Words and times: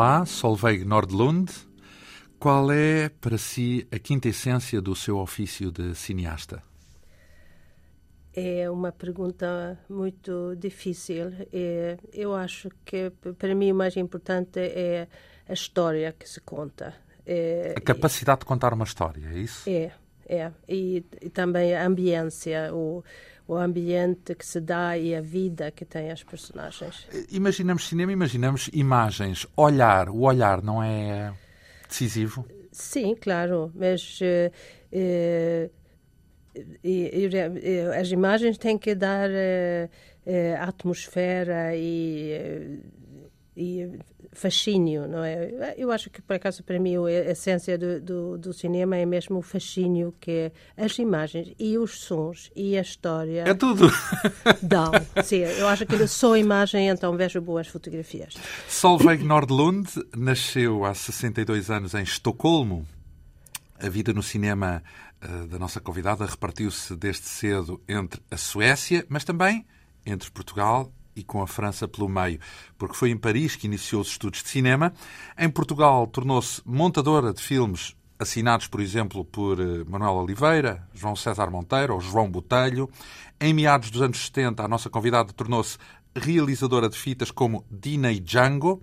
Olá, 0.00 0.24
Solveig 0.24 0.82
Nordlund. 0.82 1.52
Qual 2.38 2.72
é, 2.72 3.10
para 3.10 3.36
si, 3.36 3.86
a 3.92 3.98
quinta 3.98 4.30
essência 4.30 4.80
do 4.80 4.96
seu 4.96 5.18
ofício 5.18 5.70
de 5.70 5.94
cineasta? 5.94 6.62
É 8.32 8.70
uma 8.70 8.92
pergunta 8.92 9.78
muito 9.90 10.56
difícil. 10.56 11.34
É, 11.52 11.98
eu 12.14 12.34
acho 12.34 12.70
que, 12.82 13.10
para 13.38 13.54
mim, 13.54 13.72
o 13.72 13.74
mais 13.74 13.94
importante 13.98 14.58
é 14.58 15.06
a 15.46 15.52
história 15.52 16.14
que 16.18 16.26
se 16.26 16.40
conta. 16.40 16.94
É, 17.26 17.74
a 17.76 17.80
capacidade 17.82 18.40
de 18.40 18.46
contar 18.46 18.72
uma 18.72 18.84
história, 18.84 19.28
é 19.28 19.38
isso? 19.38 19.68
É, 19.68 19.92
é. 20.30 20.52
E, 20.68 21.04
e 21.20 21.28
também 21.28 21.74
a 21.74 21.84
ambiência, 21.84 22.72
o, 22.72 23.02
o 23.48 23.56
ambiente 23.56 24.34
que 24.36 24.46
se 24.46 24.60
dá 24.60 24.96
e 24.96 25.14
a 25.14 25.20
vida 25.20 25.72
que 25.72 25.84
têm 25.84 26.10
as 26.10 26.22
personagens. 26.22 27.08
Imaginamos 27.32 27.88
cinema, 27.88 28.12
imaginamos 28.12 28.70
imagens. 28.72 29.46
Olhar, 29.56 30.08
o 30.08 30.20
olhar 30.20 30.62
não 30.62 30.80
é 30.80 31.32
decisivo? 31.88 32.46
Sim, 32.70 33.16
claro, 33.16 33.72
mas 33.74 34.20
uh, 34.20 34.50
uh, 34.94 35.70
as 38.00 38.12
imagens 38.12 38.56
têm 38.56 38.78
que 38.78 38.94
dar 38.94 39.28
uh, 39.28 39.90
atmosfera 40.60 41.74
e, 41.74 42.78
e 43.56 43.98
fascínio, 44.32 45.08
não 45.08 45.24
é? 45.24 45.74
Eu 45.76 45.90
acho 45.90 46.08
que, 46.08 46.22
por 46.22 46.36
acaso, 46.36 46.62
para 46.62 46.78
mim, 46.78 46.96
a 46.96 47.30
essência 47.30 47.76
do, 47.76 48.00
do, 48.00 48.38
do, 48.38 48.52
cinema 48.52 48.96
é 48.96 49.04
mesmo 49.04 49.38
o 49.38 49.42
fascínio 49.42 50.14
que 50.20 50.30
é 50.30 50.52
as 50.76 50.98
imagens 50.98 51.52
e 51.58 51.76
os 51.76 52.00
sons 52.00 52.50
e 52.54 52.78
a 52.78 52.80
história. 52.80 53.44
É 53.46 53.54
tudo! 53.54 53.90
Dão. 54.62 54.92
Sim, 55.24 55.38
eu 55.38 55.66
acho 55.68 55.84
que 55.84 56.06
só 56.06 56.36
imagem, 56.36 56.88
então 56.88 57.16
vejo 57.16 57.40
boas 57.40 57.66
fotografias. 57.66 58.34
Solveig 58.68 59.24
Nordlund 59.24 59.88
nasceu 60.16 60.84
há 60.84 60.94
62 60.94 61.70
anos 61.70 61.94
em 61.94 62.02
Estocolmo. 62.02 62.86
A 63.82 63.88
vida 63.88 64.12
no 64.12 64.22
cinema 64.22 64.82
uh, 65.24 65.46
da 65.48 65.58
nossa 65.58 65.80
convidada 65.80 66.24
repartiu-se 66.24 66.94
desde 66.94 67.22
cedo 67.22 67.82
entre 67.88 68.20
a 68.30 68.36
Suécia, 68.36 69.04
mas 69.08 69.24
também 69.24 69.66
entre 70.06 70.30
Portugal 70.30 70.92
e 71.20 71.24
com 71.24 71.42
a 71.42 71.46
França 71.46 71.86
pelo 71.86 72.08
meio, 72.08 72.40
porque 72.76 72.96
foi 72.96 73.10
em 73.10 73.16
Paris 73.16 73.56
que 73.56 73.66
iniciou 73.66 74.02
os 74.02 74.08
estudos 74.08 74.42
de 74.42 74.48
cinema. 74.48 74.92
Em 75.38 75.48
Portugal 75.48 76.06
tornou-se 76.06 76.60
montadora 76.64 77.32
de 77.32 77.42
filmes 77.42 77.94
assinados, 78.18 78.66
por 78.66 78.80
exemplo, 78.80 79.24
por 79.24 79.58
eh, 79.58 79.84
Manuel 79.88 80.16
Oliveira, 80.16 80.86
João 80.92 81.16
César 81.16 81.50
Monteiro 81.50 81.94
ou 81.94 82.00
João 82.00 82.30
Botelho. 82.30 82.90
Em 83.40 83.54
meados 83.54 83.90
dos 83.90 84.02
anos 84.02 84.26
70, 84.26 84.62
a 84.62 84.68
nossa 84.68 84.90
convidada 84.90 85.32
tornou-se 85.32 85.78
realizadora 86.14 86.88
de 86.88 86.98
fitas 86.98 87.30
como 87.30 87.64
Dina 87.70 88.12
e 88.12 88.20
Django, 88.20 88.82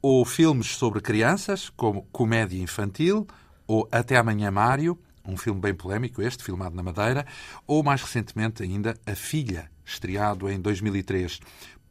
ou 0.00 0.24
filmes 0.24 0.68
sobre 0.68 1.00
crianças, 1.00 1.70
como 1.70 2.02
Comédia 2.10 2.60
Infantil, 2.60 3.26
ou 3.66 3.86
Até 3.92 4.16
Amanhã 4.16 4.50
Mário, 4.50 4.98
um 5.24 5.36
filme 5.36 5.60
bem 5.60 5.74
polémico 5.74 6.22
este, 6.22 6.42
filmado 6.42 6.74
na 6.74 6.82
Madeira, 6.82 7.26
ou 7.66 7.82
mais 7.82 8.02
recentemente 8.02 8.62
ainda 8.62 8.96
A 9.06 9.14
Filha, 9.14 9.70
estreado 9.92 10.48
em 10.48 10.60
2003. 10.60 11.40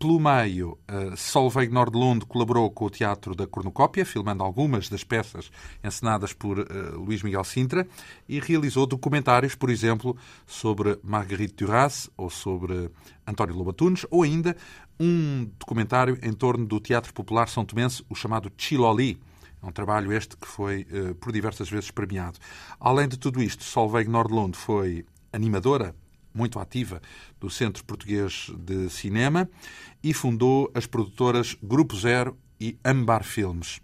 Pelo 0.01 0.19
meio, 0.19 0.79
uh, 0.89 1.15
Solveig 1.15 1.71
Nordlund 1.71 2.25
colaborou 2.25 2.71
com 2.71 2.85
o 2.85 2.89
Teatro 2.89 3.35
da 3.35 3.45
Cornucópia, 3.45 4.03
filmando 4.03 4.43
algumas 4.43 4.89
das 4.89 5.03
peças 5.03 5.51
encenadas 5.83 6.33
por 6.33 6.57
uh, 6.57 6.65
Luís 6.97 7.21
Miguel 7.21 7.43
Sintra, 7.43 7.87
e 8.27 8.39
realizou 8.39 8.87
documentários, 8.87 9.53
por 9.53 9.69
exemplo, 9.69 10.17
sobre 10.47 10.97
Marguerite 11.03 11.53
Duras 11.53 12.09
ou 12.17 12.31
sobre 12.31 12.89
António 13.27 13.55
Lobatunes, 13.55 14.03
ou 14.09 14.23
ainda 14.23 14.57
um 14.99 15.47
documentário 15.59 16.17
em 16.23 16.33
torno 16.33 16.65
do 16.65 16.79
Teatro 16.79 17.13
Popular 17.13 17.47
São 17.47 17.63
Tomense, 17.63 18.03
o 18.09 18.15
chamado 18.15 18.51
Chiloli. 18.57 19.19
É 19.61 19.65
um 19.67 19.71
trabalho 19.71 20.11
este 20.11 20.35
que 20.35 20.47
foi 20.47 20.87
uh, 20.91 21.13
por 21.13 21.31
diversas 21.31 21.69
vezes 21.69 21.91
premiado. 21.91 22.39
Além 22.79 23.07
de 23.07 23.19
tudo 23.19 23.39
isto, 23.39 23.63
Solveig 23.63 24.09
Nordlund 24.09 24.57
foi 24.57 25.05
animadora 25.31 25.93
muito 26.33 26.59
ativa 26.59 27.01
do 27.39 27.49
Centro 27.49 27.83
Português 27.83 28.51
de 28.57 28.89
Cinema 28.89 29.49
e 30.03 30.13
fundou 30.13 30.71
as 30.73 30.85
produtoras 30.85 31.55
Grupo 31.61 31.95
Zero 31.95 32.37
e 32.59 32.77
Ambar 32.83 33.23
Filmes. 33.23 33.77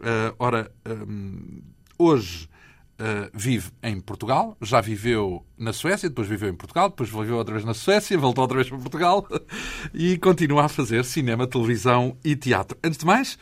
Uh, 0.00 0.34
ora, 0.38 0.70
um, 0.86 1.62
hoje 1.98 2.48
uh, 2.94 3.30
vive 3.32 3.70
em 3.82 4.00
Portugal, 4.00 4.56
já 4.60 4.80
viveu 4.80 5.44
na 5.56 5.72
Suécia, 5.72 6.08
depois 6.08 6.28
viveu 6.28 6.48
em 6.48 6.54
Portugal, 6.54 6.88
depois 6.88 7.10
viveu 7.10 7.36
outra 7.36 7.54
vez 7.54 7.64
na 7.64 7.74
Suécia, 7.74 8.18
voltou 8.18 8.42
outra 8.42 8.56
vez 8.56 8.68
para 8.68 8.78
Portugal 8.78 9.26
e 9.92 10.18
continua 10.18 10.64
a 10.64 10.68
fazer 10.68 11.04
cinema, 11.04 11.46
televisão 11.46 12.16
e 12.24 12.34
teatro. 12.34 12.76
Antes 12.82 12.98
de 12.98 13.06
mais, 13.06 13.38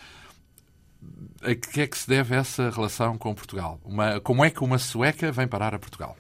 a 1.43 1.55
que 1.55 1.81
é 1.81 1.87
que 1.87 1.99
se 1.99 2.09
deve 2.09 2.35
essa 2.35 2.71
relação 2.71 3.19
com 3.19 3.35
Portugal? 3.35 3.81
Uma, 3.85 4.21
como 4.21 4.45
é 4.45 4.51
que 4.51 4.63
uma 4.63 4.79
sueca 4.79 5.33
vem 5.33 5.49
parar 5.49 5.75
a 5.75 5.79
Portugal? 5.79 6.17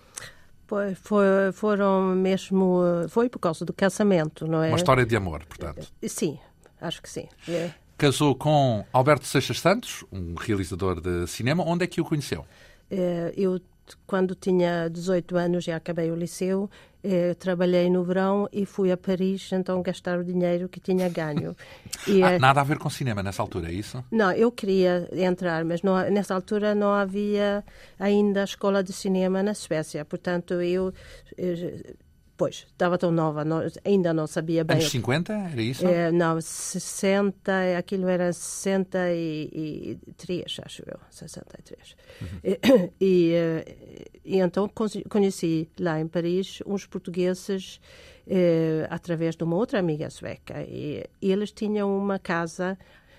Foi, 0.72 0.94
foi, 0.94 1.52
foram 1.52 2.14
mesmo. 2.14 2.80
Foi 3.10 3.28
por 3.28 3.38
causa 3.38 3.62
do 3.62 3.74
casamento, 3.74 4.46
não 4.46 4.62
é? 4.62 4.68
Uma 4.68 4.78
história 4.78 5.04
de 5.04 5.14
amor, 5.14 5.44
portanto. 5.44 5.86
Sim, 6.08 6.38
acho 6.80 7.02
que 7.02 7.10
sim. 7.10 7.28
É. 7.46 7.70
Casou 7.98 8.34
com 8.34 8.82
Alberto 8.90 9.26
Seixas 9.26 9.60
Santos, 9.60 10.02
um 10.10 10.34
realizador 10.34 10.98
de 10.98 11.26
cinema. 11.26 11.62
Onde 11.62 11.84
é 11.84 11.86
que 11.86 12.00
o 12.00 12.04
conheceu? 12.06 12.46
É, 12.90 13.34
eu 13.36 13.60
quando 14.06 14.34
tinha 14.34 14.88
18 14.88 15.36
anos 15.36 15.64
já 15.64 15.76
acabei 15.76 16.10
o 16.10 16.16
liceu, 16.16 16.70
eh, 17.04 17.34
trabalhei 17.34 17.90
no 17.90 18.04
verão 18.04 18.48
e 18.52 18.64
fui 18.64 18.92
a 18.92 18.96
Paris 18.96 19.50
então 19.52 19.82
gastar 19.82 20.18
o 20.18 20.24
dinheiro 20.24 20.68
que 20.68 20.80
tinha 20.80 21.08
ganho. 21.08 21.56
E, 22.08 22.20
ah, 22.20 22.32
eh, 22.32 22.38
nada 22.38 22.60
a 22.60 22.64
ver 22.64 22.78
com 22.78 22.90
cinema 22.90 23.22
nessa 23.22 23.42
altura, 23.42 23.68
é 23.68 23.72
isso? 23.72 24.02
Não, 24.10 24.32
eu 24.32 24.50
queria 24.50 25.08
entrar, 25.12 25.64
mas 25.64 25.82
não, 25.82 25.94
nessa 26.10 26.34
altura 26.34 26.74
não 26.74 26.92
havia 26.92 27.62
ainda 27.96 28.42
escola 28.42 28.82
de 28.82 28.92
cinema 28.92 29.40
na 29.40 29.54
Suécia, 29.54 30.04
portanto 30.04 30.54
eu, 30.54 30.92
eu 31.38 31.54
eh, 31.54 31.94
Pois, 32.42 32.66
estava 32.72 32.98
tão 32.98 33.12
nova, 33.12 33.44
não, 33.44 33.62
ainda 33.84 34.12
não 34.12 34.26
sabia 34.26 34.64
bem. 34.64 34.78
Anos 34.78 34.90
50, 34.90 35.32
era 35.32 35.62
isso? 35.62 35.86
É, 35.86 36.10
não, 36.10 36.40
60, 36.40 37.78
aquilo 37.78 38.08
era 38.08 38.32
63, 38.32 40.56
acho 40.64 40.82
eu, 40.84 40.98
63. 41.08 41.94
Uhum. 42.20 42.26
E, 42.42 42.58
e, 43.00 43.32
eh, 43.32 43.76
e, 44.24 44.40
então 44.40 44.68
conheci 45.08 45.68
lá 45.78 46.00
em 46.00 46.08
Paris 46.08 46.60
uns 46.66 46.84
portugueses 46.84 47.80
eh, 48.26 48.88
através 48.90 49.36
de 49.36 49.44
uma 49.44 49.54
outra 49.54 49.78
amiga 49.78 50.10
sueca. 50.10 50.62
E, 50.62 51.08
e 51.20 51.30
eles 51.30 51.52
tinham 51.52 51.96
uma 51.96 52.18
casa 52.18 52.76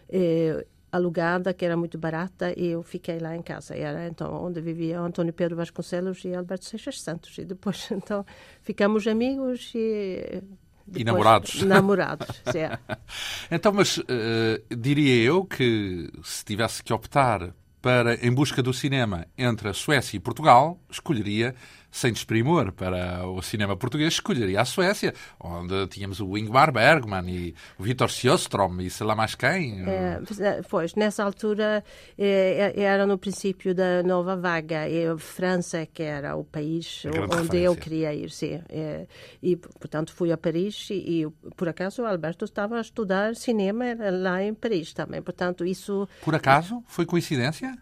eh, 0.09 0.65
alugada, 0.93 1.53
que 1.53 1.65
era 1.65 1.75
muito 1.75 1.97
barata, 1.97 2.53
e 2.55 2.67
eu 2.67 2.83
fiquei 2.83 3.17
lá 3.17 3.35
em 3.35 3.41
casa. 3.41 3.75
Era 3.75 4.07
então 4.07 4.31
onde 4.45 4.61
vivia 4.61 4.99
António 4.99 5.33
Pedro 5.33 5.55
Vasconcelos 5.55 6.23
e 6.23 6.35
Alberto 6.35 6.65
Seixas 6.65 7.01
Santos. 7.01 7.35
E 7.39 7.43
depois, 7.43 7.89
então, 7.91 8.23
ficamos 8.61 9.07
amigos 9.07 9.71
e. 9.73 10.43
Depois, 10.85 11.01
e 11.01 11.03
namorados. 11.03 11.63
Namorados, 11.63 12.41
é. 12.53 12.77
então, 13.49 13.71
mas 13.71 13.97
uh, 13.97 14.03
diria 14.77 15.23
eu 15.23 15.45
que 15.45 16.11
se 16.23 16.43
tivesse 16.43 16.83
que 16.83 16.93
optar 16.93 17.55
para 17.81 18.15
Em 18.15 18.31
Busca 18.31 18.61
do 18.61 18.73
Cinema 18.73 19.25
entre 19.37 19.69
a 19.69 19.73
Suécia 19.73 20.17
e 20.17 20.19
Portugal, 20.19 20.79
escolheria, 20.89 21.55
sem 21.93 22.11
desprimor 22.11 22.71
para 22.71 23.25
o 23.27 23.39
cinema 23.43 23.77
português, 23.77 24.13
escolheria 24.13 24.61
a 24.61 24.65
Suécia, 24.65 25.13
onde 25.39 25.85
tínhamos 25.87 26.19
o 26.19 26.35
Ingmar 26.35 26.73
Bergman 26.73 27.29
e 27.29 27.55
o 27.77 27.83
Vitor 27.83 28.09
Sjöström 28.09 28.81
e 28.81 28.89
sei 28.89 29.05
lá 29.05 29.15
mais 29.15 29.35
quem. 29.35 29.87
É, 29.87 30.19
é 30.39 30.61
pois, 30.67 30.95
nessa 30.95 31.23
altura 31.23 31.83
é, 32.17 32.73
é, 32.75 32.81
era 32.81 33.05
no 33.05 33.15
princípio 33.15 33.75
da 33.75 34.01
nova 34.01 34.35
vaga, 34.35 34.89
e 34.89 35.05
a 35.05 35.15
França 35.19 35.85
que 35.85 36.01
era 36.01 36.35
o 36.35 36.43
país 36.43 37.03
onde 37.05 37.19
referência. 37.19 37.57
eu 37.59 37.75
queria 37.75 38.13
ir, 38.13 38.31
sim. 38.31 38.59
É, 38.69 39.05
e, 39.41 39.55
portanto, 39.55 40.13
fui 40.13 40.31
a 40.31 40.37
Paris 40.37 40.89
e, 40.89 41.21
e, 41.21 41.29
por 41.55 41.69
acaso, 41.69 42.01
o 42.01 42.05
Alberto 42.07 42.43
estava 42.43 42.77
a 42.77 42.81
estudar 42.81 43.35
cinema 43.35 43.85
lá 44.11 44.41
em 44.41 44.55
Paris 44.55 44.93
também, 44.93 45.21
portanto, 45.21 45.63
isso... 45.63 46.09
Por 46.25 46.33
acaso? 46.33 46.83
Foi 46.87 47.05
coincidência? 47.05 47.77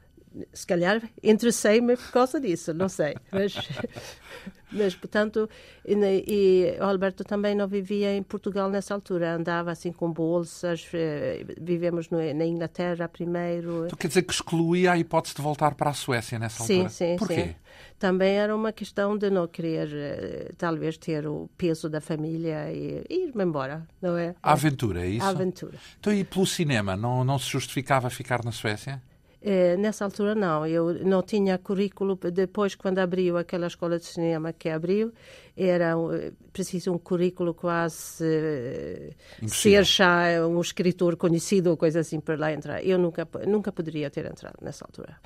Se 0.54 0.66
calhar 0.66 1.02
interessei-me 1.22 1.96
por 1.98 2.12
causa 2.12 2.40
disso, 2.40 2.74
não 2.74 2.88
sei. 2.88 3.16
Mas, 3.32 3.54
mas 4.72 4.96
portanto, 4.96 5.50
e, 5.86 5.94
e, 5.94 6.80
o 6.80 6.84
Alberto 6.84 7.24
também 7.24 7.54
não 7.54 7.68
vivia 7.68 8.16
em 8.16 8.24
Portugal 8.24 8.70
nessa 8.70 8.94
altura, 8.94 9.36
andava 9.36 9.72
assim 9.72 9.92
com 9.92 10.12
bolsas, 10.12 10.88
eh, 10.94 11.46
vivemos 11.60 12.10
no, 12.10 12.18
na 12.34 12.46
Inglaterra 12.46 13.08
primeiro. 13.10 13.86
Então 13.86 13.98
quer 13.98 14.08
dizer 14.08 14.24
que 14.24 14.34
excluía 14.34 14.94
a 14.94 14.98
hipótese 14.98 15.36
de 15.36 15.42
voltar 15.42 15.76
para 15.76 15.90
a 15.90 15.94
Suécia 15.94 16.40
nessa 16.40 16.64
sim, 16.64 16.74
altura? 16.76 16.90
Sim, 16.90 17.06
sim. 17.06 17.18
Porquê? 17.18 17.56
Também 18.00 18.38
era 18.38 18.56
uma 18.56 18.72
questão 18.72 19.18
de 19.18 19.30
não 19.30 19.48
querer, 19.48 19.90
eh, 19.94 20.52
talvez, 20.58 20.98
ter 20.98 21.28
o 21.28 21.50
peso 21.58 21.90
da 21.90 22.02
família 22.02 22.72
e 22.72 23.04
ir-me 23.10 23.44
embora, 23.44 23.88
não 24.02 24.18
é? 24.18 24.34
A 24.42 24.54
aventura, 24.54 25.06
é 25.06 25.10
isso? 25.10 25.26
A 25.26 25.30
aventura. 25.30 25.78
Então, 26.00 26.12
e 26.14 26.24
pelo 26.24 26.48
cinema, 26.48 26.96
não, 26.96 27.24
não 27.24 27.38
se 27.38 27.50
justificava 27.50 28.10
ficar 28.10 28.44
na 28.44 28.52
Suécia? 28.52 29.02
Eh, 29.44 29.76
nessa 29.76 30.06
altura 30.06 30.36
não, 30.36 30.68
eu 30.68 31.04
não 31.04 31.24
tinha 31.24 31.58
currículo. 31.58 32.16
Depois, 32.32 32.76
quando 32.76 33.00
abriu 33.00 33.38
aquela 33.38 33.66
escola 33.66 33.98
de 33.98 34.06
cinema 34.06 34.54
que 34.54 34.70
abriu, 34.70 35.12
era 35.58 35.96
eh, 36.14 36.32
preciso 36.54 36.94
um 36.94 37.00
currículo 37.00 37.54
quase 37.56 38.24
eh, 38.24 39.14
ser 39.48 39.84
já 39.84 40.46
um 40.48 40.62
escritor 40.62 41.16
conhecido 41.16 41.72
ou 41.72 41.78
coisa 41.78 42.02
assim 42.02 42.20
para 42.20 42.38
lá 42.38 42.54
entrar. 42.54 42.86
Eu 42.86 43.00
nunca, 43.00 43.28
nunca 43.48 43.72
poderia 43.72 44.12
ter 44.12 44.26
entrado 44.28 44.58
nessa 44.62 44.86
altura. 44.86 45.18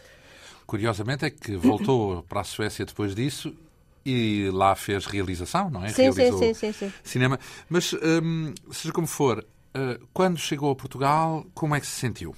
Curiosamente 0.65 1.25
é 1.25 1.29
que 1.29 1.57
voltou 1.57 2.23
para 2.29 2.39
a 2.39 2.43
Suécia 2.45 2.85
depois 2.85 3.13
disso 3.13 3.53
e 4.05 4.49
lá 4.53 4.75
fez 4.75 5.05
realização, 5.05 5.69
não 5.69 5.83
é? 5.83 5.89
Sim, 5.89 6.03
Realizou 6.03 6.39
sim, 6.39 6.53
sim, 6.53 6.71
sim, 6.71 6.93
cinema. 7.03 7.37
Mas, 7.67 7.91
hum, 7.93 8.53
seja 8.71 8.93
como 8.93 9.07
for, 9.07 9.39
uh, 9.39 10.07
quando 10.13 10.37
chegou 10.37 10.71
a 10.71 10.75
Portugal, 10.75 11.45
como 11.53 11.75
é 11.75 11.79
que 11.79 11.87
se 11.87 11.99
sentiu? 11.99 12.35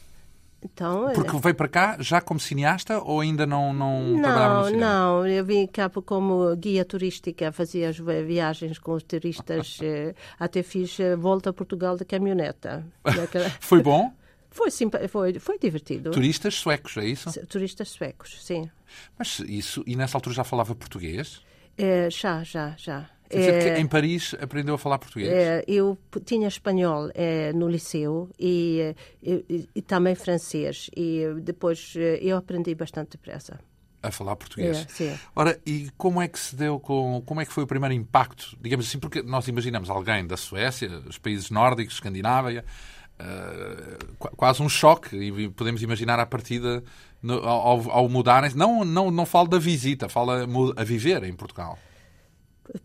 Então, 0.61 1.11
Porque 1.13 1.37
veio 1.37 1.55
para 1.55 1.67
cá 1.67 1.97
já 1.99 2.19
como 2.19 2.39
cineasta 2.39 2.99
ou 2.99 3.19
ainda 3.19 3.45
não, 3.45 3.71
não, 3.73 4.01
não 4.01 4.21
trabalhava 4.21 4.59
no 4.59 4.65
cinema? 4.65 4.85
Não, 4.85 5.27
eu 5.27 5.45
vim 5.45 5.67
cá 5.67 5.89
como 5.89 6.55
guia 6.55 6.83
turística, 6.83 7.51
fazia 7.51 7.89
as 7.89 7.97
viagens 7.97 8.79
com 8.79 8.93
os 8.93 9.03
turistas, 9.03 9.77
eh, 9.83 10.15
até 10.39 10.63
fiz 10.63 10.97
volta 11.17 11.51
a 11.51 11.53
Portugal 11.53 11.95
de 11.95 12.05
caminhoneta. 12.05 12.85
Foi 13.59 13.81
bom? 13.81 14.11
Foi, 14.49 14.71
foi, 15.07 15.39
foi 15.39 15.59
divertido. 15.59 16.09
Turistas 16.09 16.55
suecos, 16.55 16.97
é 16.97 17.05
isso? 17.05 17.45
Turistas 17.45 17.89
suecos, 17.89 18.43
sim. 18.43 18.67
Mas 19.15 19.39
isso, 19.41 19.83
e 19.85 19.95
nessa 19.95 20.17
altura 20.17 20.33
já 20.33 20.43
falava 20.43 20.73
português? 20.73 21.41
É, 21.77 22.09
já, 22.09 22.43
já, 22.43 22.73
já. 22.75 23.07
É, 23.29 23.79
em 23.79 23.87
Paris 23.87 24.35
aprendeu 24.39 24.75
a 24.75 24.77
falar 24.77 24.97
português? 24.99 25.29
É, 25.29 25.63
eu 25.67 25.97
tinha 26.23 26.47
espanhol 26.47 27.09
é, 27.13 27.51
no 27.53 27.67
liceu 27.67 28.29
e, 28.39 28.95
e, 29.21 29.69
e, 29.75 29.81
também 29.81 30.15
francês. 30.15 30.89
E 30.95 31.25
depois 31.41 31.93
eu 32.21 32.37
aprendi 32.37 32.73
bastante 32.73 33.11
depressa. 33.11 33.59
A 34.01 34.11
falar 34.11 34.35
português. 34.35 34.77
É, 34.77 34.85
sim. 34.87 35.19
Ora, 35.35 35.59
e 35.65 35.89
como 35.97 36.21
é 36.21 36.27
que 36.27 36.39
se 36.39 36.55
deu 36.55 36.79
com. 36.79 37.21
Como 37.25 37.41
é 37.41 37.45
que 37.45 37.51
foi 37.51 37.63
o 37.63 37.67
primeiro 37.67 37.93
impacto? 37.93 38.55
Digamos 38.61 38.87
assim, 38.87 38.99
porque 38.99 39.21
nós 39.21 39.47
imaginamos 39.47 39.89
alguém 39.89 40.25
da 40.25 40.37
Suécia, 40.37 41.01
os 41.05 41.17
países 41.17 41.49
nórdicos, 41.49 41.95
Escandinávia, 41.95 42.63
uh, 43.19 44.27
quase 44.35 44.61
um 44.61 44.69
choque, 44.69 45.15
e 45.15 45.49
podemos 45.49 45.81
imaginar 45.81 46.19
a 46.19 46.25
partida 46.25 46.83
no, 47.21 47.39
ao, 47.39 47.91
ao 47.91 48.07
mudarem. 48.07 48.51
Não, 48.55 48.85
não, 48.85 49.09
não 49.09 49.25
falo 49.25 49.47
da 49.47 49.57
visita, 49.57 50.07
falo 50.07 50.31
a, 50.31 50.81
a 50.81 50.83
viver 50.83 51.23
em 51.23 51.33
Portugal. 51.33 51.77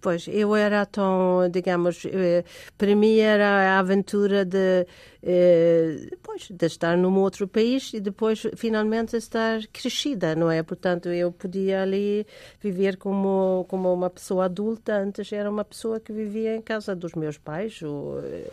Pois, 0.00 0.26
eu 0.28 0.54
era 0.54 0.84
tão, 0.86 1.48
digamos, 1.50 2.04
eh, 2.06 2.44
para 2.76 2.94
mim 2.94 3.18
era 3.18 3.76
a 3.76 3.78
aventura 3.78 4.44
de, 4.44 4.86
eh, 5.22 6.08
pois, 6.22 6.48
de 6.50 6.66
estar 6.66 6.96
num 6.96 7.18
outro 7.18 7.46
país 7.48 7.92
e 7.92 8.00
depois 8.00 8.46
finalmente 8.56 9.16
estar 9.16 9.60
crescida, 9.72 10.34
não 10.34 10.50
é? 10.50 10.62
Portanto, 10.62 11.08
eu 11.08 11.32
podia 11.32 11.82
ali 11.82 12.26
viver 12.60 12.96
como, 12.96 13.64
como 13.68 13.92
uma 13.92 14.10
pessoa 14.10 14.46
adulta, 14.46 14.94
antes 14.94 15.32
era 15.32 15.50
uma 15.50 15.64
pessoa 15.64 16.00
que 16.00 16.12
vivia 16.12 16.56
em 16.56 16.62
casa 16.62 16.94
dos 16.94 17.12
meus 17.14 17.38
pais. 17.38 17.80
Ou... 17.82 18.20
Eh, 18.20 18.50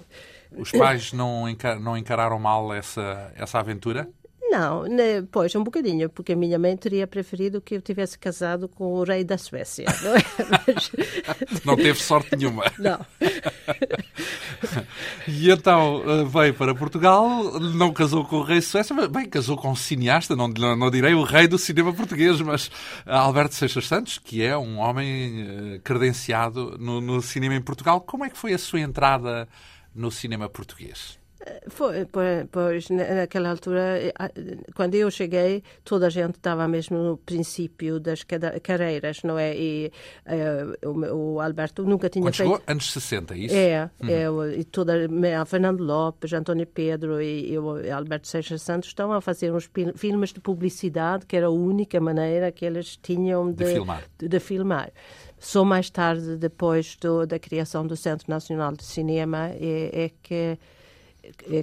Os 0.58 0.72
pais 0.72 1.14
não, 1.14 1.46
não 1.81 1.98
encararam 1.98 2.40
mal 2.40 2.74
essa, 2.74 3.31
essa 3.36 3.60
aventura? 3.60 4.08
Não, 4.50 4.84
né, 4.84 5.22
pois, 5.31 5.54
um 5.56 5.63
bocadinho, 5.63 6.10
porque 6.10 6.34
a 6.34 6.36
minha 6.36 6.57
mãe 6.57 6.75
teria 6.75 7.06
preferido 7.06 7.62
que 7.62 7.75
eu 7.75 7.81
tivesse 7.81 8.18
casado 8.18 8.68
com 8.68 8.94
o 8.94 9.04
rei 9.04 9.24
da 9.24 9.38
Suécia, 9.38 9.86
não 10.01 10.16
é? 10.16 10.19
Mas... 10.68 10.92
Não 11.63 11.75
teve 11.75 12.01
sorte 12.01 12.36
nenhuma. 12.36 12.63
Não. 12.78 13.00
E 15.28 15.50
então 15.50 16.04
eh, 16.06 16.24
veio 16.25 16.54
para 16.54 16.75
Portugal, 16.75 17.60
não 17.60 17.94
casou 17.94 18.25
com 18.25 18.38
o 18.38 18.44
rei 18.44 18.57
da 18.57 18.66
Suécia, 18.66 18.96
mas 18.96 19.07
bem, 19.07 19.30
casou 19.30 19.56
com 19.56 19.72
um 19.72 19.75
cineasta, 19.75 20.36
não, 20.36 20.48
não, 20.48 20.75
não 20.75 20.92
direi 20.92 21.13
o 21.13 21.24
rei 21.24 21.48
do 21.48 21.57
cinema 21.57 21.94
português, 21.94 22.42
mas 22.42 22.69
Alberto 23.06 23.56
Seixas 23.56 23.88
Santos, 23.88 24.18
que 24.18 24.44
é 24.44 24.57
um 24.57 24.80
homem 24.80 25.75
eh, 25.75 25.80
credenciado 25.84 26.78
no, 26.80 27.00
no 27.00 27.22
cinema 27.22 27.56
em 27.56 27.62
Portugal. 27.62 28.02
Como 28.02 28.25
é 28.25 28.30
que 28.30 28.38
foi 28.38 28.54
a 28.54 28.57
sua 28.57 28.81
entrada 28.81 29.48
no 29.94 30.12
cinema 30.12 30.50
português? 30.50 31.19
Foi, 31.68 32.06
pois, 32.51 32.90
naquela 32.90 33.50
altura, 33.51 34.13
quando 34.75 34.96
eu 34.96 35.10
cheguei, 35.10 35.63
toda 35.84 36.07
a 36.07 36.10
gente 36.10 36.36
estava 36.36 36.68
mesmo 36.68 36.98
no 36.98 37.18
princípio 37.18 38.00
das 38.00 38.24
carreiras, 38.63 39.22
não 39.24 39.38
é? 39.38 39.56
E 39.56 39.92
uh, 40.84 41.16
o, 41.16 41.40
Alberto 41.40 41.84
nunca 41.84 42.10
tinha 42.10 42.24
quando 42.24 42.36
feito... 42.36 42.50
chegou, 42.50 42.63
anos 42.68 42.92
60, 42.92 43.34
é 43.34 43.38
isso? 43.38 43.56
É, 43.56 43.90
uhum. 44.01 44.50
é 44.51 44.60
e 44.60 44.63
toda, 44.63 44.94
Fernando 45.46 45.81
Lopes, 45.81 46.34
António 46.34 46.68
Pedro 46.68 47.22
e, 47.22 47.52
e 47.52 47.57
o 47.57 47.75
Alberto 47.94 48.28
Seixas 48.28 48.62
Santos 48.62 48.90
estão 48.90 49.12
a 49.12 49.22
fazer 49.22 49.54
uns 49.54 49.69
filmes 49.95 50.34
de 50.34 50.40
publicidade, 50.40 51.25
que 51.25 51.36
era 51.36 51.48
a 51.48 51.52
única 51.52 52.00
maneira 52.00 52.52
que 52.52 52.66
eles 52.66 52.98
tinham 52.98 53.52
de, 53.52 53.66
de 53.66 53.74
filmar. 53.74 54.04
De, 54.18 54.28
de 54.28 54.40
filmar. 54.40 54.92
Só 55.40 55.63
mais 55.63 55.90
tarde, 55.90 56.36
depois 56.36 56.98
do, 56.98 57.25
da 57.25 57.40
criação 57.40 57.88
do 57.88 57.95
Centro 57.95 58.30
Nacional 58.30 58.74
de 58.74 58.84
Cinema, 58.84 59.52
é, 59.54 60.06
é 60.06 60.12
que 60.22 60.57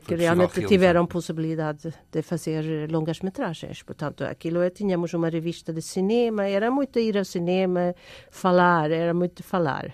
que 0.05 0.15
realmente 0.15 0.65
tiveram 0.67 1.07
possibilidade 1.07 1.93
de 2.11 2.23
fazer 2.23 2.91
longas 2.91 3.21
metragens. 3.21 3.83
Portanto, 3.83 4.25
aquilo 4.25 4.61
é, 4.61 4.71
tínhamos 4.71 5.13
uma 5.15 5.29
revista 5.29 5.73
de 5.73 5.83
cinema, 5.83 6.47
era 6.47 6.71
muito 6.71 6.99
ir 6.99 7.17
ao 7.17 7.25
cinema, 7.25 7.95
falar, 8.31 8.91
era 8.91 9.15
muito 9.15 9.43
falar. 9.43 9.93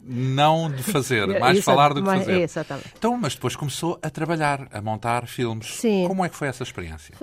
Não 0.00 0.70
de 0.70 0.82
fazer, 0.82 1.26
mais 1.40 1.64
falar 1.64 1.92
do 1.92 2.02
que 2.02 2.08
fazer. 2.08 2.40
Exatamente. 2.40 2.92
Então, 2.96 3.16
mas 3.16 3.34
depois 3.34 3.56
começou 3.56 3.98
a 4.02 4.10
trabalhar, 4.10 4.68
a 4.72 4.80
montar 4.80 5.26
filmes. 5.26 5.66
Sim. 5.66 6.06
Como 6.06 6.24
é 6.24 6.28
que 6.28 6.36
foi 6.36 6.48
essa 6.48 6.62
experiência? 6.62 7.14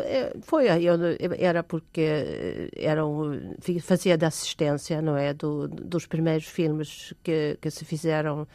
Foi, 0.42 0.66
eu, 0.68 0.96
era 1.38 1.64
porque 1.64 2.70
era 2.76 3.06
um, 3.06 3.54
fazia 3.82 4.18
da 4.18 4.28
assistência, 4.28 5.02
não 5.02 5.18
é? 5.18 5.34
Do, 5.34 5.68
dos 5.68 6.06
primeiros 6.06 6.46
filmes 6.46 7.14
que, 7.24 7.58
que 7.62 7.70
se 7.70 7.86
fizeram 7.86 8.48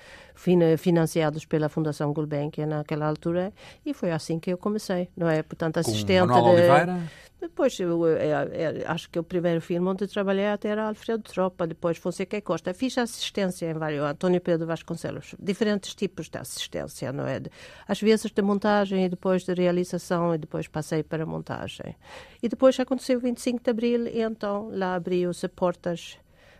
financiados 0.78 1.44
pela 1.44 1.68
Fundação 1.68 2.12
Gulbenkian 2.12 2.66
naquela 2.66 3.06
altura 3.06 3.52
e 3.84 3.92
foi 3.92 4.12
assim 4.12 4.38
que 4.38 4.52
eu 4.52 4.58
comecei, 4.58 5.08
não 5.16 5.28
é? 5.28 5.42
Portanto, 5.42 5.78
assistente 5.78 6.20
Com 6.20 6.26
Manuel 6.26 6.54
de... 6.54 6.60
Oliveira? 6.60 7.02
Depois, 7.40 7.78
eu, 7.78 8.04
eu, 8.04 8.18
eu, 8.18 8.90
acho 8.90 9.08
que 9.08 9.18
o 9.18 9.22
primeiro 9.22 9.60
filme 9.60 9.86
onde 9.86 10.08
trabalhei 10.08 10.46
até 10.46 10.70
era 10.70 10.88
Alfredo 10.88 11.22
Tropa, 11.22 11.68
depois 11.68 11.96
Fonseca 11.96 12.40
Costa. 12.40 12.74
Fiz 12.74 12.98
assistência 12.98 13.70
em 13.70 13.74
vários, 13.74 14.02
António 14.02 14.40
Pedro 14.40 14.66
Vasconcelos, 14.66 15.36
diferentes 15.38 15.94
tipos 15.94 16.28
de 16.28 16.36
assistência, 16.36 17.12
não 17.12 17.24
é? 17.24 17.40
Às 17.86 18.00
vezes 18.00 18.32
de 18.32 18.42
montagem 18.42 19.04
e 19.04 19.08
depois 19.08 19.44
de 19.44 19.54
realização 19.54 20.34
e 20.34 20.38
depois 20.38 20.66
passei 20.66 21.04
para 21.04 21.24
montagem. 21.24 21.94
E 22.42 22.48
depois 22.48 22.78
aconteceu 22.80 23.18
o 23.18 23.20
25 23.20 23.62
de 23.62 23.70
Abril 23.70 24.06
e 24.08 24.20
então 24.20 24.68
lá 24.72 24.96
abriu-se 24.96 25.46
portas 25.46 26.18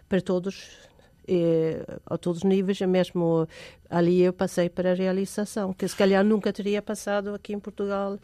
para 0.08 0.20
todos 0.20 0.88
e, 1.28 1.76
a 2.06 2.16
todos 2.16 2.38
os 2.38 2.44
níveis, 2.44 2.80
mesmo 2.80 3.47
ali 3.90 4.23
eu 4.23 4.32
passei 4.32 4.68
para 4.68 4.92
a 4.92 4.94
realização, 4.94 5.73
que 5.73 5.87
se 5.87 5.94
calhar 5.94 6.25
nunca 6.25 6.52
teria 6.52 6.80
passado 6.80 7.35
aqui 7.35 7.52
em 7.52 7.61
Portugal 7.61 8.18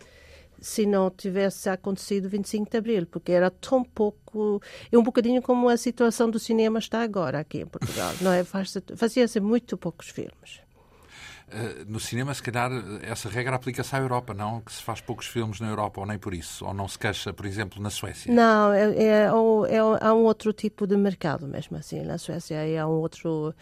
se 0.60 0.86
não 0.86 1.10
tivesse 1.10 1.68
acontecido 1.68 2.28
25 2.28 2.70
de 2.70 2.76
Abril, 2.78 3.06
porque 3.06 3.32
era 3.32 3.50
tão 3.50 3.84
pouco. 3.84 4.62
É 4.90 4.96
um 4.96 5.02
bocadinho 5.02 5.42
como 5.42 5.68
a 5.68 5.76
situação 5.76 6.30
do 6.30 6.38
cinema 6.38 6.78
está 6.78 7.02
agora 7.02 7.40
aqui 7.40 7.60
em 7.60 7.66
Portugal, 7.66 8.14
não 8.22 8.32
é? 8.32 8.42
Fazia-se 8.44 9.40
muito 9.40 9.76
poucos 9.76 10.08
filmes. 10.08 10.63
Uh, 11.46 11.84
no 11.86 12.00
cinema, 12.00 12.32
se 12.34 12.42
calhar, 12.42 12.70
essa 13.02 13.28
regra 13.28 13.56
aplica-se 13.56 13.94
à 13.94 13.98
Europa, 13.98 14.32
não? 14.32 14.60
Que 14.60 14.72
se 14.72 14.82
faz 14.82 15.00
poucos 15.00 15.26
filmes 15.26 15.60
na 15.60 15.68
Europa, 15.68 16.00
ou 16.00 16.06
nem 16.06 16.18
por 16.18 16.32
isso? 16.32 16.64
Ou 16.64 16.72
não 16.72 16.88
se 16.88 16.98
queixa, 16.98 17.32
por 17.32 17.44
exemplo, 17.46 17.82
na 17.82 17.90
Suécia? 17.90 18.32
Não, 18.32 18.72
é, 18.72 18.92
é, 18.94 19.04
é, 19.04 19.24
é 19.24 19.78
há 20.00 20.14
um 20.14 20.24
outro 20.24 20.52
tipo 20.52 20.86
de 20.86 20.96
mercado 20.96 21.46
mesmo 21.46 21.76
assim. 21.76 22.02
Na 22.02 22.18
Suécia 22.18 22.58
há 22.80 22.88
um 22.88 22.92
outro 22.92 23.54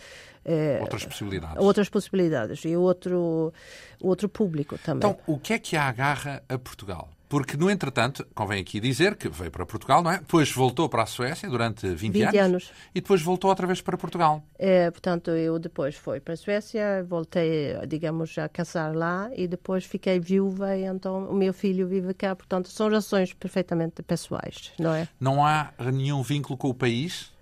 é, 0.45 0.79
outras 0.81 1.05
possibilidades. 1.05 1.57
Outras 1.59 1.89
possibilidades 1.89 2.65
e 2.65 2.77
outro, 2.77 3.53
outro 4.01 4.29
público 4.29 4.77
também. 4.79 5.11
Então, 5.11 5.19
o 5.27 5.39
que 5.39 5.53
é 5.53 5.59
que 5.59 5.77
a 5.77 5.89
agarra 5.89 6.43
a 6.49 6.59
Portugal? 6.59 7.09
Porque, 7.33 7.57
no 7.57 7.71
entretanto, 7.71 8.27
convém 8.35 8.61
aqui 8.61 8.79
dizer 8.79 9.17
que 9.17 9.27
veio 9.27 9.51
para 9.51 9.65
Portugal, 9.65 10.03
não 10.03 10.11
é? 10.11 10.19
Depois 10.19 10.53
voltou 10.53 10.87
para 10.87 11.05
a 11.05 11.07
Suécia 11.07 11.49
durante 11.49 11.89
20, 11.89 12.13
20 12.13 12.25
anos, 12.25 12.37
anos, 12.37 12.73
E 12.95 13.01
depois 13.01 13.23
voltou 13.23 13.49
outra 13.49 13.67
vez 13.67 13.81
para 13.81 13.97
Portugal. 13.97 14.45
É, 14.59 14.91
portanto, 14.91 15.31
eu 15.31 15.59
depois 15.59 15.95
fui 15.95 16.21
para 16.21 16.35
a 16.35 16.37
Suécia, 16.37 17.03
voltei, 17.09 17.75
digamos, 17.89 18.37
a 18.37 18.51
casar 18.51 18.95
lá 18.95 19.31
e 19.35 19.49
depois 19.49 19.87
fiquei 19.87 20.21
viúva 20.21 20.77
e 20.77 20.85
então 20.85 21.25
o 21.25 21.35
meu 21.35 21.55
filho 21.55 21.89
vive 21.89 22.13
cá. 22.13 22.37
Portanto, 22.37 22.69
são 22.69 22.91
razões 22.91 23.33
perfeitamente 23.33 24.03
pessoais, 24.03 24.71
não 24.79 24.93
é? 24.93 25.09
Não 25.19 25.43
há 25.43 25.73
nenhum 25.91 26.23
vínculo 26.23 26.59
com 26.59 26.69
o 26.69 26.75
país? 26.75 27.33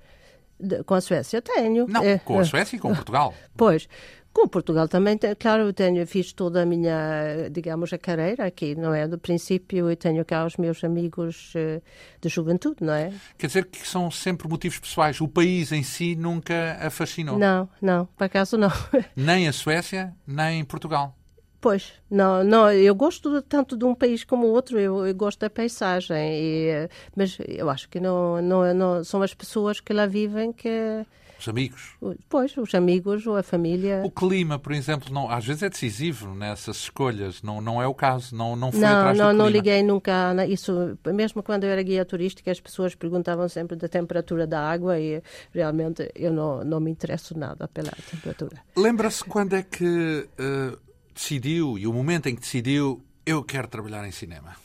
Com 0.86 0.94
a 0.94 1.00
Suécia 1.00 1.42
tenho. 1.42 1.88
Não, 1.88 2.00
é, 2.00 2.18
com 2.18 2.38
a 2.38 2.44
Suécia 2.44 2.76
e 2.76 2.78
com 2.78 2.94
Portugal. 2.94 3.34
Pois, 3.56 3.88
com 4.32 4.46
Portugal 4.46 4.86
também, 4.86 5.18
claro, 5.38 5.64
eu 5.64 5.72
tenho, 5.72 6.06
fiz 6.06 6.32
toda 6.32 6.62
a 6.62 6.66
minha, 6.66 7.48
digamos, 7.50 7.92
a 7.92 7.98
carreira 7.98 8.46
aqui, 8.46 8.74
não 8.74 8.94
é? 8.94 9.06
Do 9.06 9.18
princípio, 9.18 9.90
eu 9.90 9.96
tenho 9.96 10.24
cá 10.24 10.46
os 10.46 10.56
meus 10.56 10.84
amigos 10.84 11.52
uh, 11.54 11.82
de 12.20 12.28
juventude, 12.28 12.76
não 12.80 12.92
é? 12.92 13.12
Quer 13.36 13.48
dizer 13.48 13.66
que 13.66 13.86
são 13.86 14.10
sempre 14.10 14.48
motivos 14.48 14.78
pessoais. 14.78 15.20
O 15.20 15.28
país 15.28 15.72
em 15.72 15.82
si 15.82 16.14
nunca 16.14 16.78
a 16.80 16.90
fascinou? 16.90 17.38
Não, 17.38 17.68
não, 17.82 18.06
por 18.06 18.24
acaso 18.24 18.56
não. 18.56 18.70
Nem 19.16 19.48
a 19.48 19.52
Suécia, 19.52 20.14
nem 20.26 20.64
Portugal? 20.64 21.16
Pois, 21.60 21.92
não, 22.10 22.42
não, 22.42 22.72
eu 22.72 22.94
gosto 22.94 23.42
tanto 23.42 23.76
de 23.76 23.84
um 23.84 23.94
país 23.94 24.24
como 24.24 24.46
o 24.46 24.50
outro, 24.50 24.78
eu, 24.78 25.06
eu 25.06 25.14
gosto 25.14 25.40
da 25.40 25.50
paisagem, 25.50 26.16
e, 26.16 26.88
mas 27.14 27.36
eu 27.46 27.68
acho 27.68 27.86
que 27.90 28.00
não, 28.00 28.40
não, 28.40 28.72
não, 28.72 29.04
são 29.04 29.20
as 29.20 29.34
pessoas 29.34 29.78
que 29.78 29.92
lá 29.92 30.06
vivem 30.06 30.54
que 30.54 31.04
os 31.40 31.48
amigos. 31.48 31.96
Pois, 32.28 32.56
os 32.56 32.74
amigos 32.74 33.26
ou 33.26 33.36
a 33.36 33.42
família. 33.42 34.02
O 34.04 34.10
clima, 34.10 34.58
por 34.58 34.72
exemplo, 34.72 35.12
não, 35.12 35.30
às 35.30 35.44
vezes 35.44 35.62
é 35.62 35.68
decisivo 35.68 36.34
nessas 36.34 36.76
escolhas. 36.76 37.42
Não, 37.42 37.60
não 37.60 37.82
é 37.82 37.86
o 37.86 37.94
caso. 37.94 38.34
Não, 38.34 38.54
não 38.54 38.70
foi 38.70 38.80
não, 38.80 38.88
atrás 38.88 39.18
não, 39.18 39.32
do 39.32 39.38
não 39.38 39.48
liguei 39.48 39.82
nunca 39.82 40.30
a 40.30 40.46
isso. 40.46 40.98
Mesmo 41.06 41.42
quando 41.42 41.64
eu 41.64 41.70
era 41.70 41.82
guia 41.82 42.04
turística, 42.04 42.50
as 42.50 42.60
pessoas 42.60 42.94
perguntavam 42.94 43.48
sempre 43.48 43.76
da 43.76 43.88
temperatura 43.88 44.46
da 44.46 44.60
água 44.60 44.98
e 44.98 45.22
realmente 45.52 46.10
eu 46.14 46.32
não, 46.32 46.64
não 46.64 46.80
me 46.80 46.90
interesso 46.90 47.36
nada 47.36 47.66
pela 47.68 47.90
temperatura. 48.10 48.62
Lembra-se 48.76 49.24
quando 49.24 49.54
é 49.54 49.62
que 49.62 50.28
uh, 50.38 50.78
decidiu 51.14 51.78
e 51.78 51.86
o 51.86 51.92
momento 51.92 52.28
em 52.28 52.34
que 52.34 52.40
decidiu 52.40 53.02
eu 53.24 53.42
quero 53.42 53.68
trabalhar 53.68 54.06
em 54.06 54.10
cinema? 54.10 54.56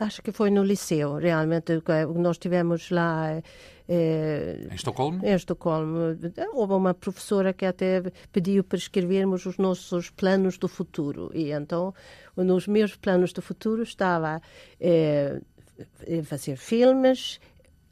Acho 0.00 0.22
que 0.22 0.32
foi 0.32 0.50
no 0.50 0.64
liceu, 0.64 1.16
realmente. 1.16 1.72
Nós 2.16 2.38
tivemos 2.38 2.90
lá 2.90 3.40
é, 3.92 4.68
em 4.70 4.74
Estocolmo? 4.74 5.26
Em 5.26 5.34
Estocolmo. 5.34 6.16
Houve 6.54 6.72
uma 6.74 6.94
professora 6.94 7.52
que 7.52 7.66
até 7.66 8.02
pediu 8.32 8.64
para 8.64 8.78
escrevermos 8.78 9.44
os 9.46 9.58
nossos 9.58 10.08
planos 10.08 10.56
do 10.56 10.68
futuro. 10.68 11.30
E 11.34 11.50
então, 11.50 11.92
nos 12.36 12.66
meus 12.66 12.96
planos 12.96 13.32
do 13.32 13.42
futuro 13.42 13.82
estava 13.82 14.40
é, 14.80 15.40
fazer 16.22 16.56
filmes 16.56 17.40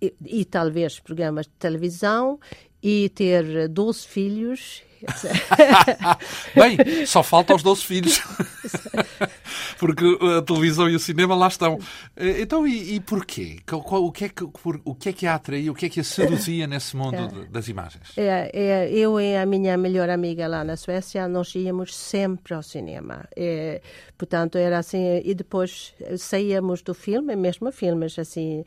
e, 0.00 0.14
e 0.24 0.44
talvez 0.44 1.00
programas 1.00 1.46
de 1.46 1.52
televisão 1.58 2.38
e 2.82 3.08
ter 3.08 3.68
12 3.68 4.06
filhos 4.06 4.82
Bem, 6.54 7.06
só 7.06 7.22
falta 7.22 7.54
os 7.54 7.62
12 7.62 7.84
filhos. 7.84 8.20
Porque 9.78 10.04
a 10.38 10.42
televisão 10.42 10.88
e 10.88 10.96
o 10.96 10.98
cinema 10.98 11.34
lá 11.34 11.46
estão. 11.48 11.78
Eh, 12.16 12.42
então, 12.42 12.66
e, 12.66 12.96
e 12.96 13.00
porquê? 13.00 13.58
O 13.70 14.12
que, 14.12 14.24
é 14.24 14.28
que, 14.28 14.44
o 14.44 14.94
que 14.94 15.08
é 15.08 15.12
que 15.12 15.26
a 15.26 15.34
atraía, 15.34 15.70
o 15.70 15.74
que 15.74 15.86
é 15.86 15.88
que 15.88 16.00
a 16.00 16.04
seduzia 16.04 16.66
nesse 16.66 16.96
mundo 16.96 17.16
é, 17.16 17.46
das 17.46 17.68
imagens? 17.68 18.12
É, 18.16 18.50
é, 18.52 18.90
eu 18.90 19.20
e 19.20 19.36
a 19.36 19.46
minha 19.46 19.76
melhor 19.76 20.10
amiga 20.10 20.48
lá 20.48 20.64
na 20.64 20.76
Suécia, 20.76 21.28
nós 21.28 21.54
íamos 21.54 21.94
sempre 21.94 22.54
ao 22.54 22.62
cinema. 22.62 23.24
É, 23.36 23.80
portanto, 24.16 24.58
era 24.58 24.78
assim. 24.78 25.22
E 25.24 25.34
depois 25.34 25.94
saíamos 26.18 26.82
do 26.82 26.94
filme, 26.94 27.36
mesmo 27.36 27.70
filmes 27.70 28.18
assim 28.18 28.64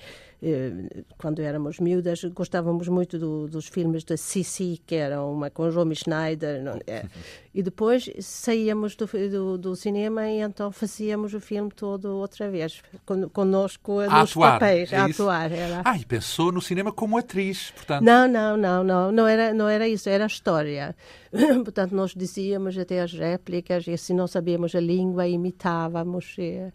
quando 1.20 1.40
éramos 1.40 1.80
miúdas, 1.80 2.24
gostávamos 2.24 2.88
muito 2.88 3.20
do, 3.20 3.48
dos 3.48 3.68
filmes 3.68 4.04
da 4.04 4.18
Sissi, 4.18 4.82
que 4.88 4.96
eram 4.96 5.32
uma 5.32 5.52
com 5.52 5.70
Romy 5.70 5.96
Schneider. 5.96 6.64
Não, 6.64 6.80
é. 6.88 7.06
E 7.54 7.62
depois 7.62 8.10
saíamos 8.22 8.96
do, 8.96 9.06
do, 9.06 9.58
do, 9.58 9.76
cinema 9.76 10.26
e 10.30 10.40
então 10.40 10.72
fazíamos 10.72 11.34
o 11.34 11.42
filme 11.42 11.70
todo 11.70 12.06
outra 12.16 12.50
vez, 12.50 12.82
con, 13.06 13.28
conosco 13.28 14.00
a 14.00 14.06
nos 14.06 14.32
atuar, 14.32 14.54
papéis, 14.54 14.94
é 14.94 14.96
a 14.96 15.04
atuar. 15.04 15.52
Era. 15.52 15.82
Ah, 15.84 15.98
e 15.98 16.06
pensou 16.06 16.50
no 16.50 16.62
cinema 16.62 16.94
como 16.94 17.18
atriz, 17.18 17.72
portanto. 17.72 18.06
Não, 18.06 18.26
não, 18.26 18.56
não, 18.56 18.86
não, 18.86 19.12
não 19.12 19.28
era, 19.28 19.54
não 19.54 19.68
era 19.68 19.86
isso, 19.86 20.08
era 20.08 20.24
a 20.24 20.28
história. 20.28 20.96
portanto, 21.66 21.94
nós 21.94 22.14
dizíamos 22.16 22.78
até 22.78 23.02
as 23.02 23.12
réplicas 23.12 23.86
e 23.86 23.98
se 23.98 24.14
não 24.14 24.28
sabíamos 24.28 24.74
a 24.74 24.80
língua, 24.80 25.28
imitávamos. 25.28 26.38
E... 26.40 26.72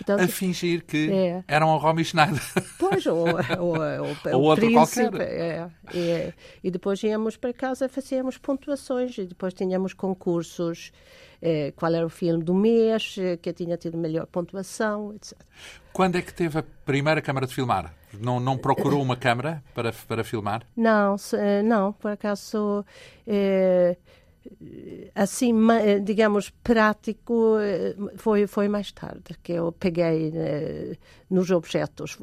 Portanto, 0.00 0.22
a 0.22 0.28
fingir 0.28 0.82
que 0.84 1.12
é. 1.12 1.44
eram 1.46 1.68
o 1.68 1.76
Romy 1.76 2.02
Schneider. 2.02 2.40
Pois, 2.78 3.04
ou, 3.04 3.26
ou, 3.60 3.76
ou, 3.76 4.34
ou 4.34 4.42
outro 4.42 4.64
príncipe, 4.64 5.10
qualquer. 5.10 5.20
É, 5.20 5.70
é, 5.94 6.32
e 6.64 6.70
depois 6.70 7.02
íamos 7.02 7.36
para 7.36 7.52
casa, 7.52 7.86
fazíamos 7.86 8.38
pontuações 8.38 9.16
e 9.18 9.26
depois 9.26 9.52
tínhamos 9.52 9.92
concursos. 9.92 10.90
É, 11.42 11.72
qual 11.74 11.94
era 11.94 12.04
o 12.04 12.10
filme 12.10 12.44
do 12.44 12.54
mês, 12.54 13.16
é, 13.18 13.34
que 13.36 13.50
tinha 13.54 13.74
tido 13.76 13.96
melhor 13.96 14.26
pontuação, 14.26 15.14
etc. 15.14 15.38
Quando 15.90 16.16
é 16.16 16.22
que 16.22 16.34
teve 16.34 16.58
a 16.58 16.62
primeira 16.84 17.22
câmara 17.22 17.46
de 17.46 17.54
filmar? 17.54 17.94
Não, 18.18 18.38
não 18.38 18.58
procurou 18.58 19.00
uma 19.00 19.16
câmara 19.16 19.62
para, 19.74 19.90
para 20.06 20.22
filmar? 20.22 20.66
Não, 20.76 21.16
não, 21.64 21.92
por 21.94 22.10
acaso. 22.10 22.84
É, 23.26 23.96
assim, 25.14 25.52
eh, 25.70 25.98
digamos, 26.00 26.50
prático 26.62 27.58
eh, 27.60 27.94
foi, 28.16 28.46
foi 28.46 28.68
mais 28.68 28.90
tarde 28.92 29.36
que 29.42 29.52
eu 29.52 29.72
peguei 29.72 30.32
eh, 30.34 30.96
nos 31.28 31.50
objetos. 31.50 32.18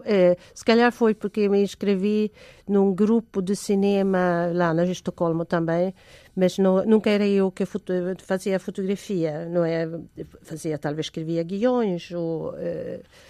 se 0.54 0.66
calhar 0.66 0.92
foi 0.92 1.14
porque 1.14 1.48
me 1.50 1.62
inscrevi 1.62 2.32
num 2.68 2.94
grupo 2.94 3.42
de 3.42 3.56
cinema 3.56 4.52
lá 4.54 4.74
na 4.74 4.86
Estocolmo 4.86 5.46
também, 5.46 5.94
mas 6.36 6.58
não, 6.58 6.84
nunca 6.86 7.10
era 7.10 7.26
eu 7.28 7.52
que 7.52 7.66
foto, 7.66 7.94
fazia 8.24 8.60
fotografia, 8.60 9.46
não 9.46 9.64
é? 9.64 9.88
Fazia, 10.42 10.78
talvez 10.78 11.08
escrevia 11.08 11.44
guiões 11.44 12.12
ou... 12.12 12.54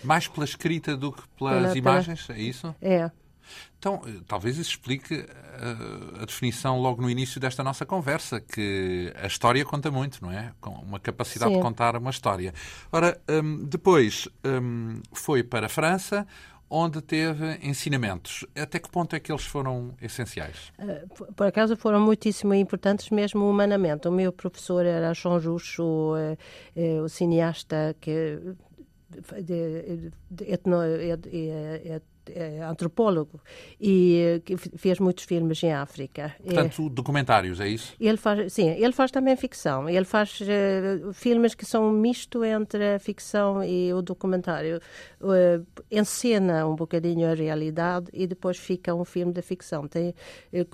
mais 0.04 0.28
pela 0.28 0.46
escrita 0.46 0.96
do 0.96 1.12
que 1.12 1.22
pelas 1.38 1.62
pela, 1.62 1.78
imagens, 1.78 2.26
pela... 2.26 2.40
é 2.40 2.42
isso? 2.42 2.76
É. 2.82 3.12
Então, 3.80 4.02
eh, 4.06 4.22
talvez 4.28 4.58
isso 4.58 4.72
explique 4.72 5.14
a, 5.14 5.18
eh, 5.18 6.22
a, 6.22 6.26
definição 6.26 6.80
logo 6.80 7.02
no 7.02 7.10
início 7.10 7.40
desta 7.40 7.64
nossa 7.64 7.86
conversa, 7.86 8.42
que 8.42 9.14
a 9.16 9.28
história 9.28 9.64
conta 9.64 9.92
muito, 9.92 10.22
não 10.22 10.32
é? 10.32 10.52
Com 10.60 10.72
uma 10.72 11.00
capacidade 11.00 11.52
Sim. 11.52 11.58
de 11.58 11.64
contar 11.64 11.96
uma 11.96 12.10
história. 12.10 12.54
Ora, 12.92 13.20
um, 13.30 13.66
depois 13.66 14.28
um, 14.44 15.02
foi 15.14 15.44
para 15.44 15.68
a 15.68 15.70
França, 15.70 16.26
onde 16.70 17.02
teve 17.02 17.60
ensinamentos. 17.62 18.46
Até 18.56 18.80
que 18.80 18.90
ponto 18.90 19.16
é 19.16 19.20
que 19.20 19.32
eles 19.32 19.46
foram 19.46 19.94
essenciais? 20.02 20.74
Eh, 20.80 21.06
por 21.36 21.48
acaso 21.48 21.78
foram 21.78 22.02
muitíssimo 22.02 22.54
importantes, 22.56 23.10
mesmo 23.12 23.48
humanamente. 23.48 24.08
O 24.08 24.12
meu 24.12 24.34
professor 24.34 24.86
era 24.86 25.14
João 25.14 25.40
Jucho, 25.40 25.84
o, 25.84 27.04
o 27.04 27.10
cineasta 27.10 27.96
que 28.02 28.40
etno, 30.46 30.84
et, 30.84 32.04
antropólogo 32.70 33.40
e 33.80 34.42
fez 34.76 35.00
muitos 35.00 35.26
filmes 35.26 35.62
em 35.64 35.74
África. 35.74 36.36
Portanto, 36.44 36.90
documentários, 36.90 37.60
é 37.60 37.68
isso? 37.68 37.94
Ele 38.00 38.18
faz, 38.18 38.54
sim, 38.54 38.70
ele 38.70 38.94
faz 38.94 39.12
também 39.12 39.36
ficção. 39.36 39.90
Ele 39.90 40.06
faz 40.06 40.40
uh, 40.42 41.14
filmes 41.14 41.56
que 41.56 41.66
são 41.66 41.90
um 41.90 41.92
misto 41.92 42.44
entre 42.44 42.96
a 42.96 43.00
ficção 43.00 43.64
e 43.64 43.94
o 43.94 44.02
documentário. 44.02 44.80
Uh, 45.22 45.66
encena 45.92 46.68
um 46.68 46.76
bocadinho 46.76 47.30
a 47.30 47.34
realidade 47.34 48.08
e 48.14 48.28
depois 48.28 48.58
fica 48.58 48.94
um 48.94 49.06
filme 49.06 49.34
de 49.34 49.42
ficção. 49.42 49.88
Tem, 49.88 50.14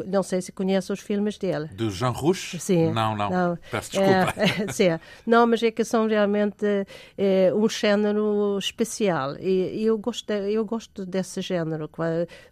não 0.05 0.23
sei 0.23 0.41
se 0.41 0.51
conhece 0.51 0.91
os 0.91 0.99
filmes 0.99 1.37
dele. 1.37 1.67
Do 1.67 1.89
Jean 1.89 2.09
Rouge? 2.09 2.59
Sim. 2.59 2.91
Não, 2.91 3.15
não. 3.15 3.29
não. 3.29 3.57
Peço 3.71 3.91
desculpa. 3.91 4.33
É, 4.37 4.71
sim. 4.71 4.99
Não, 5.25 5.47
mas 5.47 5.61
é 5.63 5.71
que 5.71 5.83
são 5.83 6.07
realmente 6.07 6.65
é, 7.17 7.53
um 7.53 7.67
género 7.69 8.57
especial. 8.57 9.35
E, 9.39 9.83
eu, 9.83 9.97
gosto, 9.97 10.31
eu 10.31 10.65
gosto 10.65 11.05
dessas 11.05 11.42
género, 11.43 11.89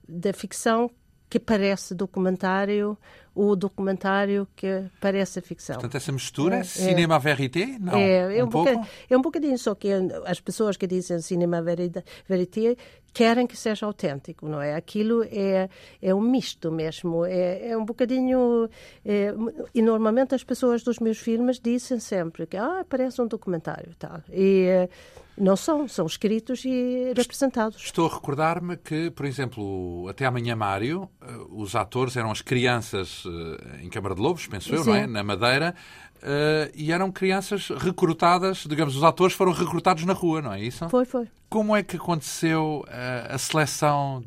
da 0.08 0.34
ficção 0.34 0.92
que 1.30 1.40
parece 1.40 1.96
documentário 1.96 2.98
o 3.34 3.56
documentário 3.56 4.48
que 4.56 4.84
parece 5.00 5.40
ficção. 5.40 5.76
Portanto, 5.76 5.96
essa 5.96 6.12
mistura, 6.12 6.58
é, 6.58 6.64
cinema 6.64 7.16
é, 7.16 7.20
verité? 7.20 7.78
Não, 7.80 7.98
é, 7.98 8.38
é 8.38 8.44
um, 8.44 8.48
um 8.48 8.50
pouco? 8.50 8.88
é 9.10 9.18
um 9.18 9.22
bocadinho 9.22 9.58
só 9.58 9.74
que 9.74 9.88
as 10.26 10.42
pessoas 10.42 10.76
que 10.76 10.86
dizem 10.86 11.20
cinema 11.22 11.62
verité 11.62 12.76
querem 13.14 13.46
que 13.48 13.58
seja 13.58 13.86
autêntico, 13.86 14.48
não 14.48 14.62
é? 14.62 14.76
Aquilo 14.76 15.24
é, 15.24 15.70
é 16.02 16.16
um 16.16 16.22
misto 16.22 16.72
mesmo, 16.72 17.26
é, 17.26 17.70
é 17.70 17.78
um 17.78 17.86
bocadinho... 17.86 18.70
É, 19.06 19.34
e 19.74 19.82
normalmente 19.82 20.36
as 20.36 20.44
pessoas 20.44 20.84
dos 20.84 21.00
meus 21.00 21.18
filmes 21.18 21.60
dizem 21.60 22.00
sempre 22.00 22.46
que 22.46 22.58
ah, 22.58 22.86
parece 22.88 23.22
um 23.22 23.28
documentário 23.28 23.94
tal. 23.98 24.22
E 24.32 24.66
eh, 24.68 24.90
não 25.38 25.56
são, 25.56 25.88
são 25.88 26.06
escritos 26.06 26.64
e 26.66 27.14
representados. 27.16 27.82
Estou 27.82 28.08
a 28.08 28.14
recordar-me 28.14 28.78
que, 28.78 29.10
por 29.12 29.26
exemplo, 29.26 30.08
até 30.10 30.26
amanhã 30.26 30.56
Mário, 30.56 31.10
eh, 31.22 31.26
os 31.50 31.76
atores 31.76 32.16
eram 32.18 32.32
as 32.32 32.42
crianças 32.42 33.24
eh, 33.26 33.84
em 33.84 33.90
Câmara 33.90 34.16
de 34.16 34.22
Lobos, 34.22 34.48
penso 34.48 34.74
eu, 34.74 34.84
Sim. 34.84 34.90
não 34.90 34.96
é? 34.96 35.08
Na 35.08 35.24
Madeira, 35.24 35.76
Uh, 36.22 36.70
e 36.76 36.92
eram 36.92 37.12
crianças 37.12 37.70
recrutadas, 37.70 38.66
digamos, 38.70 38.96
os 38.96 39.04
atores 39.04 39.34
foram 39.36 39.52
recrutados 39.52 40.06
na 40.06 40.14
rua, 40.14 40.40
não 40.42 40.54
é 40.54 40.62
isso? 40.62 40.88
Foi, 40.88 41.04
foi. 41.04 41.28
Como 41.50 41.76
é 41.76 41.82
que 41.82 41.96
aconteceu 41.96 42.86
uh, 42.88 43.34
a 43.34 43.38
seleção 43.40 44.24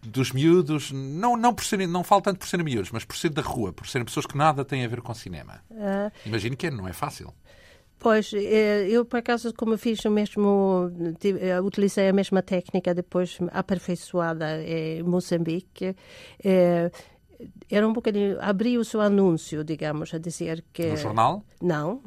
dos 0.00 0.32
miúdos? 0.32 0.90
Não, 0.90 1.36
não, 1.36 1.52
por 1.52 1.64
serem, 1.64 1.86
não 1.86 2.02
falo 2.02 2.22
tanto 2.22 2.38
por 2.38 2.48
serem 2.48 2.64
miúdos, 2.64 2.90
mas 2.90 3.04
por 3.04 3.14
ser 3.14 3.28
da 3.28 3.42
rua, 3.42 3.74
por 3.74 3.86
serem 3.86 4.06
pessoas 4.06 4.24
que 4.24 4.38
nada 4.38 4.64
têm 4.64 4.84
a 4.84 4.88
ver 4.88 5.02
com 5.02 5.12
cinema. 5.12 5.60
Uh... 5.70 6.10
Imagino 6.24 6.56
que 6.56 6.70
não 6.70 6.88
é 6.88 6.94
fácil. 6.94 7.32
Pois, 7.98 8.32
eu 8.32 9.04
por 9.04 9.18
acaso, 9.18 9.52
como 9.52 9.76
fiz 9.76 10.04
o 10.04 10.10
mesmo, 10.10 10.88
utilizei 11.64 12.08
a 12.08 12.12
mesma 12.12 12.40
técnica 12.40 12.94
depois 12.94 13.38
aperfeiçoada 13.50 14.62
em 14.62 15.02
Moçambique, 15.02 15.96
era 17.70 17.86
um 17.86 17.92
bocadinho. 17.92 18.38
Abriu 18.40 18.80
o 18.80 18.84
seu 18.84 19.00
anúncio, 19.00 19.62
digamos, 19.62 20.12
a 20.14 20.18
dizer 20.18 20.64
que. 20.72 20.86
No 20.86 20.96
jornal? 20.96 21.44
Não, 21.60 22.00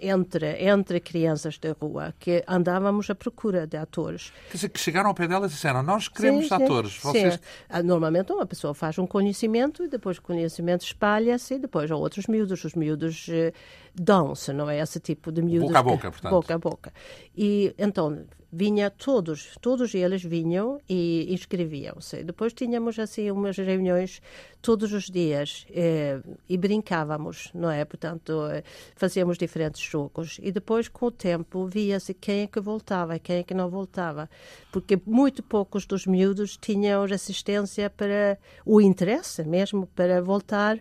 entre, 0.00 0.64
entre 0.64 1.00
crianças 1.00 1.58
da 1.58 1.72
rua, 1.80 2.14
que 2.18 2.44
andávamos 2.46 3.08
à 3.08 3.14
procura 3.14 3.66
de 3.66 3.76
atores. 3.76 4.32
Quer 4.50 4.56
dizer, 4.56 4.68
que 4.68 4.80
chegaram 4.80 5.08
ao 5.08 5.14
pé 5.14 5.26
dela 5.26 5.46
e 5.46 5.48
disseram: 5.48 5.82
Nós 5.82 6.08
queremos 6.08 6.48
sim, 6.48 6.54
atores. 6.54 6.92
Sim. 6.94 7.00
Vocês... 7.00 7.34
sim. 7.34 7.40
Ah, 7.68 7.82
normalmente 7.82 8.32
uma 8.32 8.46
pessoa 8.46 8.74
faz 8.74 8.98
um 8.98 9.06
conhecimento 9.06 9.84
e 9.84 9.88
depois 9.88 10.18
o 10.18 10.22
conhecimento 10.22 10.82
espalha-se 10.84 11.54
e 11.54 11.58
depois 11.58 11.90
há 11.90 11.96
outros 11.96 12.26
miúdos. 12.26 12.64
Os 12.64 12.74
miúdos 12.74 13.26
eh, 13.30 13.52
dão-se, 13.98 14.52
não 14.52 14.68
é? 14.68 14.78
Esse 14.80 15.00
tipo 15.00 15.32
de 15.32 15.42
miúdos. 15.42 15.68
Boca 15.68 15.78
a 15.78 15.82
boca, 15.82 16.10
portanto. 16.10 16.30
Boca 16.30 16.54
a 16.54 16.58
boca. 16.58 16.92
E 17.36 17.74
então 17.78 18.26
vinha 18.52 18.90
todos, 18.90 19.56
todos 19.60 19.94
eles 19.94 20.22
vinham 20.22 20.78
e 20.88 21.26
inscreviam-se. 21.30 22.22
Depois 22.22 22.52
tínhamos 22.52 22.98
assim 22.98 23.30
umas 23.30 23.56
reuniões 23.56 24.22
todos 24.62 24.92
os 24.92 25.10
dias 25.10 25.66
eh, 25.70 26.20
e 26.48 26.56
brincávamos, 26.56 27.50
não 27.54 27.70
é? 27.70 27.84
Portanto, 27.84 28.46
eh, 28.46 28.62
fazíamos 28.94 29.36
diferentes 29.36 29.80
jogos 29.80 30.38
e 30.42 30.52
depois 30.52 30.88
com 30.88 31.06
o 31.06 31.10
tempo 31.10 31.66
via-se 31.66 32.14
quem 32.14 32.42
é 32.42 32.46
que 32.46 32.60
voltava 32.60 33.16
e 33.16 33.20
quem 33.20 33.38
é 33.38 33.42
que 33.42 33.52
não 33.52 33.68
voltava, 33.68 34.28
porque 34.72 34.98
muito 35.04 35.42
poucos 35.42 35.84
dos 35.84 36.06
miúdos 36.06 36.56
tinham 36.56 37.04
resistência 37.04 37.90
para 37.90 38.38
o 38.64 38.80
interesse 38.80 39.44
mesmo 39.44 39.86
para 39.94 40.22
voltar 40.22 40.78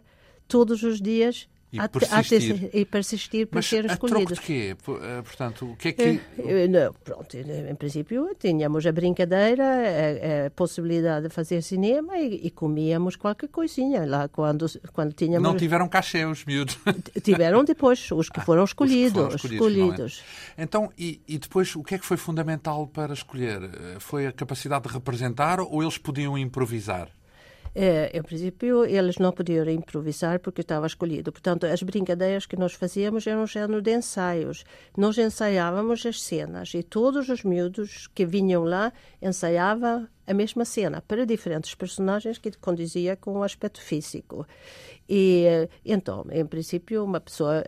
todos 0.47 0.83
os 0.83 1.01
dias 1.01 1.47
e 1.83 1.89
persistir. 1.89 2.69
A, 2.73 2.77
e 2.77 2.85
persistir 2.85 3.47
para 3.47 3.57
Mas 3.57 3.65
ser 3.65 3.85
escolhidos. 3.85 4.37
Mas 4.37 4.39
quê? 4.39 4.75
Eh, 5.01 5.21
portanto, 5.21 5.71
o 5.71 5.75
que 5.75 5.89
é 5.89 5.91
que... 5.91 6.21
É, 6.37 6.67
não, 6.67 6.93
pronto, 7.03 7.35
em 7.35 7.75
princípio 7.75 8.35
tínhamos 8.39 8.85
a 8.85 8.91
brincadeira, 8.91 9.63
a, 9.63 10.47
a 10.47 10.49
possibilidade 10.51 11.27
de 11.27 11.33
fazer 11.33 11.61
cinema 11.61 12.17
e, 12.17 12.47
e, 12.47 12.51
comíamos 12.51 13.15
qualquer 13.15 13.49
coisinha 13.49 14.05
lá 14.05 14.27
quando, 14.27 14.65
quando 14.93 15.13
tínhamos... 15.13 15.47
Não 15.47 15.57
tiveram 15.57 15.87
cachê 15.87 16.25
os 16.25 16.45
miúdos? 16.45 16.77
Tiveram 17.21 17.63
depois, 17.63 18.09
os 18.11 18.29
que 18.29 18.39
foram 18.45 18.63
escolhidos. 18.63 19.23
Ah, 19.23 19.27
os 19.35 19.41
que 19.41 19.41
foram 19.41 19.55
escolhidos. 19.55 20.13
escolhidos. 20.13 20.23
É? 20.57 20.63
Então, 20.63 20.91
e, 20.97 21.19
e 21.27 21.37
depois, 21.37 21.75
o 21.75 21.83
que 21.83 21.95
é 21.95 21.97
que 21.97 22.05
foi 22.05 22.17
fundamental 22.17 22.87
para 22.87 23.13
escolher? 23.13 23.61
Foi 23.99 24.27
a 24.27 24.31
capacidade 24.31 24.87
de 24.87 24.93
representar 24.93 25.59
ou 25.59 25.81
eles 25.81 25.97
podiam 25.97 26.37
improvisar? 26.37 27.09
É, 27.77 28.17
em 28.17 28.23
princípio, 28.23 28.85
eles 28.85 29.17
não 29.17 29.33
podiam 29.33 29.69
improvisar 29.69 30.39
porque 30.39 30.61
estava 30.61 30.87
escolhido. 30.87 31.29
Portanto, 31.29 31.65
as 31.65 31.83
brincadeiras 31.83 32.45
que 32.45 32.55
nós 32.55 32.73
fazíamos 32.73 33.27
eram 33.27 33.43
um 33.43 33.47
género 33.47 33.81
de 33.81 33.93
ensaios. 33.93 34.63
Nós 34.95 35.17
ensaiávamos 35.17 36.05
as 36.05 36.21
cenas 36.21 36.73
e 36.73 36.81
todos 36.81 37.27
os 37.27 37.43
miúdos 37.43 38.07
que 38.07 38.25
vinham 38.25 38.63
lá 38.63 38.93
ensaiavam 39.21 40.07
a 40.25 40.33
mesma 40.33 40.63
cena 40.63 41.01
para 41.01 41.25
diferentes 41.25 41.75
personagens 41.75 42.37
que 42.37 42.49
condizia 42.57 43.17
com 43.17 43.39
o 43.39 43.43
aspecto 43.43 43.81
físico. 43.81 44.47
E 45.07 45.67
então, 45.83 46.25
em 46.31 46.45
princípio, 46.45 47.03
uma 47.03 47.19
pessoa 47.19 47.61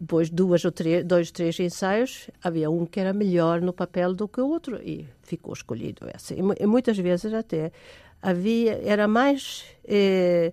depois 0.00 0.30
duas 0.30 0.64
ou 0.64 0.70
três, 0.70 1.04
dois, 1.04 1.30
três 1.30 1.58
ensaios, 1.58 2.30
havia 2.42 2.70
um 2.70 2.86
que 2.86 3.00
era 3.00 3.12
melhor 3.12 3.60
no 3.60 3.72
papel 3.72 4.14
do 4.14 4.28
que 4.28 4.40
o 4.40 4.48
outro 4.48 4.80
e 4.80 5.08
ficou 5.22 5.52
escolhido 5.52 6.06
esse. 6.14 6.34
E, 6.34 6.66
muitas 6.66 6.96
vezes 6.96 7.32
até 7.34 7.72
havia 8.22 8.80
era 8.84 9.06
mais 9.08 9.64
eh, 9.84 10.52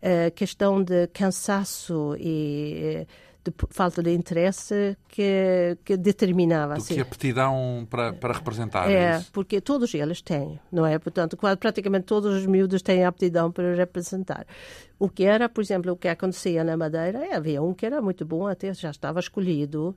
eh, 0.00 0.30
questão 0.30 0.82
de 0.82 1.06
cansaço 1.08 2.14
e 2.18 3.04
eh, 3.04 3.06
de 3.44 3.52
falta 3.70 4.02
de 4.02 4.12
interesse 4.12 4.96
que, 5.08 5.76
que 5.84 5.96
determinava. 5.96 6.74
Do 6.74 6.78
assim. 6.78 6.94
que 6.94 7.00
aptidão 7.00 7.86
para, 7.88 8.12
para 8.12 8.34
representar. 8.34 8.90
É, 8.90 9.16
é 9.16 9.24
porque 9.32 9.60
todos 9.60 9.94
eles 9.94 10.20
têm, 10.20 10.60
não 10.70 10.84
é? 10.84 10.98
Portanto, 10.98 11.36
praticamente 11.58 12.04
todos 12.04 12.34
os 12.34 12.46
miúdos 12.46 12.82
têm 12.82 13.04
aptidão 13.04 13.50
para 13.50 13.74
representar. 13.74 14.46
O 14.98 15.08
que 15.08 15.24
era, 15.24 15.48
por 15.48 15.62
exemplo, 15.62 15.92
o 15.92 15.96
que 15.96 16.08
acontecia 16.08 16.62
na 16.62 16.76
Madeira, 16.76 17.34
havia 17.34 17.62
um 17.62 17.72
que 17.72 17.86
era 17.86 18.02
muito 18.02 18.24
bom, 18.24 18.46
até 18.46 18.72
já 18.74 18.90
estava 18.90 19.20
escolhido, 19.20 19.96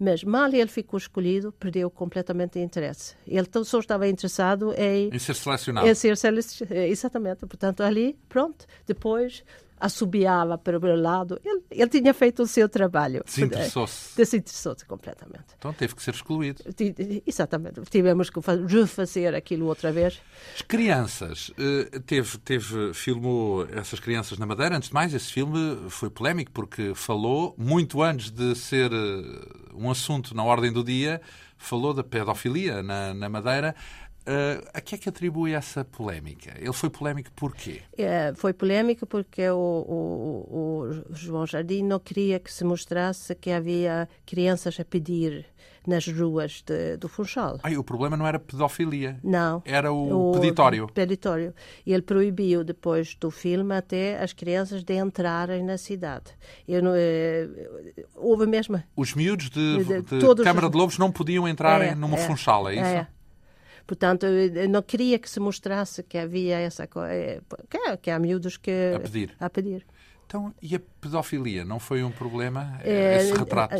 mas 0.00 0.24
mal 0.24 0.48
ele 0.52 0.66
ficou 0.66 0.96
escolhido, 0.96 1.52
perdeu 1.52 1.90
completamente 1.90 2.58
o 2.58 2.62
interesse. 2.62 3.14
Ele 3.26 3.46
só 3.64 3.78
estava 3.78 4.08
interessado 4.08 4.72
em... 4.76 5.10
Em 5.14 5.18
ser 5.18 5.34
selecionado. 5.34 5.86
Em 5.86 5.94
ser 5.94 6.16
selecionado, 6.16 6.74
exatamente. 6.74 7.40
Portanto, 7.40 7.82
ali, 7.82 8.18
pronto. 8.28 8.64
Depois 8.86 9.44
assobiava 9.80 10.58
para 10.58 10.78
o 10.78 10.80
meu 10.80 11.00
lado. 11.00 11.40
Ele, 11.44 11.62
ele 11.70 11.88
tinha 11.88 12.12
feito 12.12 12.42
o 12.42 12.46
seu 12.46 12.68
trabalho. 12.68 13.22
Desinteressou-se. 13.24 14.16
Desinteressou-se 14.16 14.84
completamente. 14.84 15.54
Então 15.58 15.72
teve 15.72 15.94
que 15.94 16.02
ser 16.02 16.14
excluído. 16.14 16.62
Exatamente. 17.26 17.80
Tivemos 17.90 18.28
que 18.28 18.40
refazer 18.68 19.34
aquilo 19.34 19.66
outra 19.66 19.90
vez. 19.90 20.20
As 20.54 20.62
crianças. 20.62 21.50
Eh, 21.58 22.00
teve, 22.00 22.38
teve, 22.38 22.92
filmou 22.94 23.66
essas 23.72 23.98
crianças 23.98 24.38
na 24.38 24.46
Madeira. 24.46 24.76
Antes 24.76 24.90
de 24.90 24.94
mais, 24.94 25.14
esse 25.14 25.32
filme 25.32 25.88
foi 25.88 26.10
polémico 26.10 26.50
porque 26.52 26.94
falou, 26.94 27.54
muito 27.56 28.02
antes 28.02 28.30
de 28.30 28.54
ser 28.54 28.92
eh, 28.92 29.74
um 29.74 29.90
assunto 29.90 30.34
na 30.34 30.44
ordem 30.44 30.70
do 30.70 30.84
dia, 30.84 31.20
falou 31.56 31.94
da 31.94 32.04
pedofilia 32.04 32.82
na, 32.82 33.14
na 33.14 33.28
Madeira. 33.28 33.74
Uh, 34.30 34.64
a 34.72 34.80
que 34.80 34.94
é 34.94 34.98
que 34.98 35.08
atribui 35.08 35.54
essa 35.54 35.84
polémica? 35.84 36.54
Ele 36.56 36.72
foi 36.72 36.88
polémico 36.88 37.32
porquê? 37.34 37.82
É, 37.98 38.32
foi 38.36 38.52
polémico 38.52 39.04
porque 39.04 39.50
o, 39.50 39.56
o, 39.56 40.56
o, 40.56 41.04
João 41.10 41.44
Jardim 41.44 41.82
não 41.82 41.98
queria 41.98 42.38
que 42.38 42.52
se 42.52 42.62
mostrasse 42.62 43.34
que 43.34 43.50
havia 43.50 44.08
crianças 44.24 44.78
a 44.78 44.84
pedir 44.84 45.46
nas 45.84 46.06
ruas 46.06 46.62
de, 46.64 46.96
do 46.96 47.08
Funchal. 47.08 47.58
Ai, 47.64 47.76
o 47.76 47.82
problema 47.82 48.16
não 48.16 48.24
era 48.24 48.38
pedofilia. 48.38 49.18
Não. 49.24 49.64
Era 49.64 49.92
o, 49.92 50.30
o 50.30 50.32
peditório. 50.32 50.86
peditório. 50.86 51.52
E 51.84 51.92
ele 51.92 52.02
proibiu, 52.02 52.62
depois 52.62 53.16
do 53.16 53.32
filme, 53.32 53.74
até 53.74 54.22
as 54.22 54.32
crianças 54.32 54.84
de 54.84 54.94
entrarem 54.94 55.64
na 55.64 55.76
cidade. 55.76 56.30
Não, 56.68 56.92
eh, 56.94 57.48
houve 58.14 58.46
mesmo... 58.46 58.80
Os 58.94 59.12
miúdos 59.12 59.50
de, 59.50 59.84
de, 59.84 60.02
de 60.02 60.44
Câmara 60.44 60.66
os... 60.66 60.72
de 60.72 60.78
Lobos 60.78 60.98
não 60.98 61.10
podiam 61.10 61.48
entrar 61.48 61.80
é, 61.82 61.96
numa 61.96 62.16
é, 62.16 62.26
Funchal, 62.26 62.68
é 62.68 62.74
isso? 62.74 62.84
É. 62.84 63.08
Portanto, 63.90 64.24
não 64.68 64.82
queria 64.82 65.18
que 65.18 65.28
se 65.28 65.40
mostrasse 65.40 66.00
que 66.04 66.16
havia 66.16 66.60
essa 66.60 66.86
coisa, 66.86 67.12
eh, 67.12 67.40
que, 67.68 67.96
que 67.96 68.08
há 68.08 68.20
miúdos 68.20 68.56
que... 68.56 68.92
A 68.94 69.00
pedir. 69.00 69.34
A 69.40 69.50
pedir. 69.50 69.84
Então, 70.24 70.54
e 70.62 70.76
a 70.76 70.80
pedofilia 71.00 71.64
não 71.64 71.80
foi 71.80 72.04
um 72.04 72.12
problema, 72.12 72.78
é, 72.84 73.16
esse 73.16 73.32
retrato? 73.36 73.74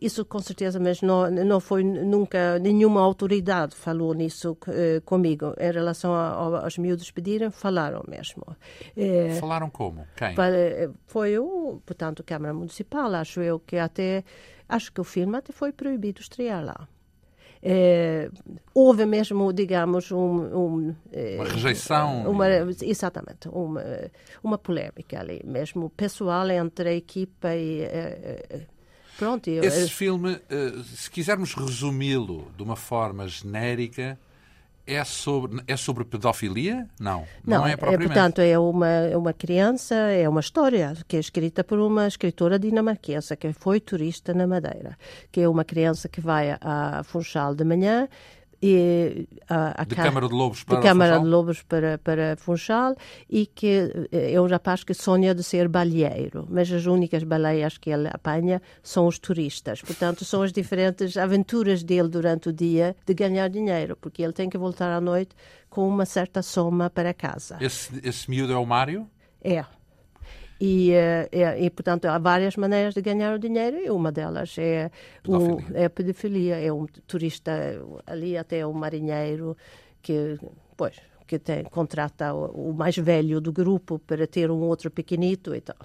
Isso 0.00 0.24
com 0.24 0.38
certeza, 0.38 0.78
mas 0.78 1.02
não, 1.02 1.28
não 1.28 1.58
foi 1.58 1.82
nunca, 1.82 2.60
nenhuma 2.60 3.00
autoridade 3.00 3.74
falou 3.74 4.14
nisso 4.14 4.56
comigo. 5.04 5.52
Em 5.58 5.72
relação 5.72 6.14
aos 6.14 6.78
miúdos 6.78 7.10
pedirem, 7.10 7.50
falaram 7.50 8.04
mesmo. 8.06 8.56
Falaram 9.40 9.68
como? 9.68 10.06
Quem? 10.14 10.36
Foi 11.08 11.36
o, 11.40 11.82
portanto, 11.84 12.20
a 12.20 12.24
Câmara 12.24 12.54
Municipal, 12.54 13.12
acho 13.16 13.40
eu, 13.40 13.58
que 13.58 13.78
até, 13.78 14.22
acho 14.68 14.92
que 14.92 15.00
o 15.00 15.04
filme 15.04 15.36
até 15.36 15.52
foi 15.52 15.72
proibido 15.72 16.20
estrear 16.20 16.64
lá. 16.64 16.86
É, 17.62 18.28
houve 18.74 19.06
mesmo, 19.06 19.52
digamos, 19.52 20.10
um, 20.10 20.16
um, 20.18 20.96
eh, 21.12 21.36
uma 21.36 21.48
rejeição. 21.48 22.28
Uma, 22.28 22.46
exatamente, 22.82 23.48
uma, 23.48 23.84
uma 24.42 24.58
polémica 24.58 25.20
ali, 25.20 25.40
mesmo 25.44 25.88
pessoal 25.90 26.50
entre 26.50 26.88
a 26.88 26.94
equipa 26.94 27.54
e. 27.54 27.82
Eh, 27.82 28.66
pronto. 29.16 29.48
Esse 29.48 29.88
filme, 29.88 30.40
se 30.96 31.08
quisermos 31.08 31.54
resumi-lo 31.54 32.50
de 32.56 32.64
uma 32.64 32.74
forma 32.74 33.28
genérica, 33.28 34.18
é 34.86 35.04
sobre, 35.04 35.62
é 35.66 35.76
sobre 35.76 36.04
pedofilia? 36.04 36.88
Não, 36.98 37.24
não, 37.46 37.58
não 37.58 37.66
é, 37.66 37.72
é 37.72 37.76
propriamente. 37.76 38.08
portanto, 38.08 38.40
é 38.40 38.58
uma, 38.58 38.88
é 38.88 39.16
uma 39.16 39.32
criança, 39.32 39.94
é 39.94 40.28
uma 40.28 40.40
história 40.40 40.94
que 41.06 41.16
é 41.16 41.20
escrita 41.20 41.62
por 41.62 41.78
uma 41.78 42.06
escritora 42.06 42.58
dinamarquesa 42.58 43.36
que 43.36 43.52
foi 43.52 43.80
turista 43.80 44.34
na 44.34 44.46
Madeira, 44.46 44.98
que 45.30 45.40
é 45.40 45.48
uma 45.48 45.64
criança 45.64 46.08
que 46.08 46.20
vai 46.20 46.56
a 46.60 47.02
Funchal 47.04 47.54
de 47.54 47.64
manhã 47.64 48.08
e 48.62 49.26
a, 49.48 49.82
a 49.82 49.84
de 49.84 49.96
Câmara 49.96 50.28
de 50.28 50.34
Lobos 50.34 50.62
para 50.62 50.76
de 50.76 50.82
Câmara 50.82 51.14
Funchal? 51.14 51.24
de 51.24 51.30
Lobos 51.30 51.62
para, 51.62 51.98
para 51.98 52.36
Funchal 52.36 52.96
e 53.28 53.46
que 53.46 53.90
é 54.12 54.40
um 54.40 54.46
rapaz 54.46 54.84
que 54.84 54.94
sonha 54.94 55.34
de 55.34 55.42
ser 55.42 55.66
baleeiro, 55.66 56.46
mas 56.48 56.70
as 56.70 56.86
únicas 56.86 57.24
baleias 57.24 57.76
que 57.76 57.90
ele 57.90 58.08
apanha 58.08 58.62
são 58.82 59.06
os 59.06 59.18
turistas. 59.18 59.82
Portanto, 59.82 60.24
são 60.24 60.42
as 60.42 60.52
diferentes 60.52 61.16
aventuras 61.16 61.82
dele 61.82 62.08
durante 62.08 62.50
o 62.50 62.52
dia 62.52 62.94
de 63.04 63.12
ganhar 63.12 63.48
dinheiro, 63.48 63.96
porque 64.00 64.22
ele 64.22 64.32
tem 64.32 64.48
que 64.48 64.56
voltar 64.56 64.92
à 64.92 65.00
noite 65.00 65.34
com 65.68 65.88
uma 65.88 66.06
certa 66.06 66.40
soma 66.42 66.88
para 66.88 67.12
casa. 67.12 67.56
Esse, 67.60 68.00
esse 68.06 68.30
miúdo 68.30 68.52
é 68.52 68.56
o 68.56 68.64
Mário? 68.64 69.08
É. 69.42 69.64
E, 70.64 70.92
eh, 70.92 71.28
e, 71.32 71.64
e, 71.66 71.70
portanto, 71.70 72.04
há 72.04 72.16
várias 72.18 72.54
maneiras 72.56 72.94
de 72.94 73.02
ganhar 73.02 73.34
o 73.34 73.38
dinheiro 73.38 73.78
e 73.78 73.90
uma 73.90 74.12
delas 74.12 74.54
é. 74.56 74.92
Um, 75.26 75.58
é 75.74 75.86
a 75.86 75.90
pedofilia. 75.90 76.54
É 76.54 76.72
um 76.72 76.86
turista, 77.04 77.52
ali 78.06 78.38
até 78.38 78.64
um 78.64 78.72
marinheiro 78.72 79.56
que, 80.00 80.38
pois, 80.76 80.94
que 81.26 81.36
tem, 81.40 81.64
contrata 81.64 82.32
o, 82.32 82.70
o 82.70 82.72
mais 82.72 82.96
velho 82.96 83.40
do 83.40 83.52
grupo 83.52 83.98
para 83.98 84.24
ter 84.24 84.52
um 84.52 84.60
outro 84.60 84.88
pequenito 84.88 85.52
e 85.52 85.60
tal. 85.60 85.84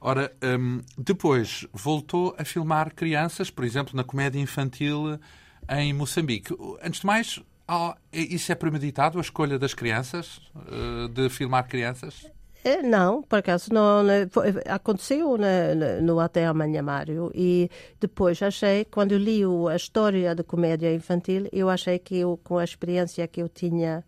Ora, 0.00 0.32
um, 0.42 0.80
depois 0.98 1.64
voltou 1.72 2.34
a 2.36 2.44
filmar 2.44 2.92
crianças, 2.92 3.48
por 3.48 3.64
exemplo, 3.64 3.94
na 3.94 4.02
comédia 4.02 4.40
infantil 4.40 5.20
em 5.70 5.92
Moçambique. 5.92 6.52
Antes 6.82 7.00
de 7.00 7.06
mais, 7.06 7.40
Oh, 7.66 7.94
isso 8.12 8.52
é 8.52 8.54
premeditado, 8.54 9.16
a 9.16 9.22
escolha 9.22 9.58
das 9.58 9.72
crianças, 9.72 10.38
uh, 10.54 11.08
de 11.08 11.30
filmar 11.30 11.66
crianças? 11.66 12.30
É, 12.66 12.82
não, 12.82 13.22
por 13.22 13.40
acaso 13.40 13.70
não, 13.74 14.02
não 14.02 14.12
aconteceu 14.66 15.36
no, 15.36 16.02
no 16.02 16.18
Até 16.18 16.46
Amanhã 16.46 16.80
Mário 16.82 17.30
e 17.34 17.70
depois 18.00 18.42
achei, 18.42 18.86
quando 18.86 19.18
li 19.18 19.42
a 19.70 19.76
história 19.76 20.34
da 20.34 20.42
comédia 20.42 20.90
infantil, 20.94 21.46
eu 21.52 21.68
achei 21.68 21.98
que 21.98 22.16
eu, 22.16 22.40
com 22.42 22.56
a 22.56 22.64
experiência 22.64 23.28
que 23.28 23.42
eu 23.42 23.50
tinha 23.50 24.02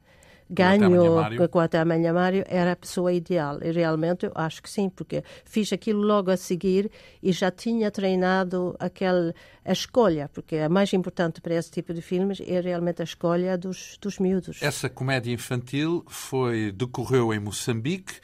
ganho 0.48 1.48
com 1.50 1.58
até 1.60 1.78
amanhã 1.78 2.12
Mário 2.12 2.44
era 2.46 2.72
a 2.72 2.76
pessoa 2.76 3.12
ideal. 3.12 3.58
E 3.62 3.70
realmente 3.70 4.26
eu 4.26 4.32
acho 4.34 4.62
que 4.62 4.70
sim, 4.70 4.88
porque 4.88 5.22
fiz 5.44 5.72
aquilo 5.72 6.02
logo 6.02 6.30
a 6.30 6.36
seguir 6.36 6.90
e 7.22 7.32
já 7.32 7.50
tinha 7.50 7.90
treinado 7.90 8.76
aquela 8.78 9.34
a 9.64 9.72
escolha, 9.72 10.30
porque 10.32 10.56
a 10.56 10.68
mais 10.68 10.92
importante 10.92 11.40
para 11.40 11.54
esse 11.54 11.70
tipo 11.70 11.92
de 11.92 12.00
filmes 12.00 12.40
é 12.40 12.60
realmente 12.60 13.02
a 13.02 13.04
escolha 13.04 13.58
dos, 13.58 13.98
dos 14.00 14.18
miúdos. 14.18 14.62
Essa 14.62 14.88
comédia 14.88 15.32
infantil 15.32 16.04
foi 16.06 16.70
decorreu 16.70 17.34
em 17.34 17.40
Moçambique 17.40 18.14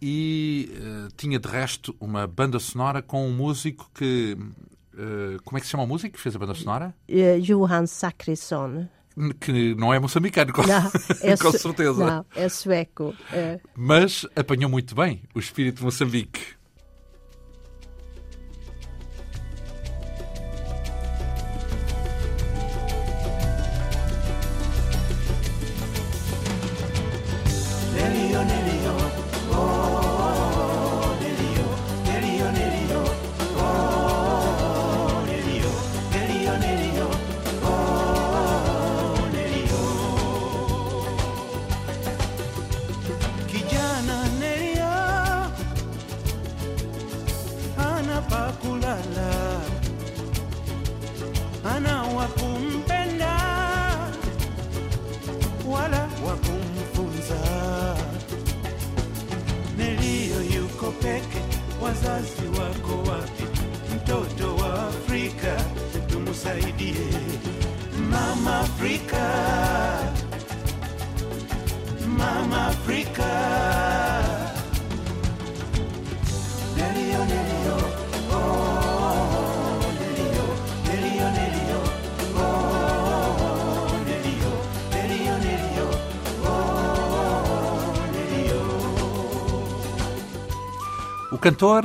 e 0.00 0.70
uh, 0.76 1.08
tinha 1.16 1.38
de 1.38 1.48
resto 1.48 1.96
uma 1.98 2.26
banda 2.26 2.58
sonora 2.58 3.00
com 3.00 3.26
um 3.26 3.32
músico 3.32 3.90
que 3.94 4.36
uh, 4.94 5.42
como 5.44 5.56
é 5.56 5.60
que 5.60 5.66
se 5.66 5.70
chama 5.70 5.84
o 5.84 5.86
músico 5.86 6.14
que 6.14 6.20
fez 6.20 6.36
a 6.36 6.38
banda 6.38 6.54
sonora? 6.54 6.94
Uh, 7.08 7.40
Johan 7.40 7.86
Sakrisson 7.86 8.88
que 9.40 9.74
não 9.74 9.92
é 9.92 9.98
moçambicano, 9.98 10.52
com, 10.52 10.62
não, 10.62 10.90
é 11.22 11.36
com 11.36 11.52
certeza. 11.52 12.04
Não, 12.04 12.26
é 12.34 12.48
sueco. 12.48 13.14
É. 13.32 13.60
Mas 13.76 14.26
apanhou 14.34 14.70
muito 14.70 14.94
bem 14.94 15.22
o 15.34 15.38
espírito 15.38 15.78
de 15.78 15.84
Moçambique. 15.84 16.61
Cantor 91.42 91.84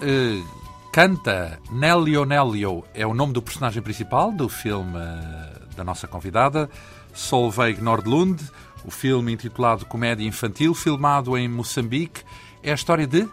eh, 0.00 0.40
canta 0.92 1.58
Nélio 1.72 2.24
Nélio, 2.24 2.84
é 2.94 3.04
o 3.04 3.12
nome 3.12 3.32
do 3.32 3.42
personagem 3.42 3.82
principal 3.82 4.30
do 4.30 4.48
filme 4.48 4.96
eh, 4.96 5.58
da 5.74 5.82
nossa 5.82 6.06
convidada, 6.06 6.70
Solveig 7.12 7.82
Nordlund, 7.82 8.40
o 8.84 8.92
filme 8.92 9.32
intitulado 9.32 9.84
Comédia 9.86 10.24
Infantil, 10.24 10.72
filmado 10.72 11.36
em 11.36 11.48
Moçambique. 11.48 12.22
É 12.62 12.70
a 12.70 12.74
história 12.74 13.04
de? 13.04 13.28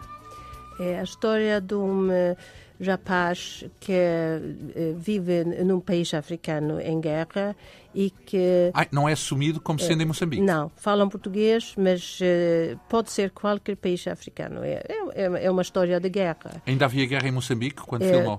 É 0.80 0.98
a 0.98 1.04
história 1.04 1.60
de 1.60 1.76
um 1.76 2.10
eh, 2.10 2.36
rapaz 2.84 3.64
que 3.78 3.92
uh, 3.92 4.98
vive 4.98 5.44
num 5.44 5.78
país 5.78 6.12
africano 6.14 6.80
em 6.80 7.00
guerra 7.00 7.54
e 7.94 8.10
que... 8.10 8.72
Não 8.92 9.08
é 9.08 9.12
assumido 9.12 9.60
como 9.60 9.78
sendo 9.78 10.00
uh, 10.00 10.02
em 10.02 10.06
Moçambique? 10.06 10.42
Não, 10.42 10.70
falam 10.76 11.08
português, 11.08 11.74
mas 11.76 12.18
uh, 12.20 12.78
pode 12.88 13.10
ser 13.10 13.30
qualquer 13.30 13.76
país 13.76 14.06
africano. 14.06 14.62
É, 14.62 14.82
é, 15.14 15.44
é, 15.44 15.50
uma 15.50 15.62
história 15.62 15.98
de 15.98 16.08
guerra. 16.08 16.62
Ainda 16.66 16.84
havia 16.84 17.06
guerra 17.06 17.28
em 17.28 17.32
Moçambique 17.32 17.82
quando 17.82 18.04
filmou? 18.04 18.38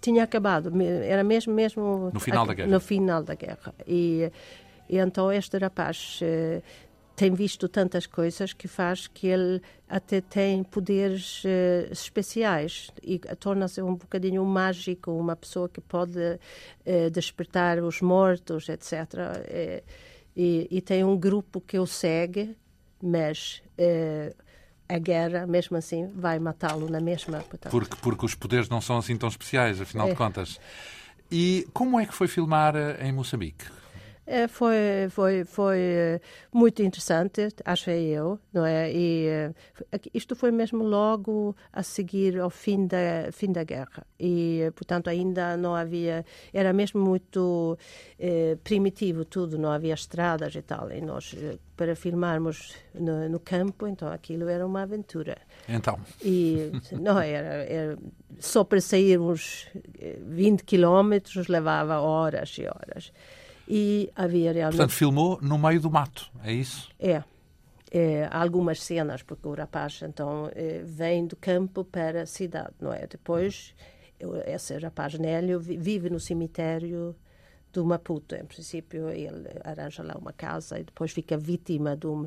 Tinha 0.00 0.22
acabado, 0.22 0.72
era 0.82 1.24
mesmo, 1.24 1.52
mesmo... 1.54 2.10
No 2.12 2.20
final 2.20 2.44
a, 2.44 2.46
da 2.48 2.54
guerra? 2.54 2.68
No 2.68 2.80
final 2.80 3.22
da 3.22 3.34
guerra. 3.34 3.74
E, 3.86 4.30
e 4.88 4.98
então 4.98 5.32
este 5.32 5.58
rapaz 5.58 6.20
tem 7.18 7.34
visto 7.34 7.68
tantas 7.68 8.06
coisas 8.06 8.52
que 8.52 8.68
faz 8.68 9.08
que 9.08 9.26
ele 9.26 9.60
até 9.88 10.20
tem 10.20 10.62
poderes 10.62 11.42
uh, 11.42 11.90
especiais 11.90 12.92
e 13.02 13.18
torna-se 13.18 13.82
um 13.82 13.96
bocadinho 13.96 14.44
mágico, 14.44 15.10
uma 15.10 15.34
pessoa 15.34 15.68
que 15.68 15.80
pode 15.80 16.16
uh, 16.16 17.10
despertar 17.10 17.82
os 17.82 18.00
mortos, 18.00 18.68
etc. 18.68 18.92
Uh, 18.92 19.84
e, 20.36 20.68
e, 20.70 20.80
tem 20.80 21.02
um 21.02 21.16
grupo 21.16 21.60
que 21.60 21.76
o 21.76 21.86
segue, 21.88 22.56
mas 23.02 23.60
a 24.88 24.98
guerra, 24.98 25.44
mesmo 25.48 25.76
assim, 25.76 26.06
vai 26.14 26.38
matá-lo 26.38 26.88
na 26.88 27.00
mesma. 27.00 27.40
Portanto. 27.40 27.72
Porque, 27.72 27.96
porque 28.00 28.24
os 28.26 28.36
poderes 28.36 28.68
não 28.68 28.80
são 28.80 28.98
assim 28.98 29.16
tão 29.16 29.28
especiais, 29.28 29.80
afinal 29.80 30.06
é. 30.06 30.10
de 30.10 30.16
contas. 30.16 30.60
E 31.28 31.66
como 31.74 31.98
é 31.98 32.06
que 32.06 32.14
foi 32.14 32.28
filmar 32.28 32.76
em 33.02 33.10
Moçambique? 33.10 33.64
É, 34.30 34.46
foi, 34.46 35.08
foi, 35.08 35.42
foi 35.42 35.78
eh, 35.78 36.20
muito 36.52 36.82
interessante, 36.82 37.48
achei 37.64 38.08
eu, 38.08 38.38
não 38.52 38.66
é? 38.66 38.92
E 38.92 39.26
eh, 39.26 39.52
isto 40.12 40.36
foi 40.36 40.50
mesmo 40.50 40.84
logo 40.84 41.56
a 41.72 41.82
seguir 41.82 42.38
ao 42.38 42.50
fim 42.50 42.86
da, 42.86 43.32
fim 43.32 43.50
da 43.50 43.64
guerra. 43.64 44.06
E, 44.20 44.70
portanto, 44.76 45.08
ainda 45.08 45.56
não 45.56 45.74
havia. 45.74 46.26
Era 46.52 46.74
mesmo 46.74 47.00
muito 47.00 47.78
eh, 48.20 48.58
primitivo 48.62 49.24
tudo, 49.24 49.56
não 49.56 49.72
havia 49.72 49.94
estradas 49.94 50.54
e 50.54 50.60
tal. 50.60 50.92
E 50.92 51.00
nós, 51.00 51.34
para 51.74 51.96
filmarmos 51.96 52.74
no, 52.94 53.30
no 53.30 53.40
campo, 53.40 53.86
então 53.86 54.12
aquilo 54.12 54.46
era 54.46 54.66
uma 54.66 54.82
aventura. 54.82 55.38
Então. 55.66 55.98
E 56.22 56.70
não 57.00 57.18
era, 57.18 57.64
era 57.64 57.98
só 58.38 58.62
para 58.62 58.82
sair 58.82 59.18
uns 59.18 59.66
20 60.26 60.64
quilómetros 60.64 61.48
levava 61.48 61.98
horas 61.98 62.54
e 62.58 62.66
horas. 62.66 63.10
E 63.68 64.10
havia 64.16 64.50
realmente. 64.50 64.78
Portanto, 64.78 64.96
filmou 64.96 65.38
no 65.42 65.58
meio 65.58 65.78
do 65.78 65.90
mato, 65.90 66.30
é 66.42 66.52
isso? 66.52 66.88
É. 66.98 67.22
é 67.92 68.26
algumas 68.30 68.82
cenas, 68.82 69.22
porque 69.22 69.46
o 69.46 69.52
rapaz 69.52 70.00
então 70.02 70.50
é, 70.54 70.82
vem 70.82 71.26
do 71.26 71.36
campo 71.36 71.84
para 71.84 72.22
a 72.22 72.26
cidade, 72.26 72.74
não 72.80 72.92
é? 72.92 73.06
Depois, 73.06 73.74
esse 74.46 74.78
rapaz 74.78 75.18
Nélio 75.18 75.60
vive 75.60 76.08
no 76.08 76.18
cemitério 76.18 77.14
do 77.72 77.84
Maputo. 77.84 78.34
Em 78.34 78.44
princípio, 78.44 79.10
ele 79.10 79.48
arranja 79.62 80.02
lá 80.02 80.16
uma 80.16 80.32
casa 80.32 80.78
e 80.80 80.84
depois 80.84 81.12
fica 81.12 81.36
vítima 81.36 81.94
de 81.94 82.06
um 82.06 82.26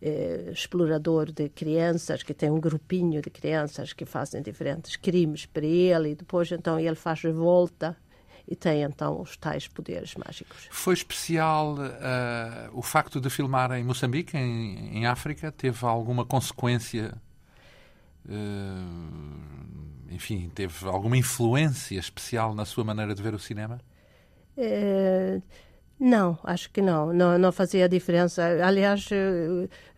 eh, 0.00 0.48
explorador 0.50 1.30
de 1.30 1.50
crianças, 1.50 2.22
que 2.22 2.32
tem 2.32 2.50
um 2.50 2.58
grupinho 2.58 3.20
de 3.20 3.30
crianças 3.30 3.92
que 3.92 4.06
fazem 4.06 4.42
diferentes 4.42 4.96
crimes 4.96 5.44
para 5.44 5.66
ele, 5.66 6.12
e 6.12 6.14
depois 6.14 6.50
então 6.50 6.80
ele 6.80 6.96
faz 6.96 7.22
revolta 7.22 7.94
e 8.48 8.56
tem 8.56 8.82
então 8.82 9.20
os 9.20 9.36
tais 9.36 9.68
poderes 9.68 10.14
mágicos. 10.14 10.66
Foi 10.70 10.94
especial 10.94 11.74
uh, 11.74 12.70
o 12.72 12.80
facto 12.80 13.20
de 13.20 13.28
filmar 13.28 13.70
em 13.72 13.84
Moçambique, 13.84 14.36
em, 14.36 14.98
em 14.98 15.06
África? 15.06 15.52
Teve 15.52 15.84
alguma 15.84 16.24
consequência? 16.24 17.14
Uh, 18.24 20.08
enfim, 20.10 20.50
teve 20.54 20.88
alguma 20.88 21.18
influência 21.18 21.98
especial 21.98 22.54
na 22.54 22.64
sua 22.64 22.84
maneira 22.84 23.14
de 23.14 23.22
ver 23.22 23.34
o 23.34 23.38
cinema? 23.38 23.78
Uh, 24.56 25.42
não, 26.00 26.38
acho 26.42 26.70
que 26.70 26.80
não. 26.80 27.12
não. 27.12 27.38
Não 27.38 27.52
fazia 27.52 27.86
diferença. 27.86 28.42
Aliás, 28.64 29.10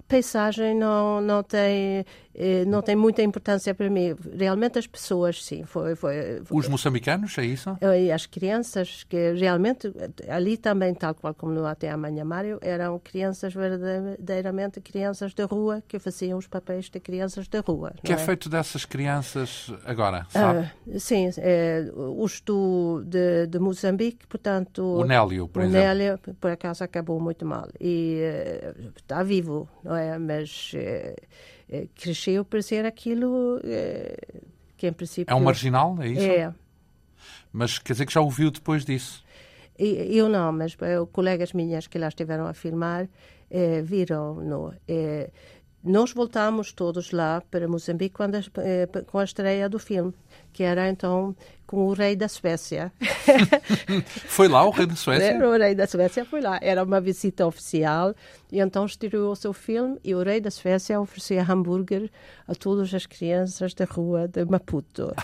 paisagem 0.09 0.75
não, 0.75 1.21
não 1.21 1.43
tem. 1.43 2.05
Eh, 2.35 2.65
não 2.65 2.83
tem 2.83 2.97
muita 2.97 3.23
importância 3.23 3.75
para 3.75 3.91
mim. 3.91 4.15
Realmente 4.37 4.79
as 4.79 4.87
pessoas, 4.87 5.45
sim. 5.45 5.65
Foi, 5.65 5.95
foi, 5.95 6.43
Os 6.51 6.69
moçambicanos, 6.69 7.37
é 7.39 7.45
isso? 7.45 7.77
E 7.81 8.11
as 8.11 8.27
crianças, 8.27 9.05
que 9.05 9.33
realmente, 9.33 9.93
ali 10.29 10.57
também, 10.57 10.95
tal 10.95 11.15
qual 11.15 11.35
como 11.35 11.53
no 11.53 11.67
Até 11.67 11.91
Amanhã 11.91 12.25
Mário, 12.25 12.59
eram 12.63 12.99
crianças 12.99 13.55
verdadeiramente 13.55 14.81
crianças 14.81 15.35
da 15.35 15.45
rua 15.45 15.83
que 15.87 15.99
faziam 15.99 16.39
os 16.39 16.47
papéis 16.47 16.89
de 16.89 17.01
crianças 17.01 17.49
da 17.49 17.61
rua. 17.61 17.93
O 17.99 18.03
que 18.03 18.13
é? 18.13 18.17
é? 18.17 18.19
feito 18.19 18.49
dessas 18.49 18.85
crianças 18.85 19.73
agora, 19.85 20.27
sabe? 20.31 20.71
Uh, 20.87 21.01
sim, 21.01 21.31
é, 21.39 21.91
os 21.95 22.41
do, 22.41 23.03
de, 23.05 23.47
de, 23.47 23.59
Moçambique, 23.59 24.27
portanto... 24.27 24.83
O 24.83 25.05
Nélio, 25.05 25.49
por 25.49 25.63
o 25.63 25.65
exemplo. 25.65 25.87
Nélio, 25.87 26.19
por 26.41 26.51
acaso, 26.51 26.85
acabou 26.85 27.21
muito 27.21 27.45
mal. 27.45 27.69
E 27.81 28.21
uh, 28.77 28.93
está 28.97 29.23
vivo, 29.23 29.69
não 29.83 29.97
é? 29.97 30.19
Mas... 30.19 30.73
Eh, 30.75 31.17
cresceu 31.95 32.45
para 32.45 32.63
ser 32.63 32.85
aquilo 32.85 33.61
eh, 33.65 34.17
que 34.77 34.87
em 34.87 34.93
princípio... 34.93 35.33
É 35.33 35.35
um 35.35 35.41
marginal, 35.41 35.97
é 36.01 36.09
isso? 36.09 36.23
É. 36.23 36.55
Mas 37.53 37.79
quer 37.79 37.93
dizer 37.93 38.07
que 38.07 38.13
já 38.13 38.21
ouviu 38.21 38.51
depois 38.51 38.85
disso? 38.85 39.25
Eu 39.79 40.29
não, 40.29 40.53
mas 40.53 40.77
eh, 40.81 40.97
colegas 41.13 41.53
minhas 41.53 41.87
que 41.87 41.99
lá 41.99 42.09
estiveram 42.09 42.47
a 42.47 42.53
filmar 42.53 43.09
eh, 43.51 43.83
viram-no. 43.83 44.75
Nós 45.83 46.13
voltámos 46.13 46.73
todos 46.73 47.11
lá 47.11 47.43
para 47.51 47.67
Moçambique 47.67 48.15
quando, 48.15 48.35
eh, 48.59 48.87
com 49.07 49.19
a 49.19 49.25
estreia 49.25 49.67
do 49.67 49.79
filme, 49.79 50.13
que 50.53 50.63
era 50.63 50.91
então 50.91 51.35
com 51.67 51.87
o 51.87 51.95
rei 51.95 52.15
da 52.15 52.29
Suécia. 52.29 52.93
foi 54.27 54.47
lá 54.47 54.63
o 54.65 54.71
rei 54.71 54.85
da 54.85 54.95
Suécia? 54.95 55.49
O 55.49 55.57
rei 55.57 55.75
da 55.75 55.87
Suécia 55.87 56.25
foi 56.27 56.43
lá. 56.43 56.59
Era 56.61 56.85
uma 56.85 57.01
visita 57.01 57.47
oficial 57.47 58.15
e 58.53 58.61
então 58.61 58.85
estreou 58.85 59.33
o 59.33 59.37
seu 59.37 59.55
filme 59.55 59.99
e 60.05 60.15
o 60.15 60.23
rei 60.23 60.39
da 60.39 60.51
Suécia 60.51 61.01
oferecia 61.01 61.47
hambúrguer 61.49 62.11
a 62.47 62.55
todas 62.55 62.93
as 62.93 63.07
crianças 63.07 63.73
da 63.73 63.87
rua 63.87 64.29
de 64.29 64.45
Maputo. 64.45 65.15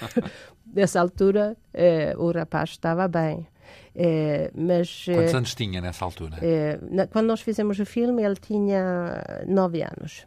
Nessa 0.70 1.00
altura, 1.00 1.56
eh, 1.72 2.14
o 2.18 2.30
rapaz 2.30 2.70
estava 2.70 3.08
bem. 3.08 3.46
É, 3.96 4.50
mas, 4.54 5.04
Quantos 5.04 5.34
é, 5.34 5.36
anos 5.36 5.54
tinha 5.54 5.80
nessa 5.80 6.04
altura? 6.04 6.38
É, 6.42 6.78
na, 6.90 7.06
quando 7.06 7.26
nós 7.26 7.40
fizemos 7.40 7.78
o 7.78 7.86
filme, 7.86 8.24
ele 8.24 8.36
tinha 8.36 9.22
nove 9.46 9.82
anos. 9.82 10.26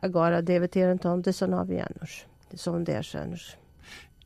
agora 0.00 0.40
deve 0.40 0.68
ter 0.68 0.94
então 0.94 1.20
19 1.20 1.74
anos. 1.74 2.26
São 2.54 2.82
10 2.82 3.14
anos. 3.16 3.63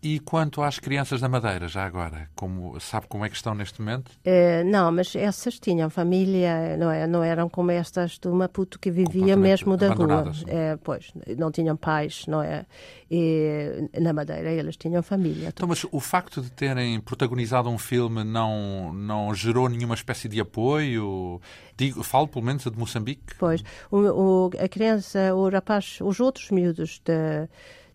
E 0.00 0.20
quanto 0.20 0.62
às 0.62 0.78
crianças 0.78 1.20
da 1.20 1.28
Madeira, 1.28 1.66
já 1.66 1.84
agora, 1.84 2.30
como, 2.36 2.78
sabe 2.78 3.06
como 3.08 3.24
é 3.24 3.28
que 3.28 3.34
estão 3.34 3.52
neste 3.52 3.80
momento? 3.80 4.12
É, 4.24 4.62
não, 4.62 4.92
mas 4.92 5.16
essas 5.16 5.58
tinham 5.58 5.90
família, 5.90 6.76
não, 6.76 6.90
é, 6.90 7.04
não 7.04 7.22
eram 7.22 7.48
como 7.48 7.72
estas 7.72 8.16
do 8.16 8.32
Maputo 8.32 8.78
que 8.78 8.92
vivia 8.92 9.36
mesmo 9.36 9.76
da 9.76 9.92
rua. 9.92 10.30
É, 10.46 10.76
pois, 10.76 11.12
não 11.36 11.50
tinham 11.50 11.76
pais, 11.76 12.26
não 12.28 12.40
é? 12.40 12.64
E 13.10 13.88
na 14.00 14.12
Madeira 14.12 14.52
eles 14.52 14.76
tinham 14.76 15.02
família. 15.02 15.48
Então, 15.48 15.66
mas 15.66 15.84
o 15.90 15.98
facto 15.98 16.40
de 16.40 16.50
terem 16.50 17.00
protagonizado 17.00 17.68
um 17.68 17.78
filme 17.78 18.22
não, 18.22 18.92
não 18.92 19.34
gerou 19.34 19.68
nenhuma 19.68 19.96
espécie 19.96 20.28
de 20.28 20.40
apoio? 20.40 21.40
Digo, 21.76 22.04
falo 22.04 22.28
pelo 22.28 22.44
menos 22.44 22.62
de 22.62 22.78
Moçambique. 22.78 23.34
Pois, 23.36 23.64
o, 23.90 23.96
o, 23.96 24.50
a 24.60 24.68
criança, 24.68 25.34
o 25.34 25.48
rapaz, 25.48 25.98
os 26.00 26.20
outros 26.20 26.50
miúdos 26.50 27.00
de 27.04 27.48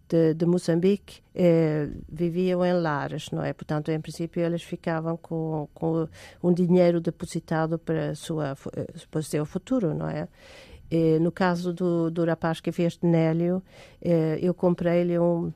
de, 0.08 0.34
de 0.34 0.46
Moçambique 0.46 1.22
eh, 1.34 1.90
viviam 2.12 2.66
em 2.66 2.74
lares, 2.74 3.30
não 3.32 3.44
é? 3.44 3.54
Portanto, 3.54 3.92
em 3.92 4.00
princípio, 4.00 4.42
eles 4.44 4.64
ficavam 4.64 5.18
com, 5.18 5.68
com 5.74 6.08
um 6.42 6.54
dinheiro 6.54 7.00
depositado 7.00 7.78
para, 7.80 8.16
sua, 8.16 8.56
para 9.10 9.20
o 9.20 9.24
seu 9.24 9.46
futuro, 9.46 9.94
não 9.94 10.08
é? 10.08 10.28
E, 10.92 11.18
no 11.18 11.32
caso 11.32 11.74
do, 11.74 12.12
do 12.12 12.24
rapaz 12.24 12.60
que 12.60 12.72
fez 12.72 12.98
de 12.98 13.08
Nélio, 13.08 13.64
eh, 14.00 14.38
eu 14.42 14.54
comprei-lhe 14.54 15.18
um, 15.18 15.52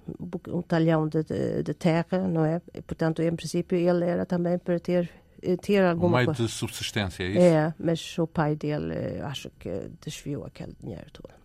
um 0.48 0.62
talhão 0.64 1.08
de, 1.08 1.24
de, 1.24 1.62
de, 1.62 1.74
terra, 1.76 2.28
não 2.28 2.44
é? 2.44 2.60
E, 2.74 2.82
portanto, 2.82 3.22
em 3.22 3.36
princípio, 3.36 3.78
ele 3.78 4.04
era 4.04 4.26
também 4.26 4.58
para 4.58 4.80
ter 4.80 5.10
eh, 5.42 5.56
ter 5.58 5.84
alguma 5.84 6.08
um 6.08 6.16
meio 6.16 6.26
coisa. 6.26 6.44
de 6.44 6.50
subsistência, 6.50 7.24
é 7.24 7.28
isso? 7.28 7.40
É, 7.40 7.74
mas 7.80 8.18
o 8.18 8.26
pai 8.26 8.56
dele, 8.56 8.94
eh, 8.94 9.22
acho 9.22 9.52
que 9.60 9.92
desviou 10.04 10.44
aquele 10.46 10.74
dinheiro 10.82 11.06
todo. 11.14 11.37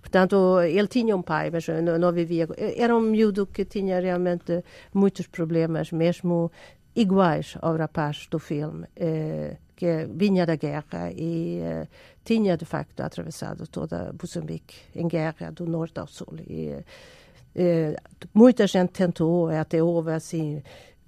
Portanto, 0.00 0.60
ele 0.60 0.88
tinha 0.88 1.16
um 1.16 1.22
pai, 1.22 1.50
mas 1.50 1.66
não, 1.98 2.12
vivia. 2.12 2.48
Era 2.76 2.96
um 2.96 3.00
miúdo 3.00 3.46
que 3.46 3.64
tinha 3.64 4.00
realmente 4.00 4.62
muitos 4.92 5.26
problemas, 5.26 5.92
mesmo 5.92 6.50
iguais 6.94 7.56
ao 7.60 7.76
rapaz 7.76 8.26
do 8.30 8.38
filme, 8.38 8.86
eh, 8.96 9.56
que 9.74 10.06
vinha 10.10 10.44
da 10.44 10.56
guerra 10.56 11.10
e 11.16 11.58
eh, 11.60 11.88
tinha, 12.24 12.56
de 12.56 12.64
facto, 12.64 13.00
atravessado 13.00 13.66
toda 13.66 14.14
Moçambique 14.20 14.74
em 14.94 15.08
guerra, 15.08 15.50
do 15.50 15.66
norte 15.66 15.98
ao 15.98 16.06
sul. 16.06 16.34
E, 16.46 16.76
eh, 17.54 17.96
muita 18.34 18.66
gente 18.66 18.90
tentou, 18.90 19.48
até 19.48 19.82
houve 19.82 20.12
assim 20.12 20.62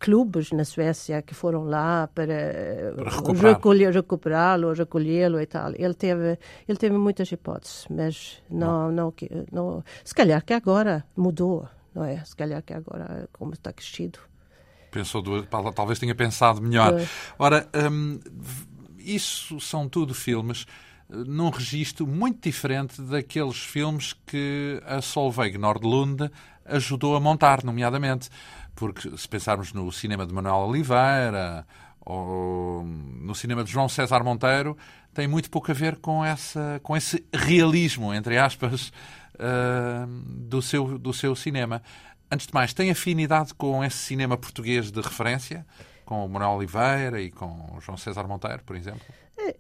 clubes 0.05 0.53
na 0.53 0.67
Suécia 0.67 1.23
que 1.23 1.35
foram 1.35 1.65
lá 1.65 2.07
para, 2.15 2.93
para 3.25 3.53
recolher, 3.55 3.91
recuperá-lo, 3.91 4.75
recolhê-lo 4.75 5.41
e 5.41 5.47
tal. 5.47 5.73
Ele 5.75 5.95
teve, 5.95 6.39
ele 6.69 6.77
teve 6.77 6.99
muitas 6.99 7.33
hipóteses, 7.33 7.87
mas 7.89 8.43
não, 8.51 8.93
não, 8.93 9.15
não, 9.31 9.47
não, 9.51 9.85
se 10.05 10.15
calhar 10.15 10.45
que 10.45 10.53
agora 10.53 11.07
mudou, 11.17 11.67
não 11.95 12.05
é? 12.05 12.23
Se 12.23 12.37
calhar 12.37 12.63
que 12.63 12.75
agora, 12.75 13.27
como 13.33 13.55
está 13.55 13.73
crescido. 13.73 14.19
Pensou, 14.91 15.23
talvez 15.75 15.99
tenha 15.99 16.15
pensado 16.15 16.61
melhor. 16.61 17.01
É. 17.01 17.09
Ora, 17.39 17.67
hum, 17.91 18.21
isso 18.99 19.59
são 19.59 19.89
tudo 19.89 20.13
filmes 20.13 20.67
eh, 21.11 21.17
num 21.17 21.49
registro 21.49 22.07
muito 22.07 22.43
diferente 22.43 23.01
daqueles 23.01 23.57
filmes 23.57 24.15
que 24.27 24.83
a 24.85 25.01
Solveig 25.01 25.57
Nordlund 25.57 26.31
ajudou 26.67 27.17
a 27.17 27.21
montar, 27.21 27.63
nomeadamente 27.65 28.29
porque 28.75 29.17
se 29.17 29.29
pensarmos 29.29 29.73
no 29.73 29.91
cinema 29.93 30.27
de 30.27 30.33
Manuel 30.33 30.69
Oliveira 30.69 31.67
ou 32.05 32.85
no 32.85 33.35
cinema 33.35 33.65
de 33.65 33.71
João 33.71 33.89
César 33.89 34.23
Monteiro, 34.23 34.77
tem 35.13 35.27
muito 35.27 35.51
pouco 35.51 35.71
a 35.71 35.75
ver 35.75 35.97
com, 35.97 36.25
essa, 36.25 36.81
com 36.83 36.97
esse 36.97 37.25
realismo, 37.33 38.13
entre 38.13 38.37
aspas, 38.37 38.93
uh, 39.37 40.07
do, 40.07 40.61
seu, 40.61 40.99
do 40.99 41.13
seu 41.15 41.35
cinema. 41.35 41.83
Antes 42.31 42.47
de 42.47 42.55
mais, 42.55 42.75
tem 42.75 42.91
afinidade 42.91 43.55
com 43.55 43.83
esse 43.85 43.97
cinema 43.97 44.37
português 44.37 44.91
de 44.91 45.01
referência? 45.01 45.65
Com 46.05 46.27
o 46.27 46.29
Manuel 46.29 46.51
Oliveira 46.53 47.21
e 47.21 47.31
com 47.31 47.77
o 47.77 47.81
João 47.81 47.97
César 47.97 48.25
Monteiro, 48.25 48.63
por 48.65 48.77
exemplo? 48.77 49.07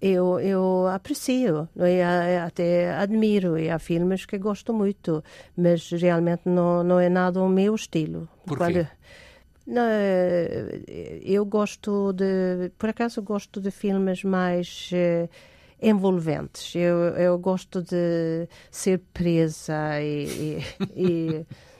Eu, 0.00 0.40
eu 0.40 0.86
aprecio, 0.88 1.68
eu 1.76 2.46
até 2.46 2.94
admiro, 2.94 3.58
e 3.58 3.70
há 3.70 3.78
filmes 3.78 4.24
que 4.26 4.38
gosto 4.38 4.72
muito, 4.72 5.22
mas 5.56 5.90
realmente 5.90 6.42
não, 6.44 6.82
não 6.82 7.00
é 7.00 7.08
nada 7.08 7.42
o 7.42 7.48
meu 7.48 7.74
estilo. 7.74 8.28
Por 8.46 8.58
quê? 8.58 8.86
não, 9.66 9.82
eu 11.22 11.44
gosto 11.44 12.12
de, 12.12 12.70
por 12.78 12.90
acaso 12.90 13.22
gosto 13.22 13.60
de 13.60 13.70
filmes 13.70 14.22
mais 14.22 14.90
uh, 14.92 15.28
envolventes. 15.80 16.74
Eu, 16.74 16.98
eu 17.16 17.38
gosto 17.38 17.82
de 17.82 18.48
ser 18.70 19.00
presa 19.12 20.00
e, 20.00 20.62
e, 20.96 20.96
e 20.96 21.46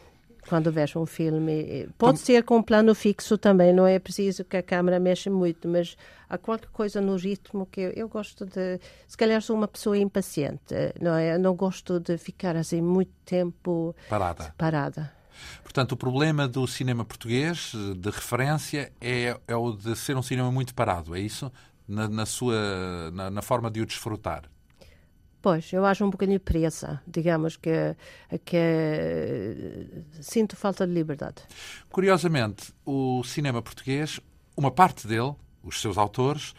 quando 0.49 0.71
vejo 0.71 0.99
um 0.99 1.07
filme. 1.07 1.89
Pode 1.99 2.19
então, 2.19 2.27
ser 2.27 2.45
com 2.45 2.59
um 2.59 2.63
plano 2.63 2.95
fixo 2.95 3.37
também, 3.39 3.73
não 3.73 3.87
é 3.87 3.99
preciso 3.99 4.45
que 4.45 4.57
a 4.57 4.63
câmera 4.63 4.99
mexa 4.99 5.31
muito, 5.31 5.69
mas 5.69 5.97
há 6.29 6.39
qualquer 6.39 6.69
coisa 6.69 7.01
no 7.01 7.17
ritmo 7.17 7.67
que 7.67 7.81
eu, 7.81 7.91
eu, 7.91 8.09
gosto 8.09 8.45
de. 8.45 8.81
Se 9.09 9.17
calhar 9.17 9.41
sou 9.43 9.57
uma 9.57 9.69
pessoa 9.69 9.97
impaciente, 9.97 10.75
não 11.01 11.15
é? 11.15 11.35
Eu 11.35 11.39
não 11.39 11.55
gosto 11.55 11.99
de 11.99 12.17
ficar 12.19 12.57
assim 12.57 12.81
muito 12.81 13.13
tempo 13.25 13.95
parada. 14.09 14.55
parada. 14.57 15.13
Portanto, 15.63 15.93
o 15.93 15.97
problema 15.97 16.47
do 16.47 16.67
cinema 16.67 17.05
português 17.05 17.73
de 17.97 18.11
referência 18.11 18.93
é, 19.01 19.37
é 19.49 19.57
o 19.57 19.73
de 19.73 19.97
ser 19.97 20.17
um 20.17 20.23
cinema 20.23 20.51
muito 20.51 20.75
parado, 20.75 21.15
é 21.17 21.21
isso? 21.21 21.51
Na, 21.87 22.09
na 22.09 22.25
sua 22.25 23.11
na, 23.13 23.31
na 23.31 23.43
forma 23.43 23.71
de 23.71 23.81
o 23.81 23.87
desfrutar. 23.87 24.45
Pois, 25.45 25.71
eu 25.75 25.85
acho 25.85 26.03
um 26.03 26.09
bocadinho 26.09 26.41
presa, 26.41 27.03
digamos 27.07 27.59
que, 27.59 27.95
que 28.47 29.87
sinto 30.19 30.57
falta 30.57 30.87
de 30.87 30.95
liberdade. 30.95 31.43
Curiosamente, 31.91 32.73
o 32.83 33.23
cinema 33.25 33.61
português, 33.61 34.19
uma 34.57 34.71
parte 34.71 35.07
dele, 35.07 35.35
os 35.63 35.83
seus 35.83 35.99
autores, 35.99 36.55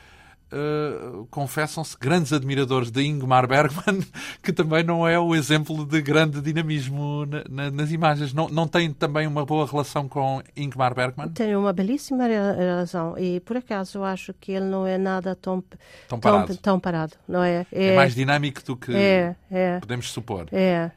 Uh, 0.51 1.25
confessam-se 1.31 1.97
grandes 1.99 2.31
admiradores 2.31 2.91
de 2.91 3.03
Ingmar 3.03 3.47
Bergman, 3.47 4.05
que 4.43 4.53
também 4.53 4.84
não 4.84 5.08
é 5.08 5.19
o 5.19 5.36
exemplo 5.36 5.86
de 5.86 6.01
grande 6.01 6.39
dinamismo 6.39 7.25
na, 7.25 7.43
na, 7.49 7.71
nas 7.71 7.91
imagens. 7.91 8.34
Não, 8.34 8.47
não 8.47 8.67
tem 8.67 8.93
também 8.93 9.27
uma 9.27 9.43
boa 9.43 9.65
relação 9.65 10.08
com 10.08 10.41
Ingmar 10.55 10.93
Bergman? 10.93 11.29
Tem 11.29 11.55
uma 11.55 11.73
belíssima 11.73 12.27
relação 12.27 13.17
e, 13.17 13.39
por 13.39 13.58
acaso, 13.58 13.97
eu 13.97 14.05
acho 14.05 14.34
que 14.34 14.51
ele 14.51 14.65
não 14.65 14.86
é 14.86 14.97
nada 14.97 15.36
tão, 15.36 15.63
tão, 16.08 16.19
parado. 16.19 16.47
Tão, 16.47 16.55
tão 16.58 16.79
parado 16.79 17.13
não 17.27 17.43
é? 17.43 17.65
é? 17.71 17.88
é? 17.88 17.95
mais 17.95 18.15
dinâmico 18.15 18.63
do 18.63 18.77
que 18.77 18.95
é, 18.95 19.36
é. 19.51 19.79
podemos 19.79 20.12
supor. 20.12 20.47
É. 20.51 20.91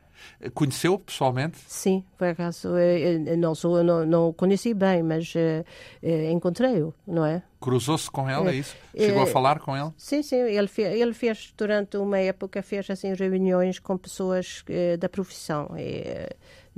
Conheceu 0.54 0.98
pessoalmente? 0.98 1.58
Sim, 1.66 2.04
por 2.16 2.28
acaso, 2.28 2.76
eu 2.76 3.37
não, 3.37 3.54
sou, 3.54 3.82
não, 3.82 4.04
não 4.04 4.28
o 4.28 4.32
conheci 4.32 4.74
bem, 4.74 5.02
mas 5.02 5.32
uh, 5.34 5.64
encontrei-o, 6.30 6.94
não 7.06 7.24
é? 7.24 7.42
Cruzou-se 7.60 8.10
com 8.10 8.30
ele, 8.30 8.50
é 8.50 8.54
isso? 8.54 8.76
Chegou 8.96 9.22
a 9.22 9.26
falar 9.26 9.58
com 9.58 9.76
ele? 9.76 9.92
Sim, 9.96 10.22
sim. 10.22 10.36
Ele 10.36 10.68
fez, 10.68 10.94
ele 10.94 11.12
fez 11.12 11.52
durante 11.56 11.96
uma 11.96 12.18
época, 12.18 12.62
fez 12.62 12.88
assim 12.88 13.12
reuniões 13.14 13.78
com 13.78 13.96
pessoas 13.96 14.64
eh, 14.68 14.96
da 14.96 15.08
profissão. 15.08 15.70
E, 15.76 16.28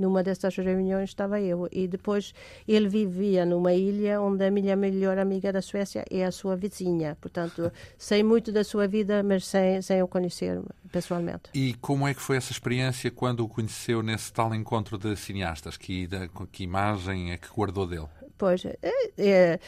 numa 0.01 0.23
dessas 0.23 0.55
reuniões 0.57 1.11
estava 1.11 1.39
eu. 1.39 1.69
E 1.71 1.87
depois 1.87 2.33
ele 2.67 2.89
vivia 2.89 3.45
numa 3.45 3.73
ilha 3.73 4.19
onde 4.19 4.43
a 4.43 4.51
minha 4.51 4.75
melhor 4.75 5.17
amiga 5.17 5.53
da 5.53 5.61
Suécia 5.61 6.03
é 6.09 6.25
a 6.25 6.31
sua 6.31 6.55
vizinha. 6.55 7.15
Portanto, 7.21 7.71
sei 7.97 8.23
muito 8.23 8.51
da 8.51 8.63
sua 8.63 8.87
vida, 8.87 9.21
mas 9.23 9.45
sem, 9.45 9.81
sem 9.81 10.01
o 10.01 10.07
conhecer 10.07 10.59
pessoalmente. 10.91 11.43
E 11.53 11.75
como 11.75 12.07
é 12.07 12.13
que 12.13 12.21
foi 12.21 12.37
essa 12.37 12.51
experiência 12.51 13.11
quando 13.11 13.41
o 13.41 13.47
conheceu 13.47 14.01
nesse 14.01 14.33
tal 14.33 14.53
encontro 14.53 14.97
de 14.97 15.15
cineastas? 15.15 15.77
Que, 15.77 16.09
que 16.51 16.63
imagem 16.63 17.31
é 17.31 17.37
que 17.37 17.47
guardou 17.47 17.85
dele? 17.85 18.07
Pois, 18.37 18.65
é, 18.65 18.77
é, 19.19 19.59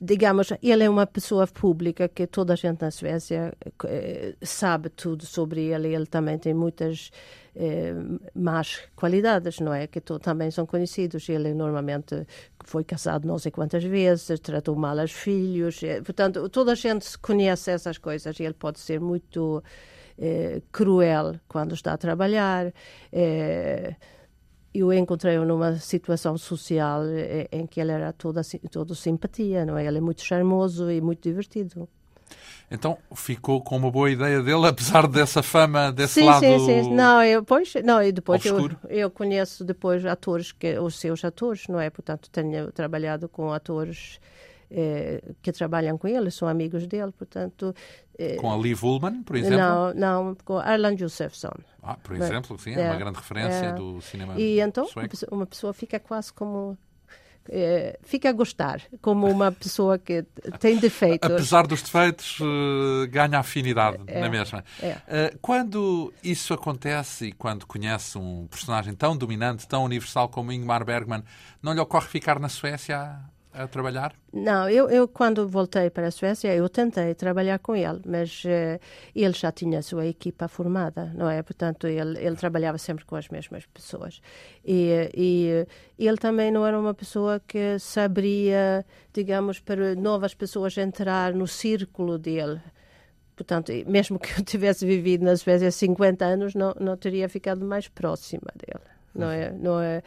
digamos, 0.00 0.52
ele 0.62 0.84
é 0.84 0.90
uma 0.90 1.06
pessoa 1.06 1.46
pública 1.46 2.08
que 2.08 2.26
toda 2.26 2.52
a 2.52 2.56
gente 2.56 2.82
na 2.82 2.90
Suécia 2.90 3.52
eh, 3.84 4.34
sabe 4.42 4.90
tudo 4.90 5.24
sobre 5.24 5.62
ele. 5.62 5.94
Ele 5.94 6.06
também 6.06 6.38
tem 6.38 6.52
muitas 6.52 7.10
eh, 7.54 7.94
más 8.34 8.80
qualidades, 8.94 9.58
não 9.60 9.72
é? 9.72 9.86
Que 9.86 10.00
também 10.00 10.50
são 10.50 10.66
conhecidos. 10.66 11.28
Ele 11.28 11.54
normalmente 11.54 12.26
foi 12.64 12.84
casado 12.84 13.26
não 13.26 13.38
sei 13.38 13.50
quantas 13.50 13.84
vezes, 13.84 14.38
tratou 14.40 14.76
mal 14.76 14.96
os 14.98 15.12
filhos. 15.12 15.82
Eh, 15.82 16.02
portanto, 16.02 16.48
toda 16.50 16.72
a 16.72 16.74
gente 16.74 17.18
conhece 17.18 17.70
essas 17.70 17.96
coisas. 17.98 18.38
Ele 18.38 18.54
pode 18.54 18.80
ser 18.80 19.00
muito 19.00 19.62
eh, 20.18 20.62
cruel 20.70 21.40
quando 21.48 21.74
está 21.74 21.94
a 21.94 21.98
trabalhar. 21.98 22.72
Eh, 23.12 23.94
eu 24.80 24.92
encontrei-o 24.92 25.44
numa 25.44 25.76
situação 25.76 26.36
social 26.36 27.02
eh, 27.04 27.48
em 27.52 27.66
que 27.66 27.80
ele 27.80 27.92
era 27.92 28.12
toda, 28.12 28.42
todo 28.70 28.94
simpatia, 28.94 29.64
não 29.64 29.76
é? 29.76 29.86
Ele 29.86 29.98
é 29.98 30.00
muito 30.00 30.22
charmoso 30.22 30.90
e 30.90 31.00
muito 31.00 31.22
divertido. 31.22 31.88
Então 32.70 32.98
ficou 33.14 33.60
com 33.60 33.76
uma 33.76 33.90
boa 33.90 34.10
ideia 34.10 34.42
dele, 34.42 34.66
apesar 34.68 35.06
dessa 35.06 35.42
fama, 35.42 35.92
desse 35.92 36.14
sim, 36.14 36.24
lado 36.24 36.40
Sim, 36.40 36.58
sim, 36.58 36.94
não, 36.94 37.22
eu, 37.22 37.44
pois, 37.44 37.72
não, 37.84 38.02
e 38.02 38.10
depois 38.10 38.44
eu, 38.44 38.70
eu, 38.88 39.10
conheço 39.10 39.64
depois 39.64 40.04
atores, 40.04 40.52
que, 40.52 40.78
os 40.78 40.98
seus 40.98 41.24
atores, 41.24 41.68
não 41.68 41.80
é? 41.80 41.90
Portanto, 41.90 42.28
tenho 42.30 42.72
trabalhado 42.72 43.28
com 43.28 43.52
atores 43.52 44.18
eh, 44.70 45.22
que 45.40 45.52
trabalham 45.52 45.96
com 45.96 46.08
ele, 46.08 46.30
são 46.30 46.48
amigos 46.48 46.86
dele, 46.86 47.12
portanto... 47.12 47.74
Eh, 48.18 48.36
com 48.36 48.52
a 48.52 48.56
Liv 48.56 48.82
Ullmann, 48.82 49.22
por 49.22 49.36
exemplo? 49.36 49.58
Não, 49.58 49.94
não, 49.94 50.34
com 50.44 50.58
Arlan 50.58 50.96
Josefsson. 50.96 51.52
Ah, 51.82 51.96
por 52.02 52.16
exemplo, 52.16 52.58
sim, 52.58 52.74
é, 52.74 52.80
é 52.80 52.90
uma 52.90 52.96
grande 52.96 53.18
referência 53.18 53.66
é. 53.66 53.72
do 53.72 54.00
cinema 54.00 54.34
E 54.38 54.60
então 54.60 54.86
sueco. 54.86 55.16
uma 55.30 55.46
pessoa 55.46 55.72
fica 55.72 56.00
quase 56.00 56.32
como 56.32 56.76
é, 57.48 57.98
fica 58.02 58.28
a 58.28 58.32
gostar, 58.32 58.82
como 59.00 59.30
uma 59.30 59.52
pessoa 59.52 59.98
que 59.98 60.24
tem 60.58 60.78
defeitos. 60.78 61.30
Apesar 61.30 61.66
dos 61.66 61.82
defeitos, 61.82 62.38
ganha 63.08 63.38
afinidade 63.38 64.02
é, 64.06 64.20
na 64.20 64.28
mesma. 64.28 64.64
É. 64.82 65.32
Quando 65.40 66.12
isso 66.22 66.52
acontece 66.52 67.26
e 67.26 67.32
quando 67.32 67.66
conhece 67.66 68.18
um 68.18 68.46
personagem 68.48 68.94
tão 68.94 69.16
dominante, 69.16 69.66
tão 69.68 69.84
universal 69.84 70.28
como 70.28 70.50
Ingmar 70.50 70.84
Bergman, 70.84 71.22
não 71.62 71.72
lhe 71.72 71.80
ocorre 71.80 72.08
ficar 72.08 72.40
na 72.40 72.48
Suécia 72.48 73.16
a 73.56 73.66
trabalhar? 73.66 74.14
Não, 74.32 74.68
eu, 74.68 74.90
eu 74.90 75.08
quando 75.08 75.48
voltei 75.48 75.88
para 75.88 76.08
a 76.08 76.10
Suécia, 76.10 76.54
eu 76.54 76.68
tentei 76.68 77.14
trabalhar 77.14 77.58
com 77.58 77.74
ele, 77.74 78.00
mas 78.06 78.44
uh, 78.44 78.78
ele 79.14 79.32
já 79.32 79.50
tinha 79.50 79.78
a 79.78 79.82
sua 79.82 80.06
equipa 80.06 80.46
formada, 80.46 81.10
não 81.14 81.28
é? 81.28 81.42
Portanto, 81.42 81.86
ele, 81.86 82.18
ele 82.18 82.36
trabalhava 82.36 82.76
sempre 82.76 83.04
com 83.06 83.16
as 83.16 83.28
mesmas 83.28 83.64
pessoas. 83.64 84.20
E, 84.62 85.10
e 85.14 85.66
ele 85.98 86.18
também 86.18 86.50
não 86.50 86.66
era 86.66 86.78
uma 86.78 86.92
pessoa 86.92 87.40
que 87.40 87.78
saberia, 87.78 88.84
digamos, 89.12 89.58
para 89.58 89.94
novas 89.94 90.34
pessoas 90.34 90.76
entrar 90.76 91.32
no 91.32 91.46
círculo 91.46 92.18
dele. 92.18 92.60
Portanto, 93.34 93.72
mesmo 93.86 94.18
que 94.18 94.38
eu 94.38 94.44
tivesse 94.44 94.84
vivido 94.84 95.24
na 95.24 95.34
Suécia 95.34 95.70
50 95.70 96.24
anos, 96.24 96.54
não, 96.54 96.74
não 96.78 96.96
teria 96.96 97.28
ficado 97.28 97.64
mais 97.64 97.88
próxima 97.88 98.52
dele, 98.54 98.84
não 99.14 99.30
é? 99.30 99.50
Não 99.52 99.80
é, 99.80 100.02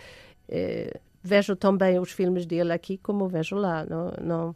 é 0.47 0.99
vejo 1.21 1.55
também 1.55 1.99
os 1.99 2.11
filmes 2.11 2.45
dele 2.45 2.73
aqui 2.73 2.97
como 2.97 3.27
vejo 3.27 3.55
lá. 3.55 3.85
Não, 3.85 4.13
não, 4.21 4.55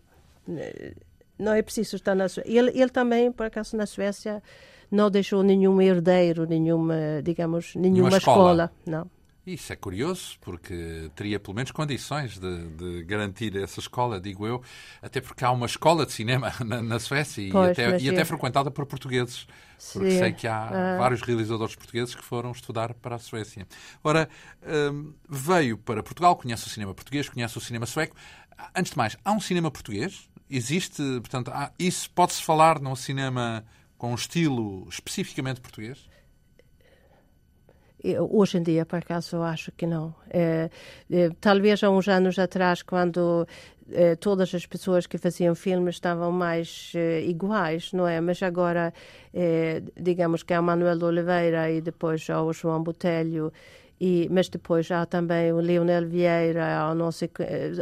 não 1.38 1.54
é 1.54 1.62
preciso 1.62 1.96
estar 1.96 2.16
na 2.16 2.28
Suécia. 2.28 2.52
Ele, 2.52 2.72
ele 2.74 2.90
também, 2.90 3.32
por 3.32 3.46
acaso, 3.46 3.76
na 3.76 3.86
Suécia 3.86 4.42
não 4.90 5.10
deixou 5.10 5.44
nenhum 5.44 5.82
herdeiro, 5.82 6.46
nenhuma, 6.46 6.96
digamos, 7.24 7.76
nenhuma, 7.76 8.18
escola. 8.18 8.64
escola. 8.66 8.72
Não. 8.86 9.13
Isso 9.46 9.74
é 9.74 9.76
curioso, 9.76 10.38
porque 10.40 11.12
teria 11.16 11.38
pelo 11.38 11.54
menos 11.54 11.70
condições 11.72 12.40
de, 12.40 12.68
de, 12.70 13.04
garantir 13.04 13.54
essa 13.58 13.82
escola, 13.82 14.20
digo 14.20 14.48
eu, 14.48 14.64
até 15.02 15.20
porque 15.20 15.44
há 15.44 15.52
uma 15.52 15.66
escola 15.66 16.06
de 16.06 16.14
cinema 16.14 16.54
na, 16.66 16.82
na 16.82 16.98
Suécia 16.98 17.52
pois, 17.52 17.68
e, 17.68 17.72
até, 17.72 18.00
e 18.00 18.10
até, 18.10 18.24
frequentada 18.24 18.72
por 18.72 18.86
portugueses, 18.86 19.46
porque 19.92 20.12
sim. 20.12 20.20
sei 20.20 20.32
que 20.32 20.48
há 20.48 20.70
ah. 20.70 20.98
vários 20.98 21.22
realizadores 21.22 21.76
portugueses 21.76 22.16
que 22.16 22.24
foram 22.24 22.52
estudar 22.52 22.94
para 22.94 23.18
a 23.18 23.20
Suécia. 23.20 23.68
Ora, 24.02 24.30
um, 24.66 25.14
veio 25.28 25.78
para 25.78 26.02
Portugal, 26.02 26.38
conhece 26.38 26.66
o 26.66 26.70
cinema 26.70 26.94
português, 26.94 27.28
conhece 27.28 27.58
o 27.58 27.62
cinema 27.62 27.86
sueco. 27.86 28.16
Antes 28.74 28.94
de 28.94 28.98
mais, 28.98 29.18
há 29.26 29.34
um 29.34 29.42
cinema 29.42 29.70
português? 29.70 30.30
Existe, 30.50 31.02
portanto, 31.20 31.52
há, 31.52 31.70
isso 31.78 32.10
pode-se 32.12 32.42
falar 32.42 32.80
num 32.80 32.96
cinema 32.96 33.66
com 33.98 34.14
um 34.14 34.16
estilo 34.16 34.88
especificamente 34.90 35.60
português? 35.60 36.13
Hoje 38.30 38.58
em 38.58 38.64
dia, 38.64 38.86
por 38.86 39.00
acaso, 39.00 39.38
eu 39.38 39.44
acho 39.44 39.72
que 39.72 39.88
não. 39.88 40.14
É, 40.30 40.70
é, 41.10 41.30
talvez 41.40 41.82
há 41.84 41.90
uns 41.90 42.08
anos 42.10 42.38
atrás, 42.38 42.82
quando 42.82 43.48
é, 43.92 44.16
todas 44.16 44.54
as 44.54 44.66
pessoas 44.66 45.08
que 45.08 45.18
faziam 45.18 45.56
filmes 45.56 45.96
estavam 45.96 46.32
mais 46.32 46.92
é, 46.96 47.22
iguais, 47.22 47.94
não 47.94 48.08
é? 48.08 48.20
Mas 48.20 48.44
agora, 48.44 48.94
é, 49.34 49.82
digamos 50.00 50.44
que 50.44 50.54
há 50.54 50.60
o 50.60 50.64
Manuel 50.64 51.02
Oliveira 51.02 51.72
e 51.72 51.80
depois 51.80 52.30
há 52.30 52.42
o 52.42 52.52
João 52.52 52.84
Botelho, 52.84 53.54
e, 54.00 54.28
mas 54.30 54.50
depois 54.50 54.92
há 54.92 55.06
também 55.06 55.54
o 55.54 55.62
Leonel 55.62 56.06
Vieira, 56.06 56.82
há, 56.82 56.94
não 56.94 57.12
sei, 57.12 57.30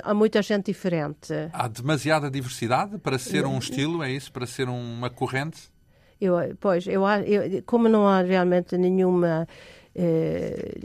há 0.04 0.14
muita 0.14 0.42
gente 0.42 0.68
diferente. 0.68 1.34
Há 1.52 1.68
demasiada 1.68 2.30
diversidade 2.30 2.98
para 3.00 3.18
ser 3.18 3.46
um 3.46 3.58
estilo, 3.58 4.04
é 4.04 4.12
isso? 4.12 4.32
Para 4.32 4.46
ser 4.46 4.70
uma 4.70 5.10
corrente? 5.10 5.72
Eu, 6.20 6.36
pois, 6.60 6.86
eu, 6.86 7.04
eu, 7.08 7.64
como 7.64 7.90
não 7.90 8.08
há 8.08 8.22
realmente 8.22 8.78
nenhuma 8.78 9.48
eh, 9.96 10.80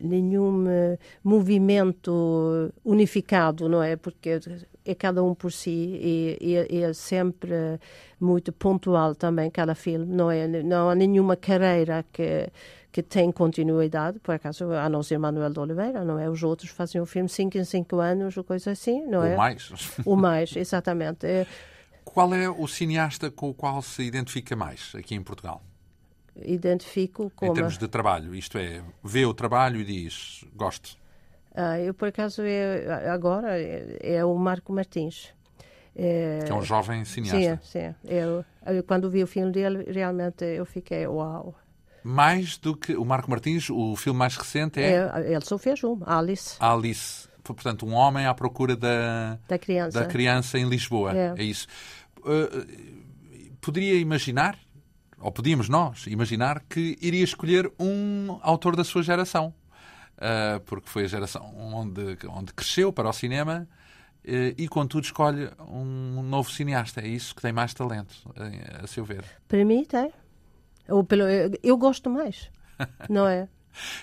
nenhum 0.00 0.66
eh, 0.68 0.98
movimento 1.22 2.72
unificado, 2.84 3.68
não 3.68 3.82
é? 3.82 3.96
Porque 3.96 4.40
é 4.84 4.94
cada 4.94 5.22
um 5.22 5.34
por 5.34 5.52
si 5.52 5.70
e, 6.40 6.66
e, 6.70 6.82
é 6.82 6.92
sempre 6.92 7.78
muito 8.20 8.52
pontual 8.52 9.14
também 9.14 9.50
cada 9.50 9.74
filme, 9.74 10.06
não 10.06 10.30
é? 10.30 10.46
Não 10.46 10.88
há 10.88 10.94
nenhuma 10.94 11.36
carreira 11.36 12.04
que 12.12 12.48
que 12.90 13.02
tem 13.02 13.30
continuidade, 13.30 14.18
por 14.18 14.34
acaso, 14.34 14.72
a 14.72 14.88
não 14.88 15.02
ser 15.02 15.18
Manuel 15.18 15.50
de 15.50 15.60
Oliveira, 15.60 16.04
não 16.04 16.18
é? 16.18 16.28
Os 16.28 16.42
outros 16.42 16.70
fazem 16.70 17.00
um 17.00 17.06
filme 17.06 17.28
5 17.28 17.58
em 17.58 17.64
5 17.64 17.96
anos, 18.00 18.36
ou 18.36 18.42
coisa 18.42 18.70
assim, 18.70 19.06
não 19.06 19.22
é? 19.22 19.34
O 19.34 19.36
mais. 19.36 19.72
O 20.04 20.16
mais, 20.16 20.56
exatamente. 20.56 21.26
É... 21.26 21.46
Qual 22.04 22.32
é 22.34 22.48
o 22.48 22.66
cineasta 22.66 23.30
com 23.30 23.50
o 23.50 23.54
qual 23.54 23.82
se 23.82 24.02
identifica 24.02 24.56
mais 24.56 24.92
aqui 24.94 25.14
em 25.14 25.22
Portugal? 25.22 25.62
Identifico 26.44 27.30
como... 27.34 27.52
Em 27.52 27.54
termos 27.54 27.78
de 27.78 27.88
trabalho, 27.88 28.34
isto 28.34 28.58
é, 28.58 28.82
vê 29.02 29.24
o 29.26 29.34
trabalho 29.34 29.80
e 29.80 29.84
diz, 29.84 30.44
gosto. 30.54 30.96
Ah, 31.54 31.78
eu, 31.78 31.92
por 31.92 32.08
acaso, 32.08 32.42
é, 32.42 33.08
agora 33.10 33.58
é, 33.60 33.98
é, 34.00 34.24
o 34.24 34.36
Marco 34.36 34.72
Martins. 34.72 35.34
É, 35.96 36.44
que 36.46 36.52
é 36.52 36.54
um 36.54 36.62
jovem 36.62 37.04
cineasta. 37.04 37.60
Sim, 37.64 37.80
sim. 37.80 37.94
Eu, 38.04 38.44
eu, 38.64 38.84
quando 38.84 39.10
vi 39.10 39.22
o 39.24 39.26
filme 39.26 39.50
dele, 39.50 39.84
realmente 39.90 40.44
eu 40.44 40.64
fiquei, 40.64 41.06
uau. 41.06 41.54
Mais 42.04 42.56
do 42.58 42.76
que 42.76 42.94
o 42.94 43.04
Marco 43.04 43.28
Martins, 43.28 43.68
o 43.70 43.96
filme 43.96 44.18
mais 44.18 44.36
recente 44.36 44.80
é... 44.80 45.10
é 45.12 45.32
ele 45.32 45.44
só 45.44 45.58
fez 45.58 45.82
um, 45.82 45.98
Alice. 46.06 46.56
Alice. 46.60 47.28
Portanto, 47.42 47.86
um 47.86 47.94
homem 47.94 48.26
à 48.26 48.34
procura 48.34 48.76
da, 48.76 49.38
da, 49.48 49.58
criança. 49.58 50.00
da 50.00 50.06
criança 50.06 50.58
em 50.58 50.68
Lisboa. 50.68 51.16
É, 51.16 51.34
é 51.38 51.42
isso. 51.42 51.66
Uh, 52.18 53.56
poderia 53.60 53.98
imaginar 53.98 54.56
ou 55.20 55.32
podíamos 55.32 55.68
nós 55.68 56.06
imaginar 56.06 56.62
que 56.68 56.96
iria 57.00 57.24
escolher 57.24 57.70
um 57.78 58.38
autor 58.42 58.76
da 58.76 58.84
sua 58.84 59.02
geração, 59.02 59.54
uh, 60.16 60.60
porque 60.66 60.88
foi 60.88 61.04
a 61.04 61.08
geração 61.08 61.52
onde, 61.56 62.18
onde 62.28 62.52
cresceu 62.52 62.92
para 62.92 63.08
o 63.08 63.12
cinema 63.12 63.68
uh, 64.24 64.54
e, 64.56 64.68
contudo, 64.68 65.04
escolhe 65.04 65.50
um 65.68 66.22
novo 66.22 66.50
cineasta. 66.50 67.00
É 67.00 67.08
isso 67.08 67.34
que 67.34 67.42
tem 67.42 67.52
mais 67.52 67.74
talento, 67.74 68.14
uh, 68.26 68.84
a 68.84 68.86
seu 68.86 69.04
ver. 69.04 69.24
Para 69.46 69.64
mim, 69.64 69.84
tem. 69.84 70.12
Ou 70.88 71.04
pelo, 71.04 71.24
eu 71.62 71.76
gosto 71.76 72.08
mais, 72.08 72.50
não 73.08 73.26
é? 73.26 73.48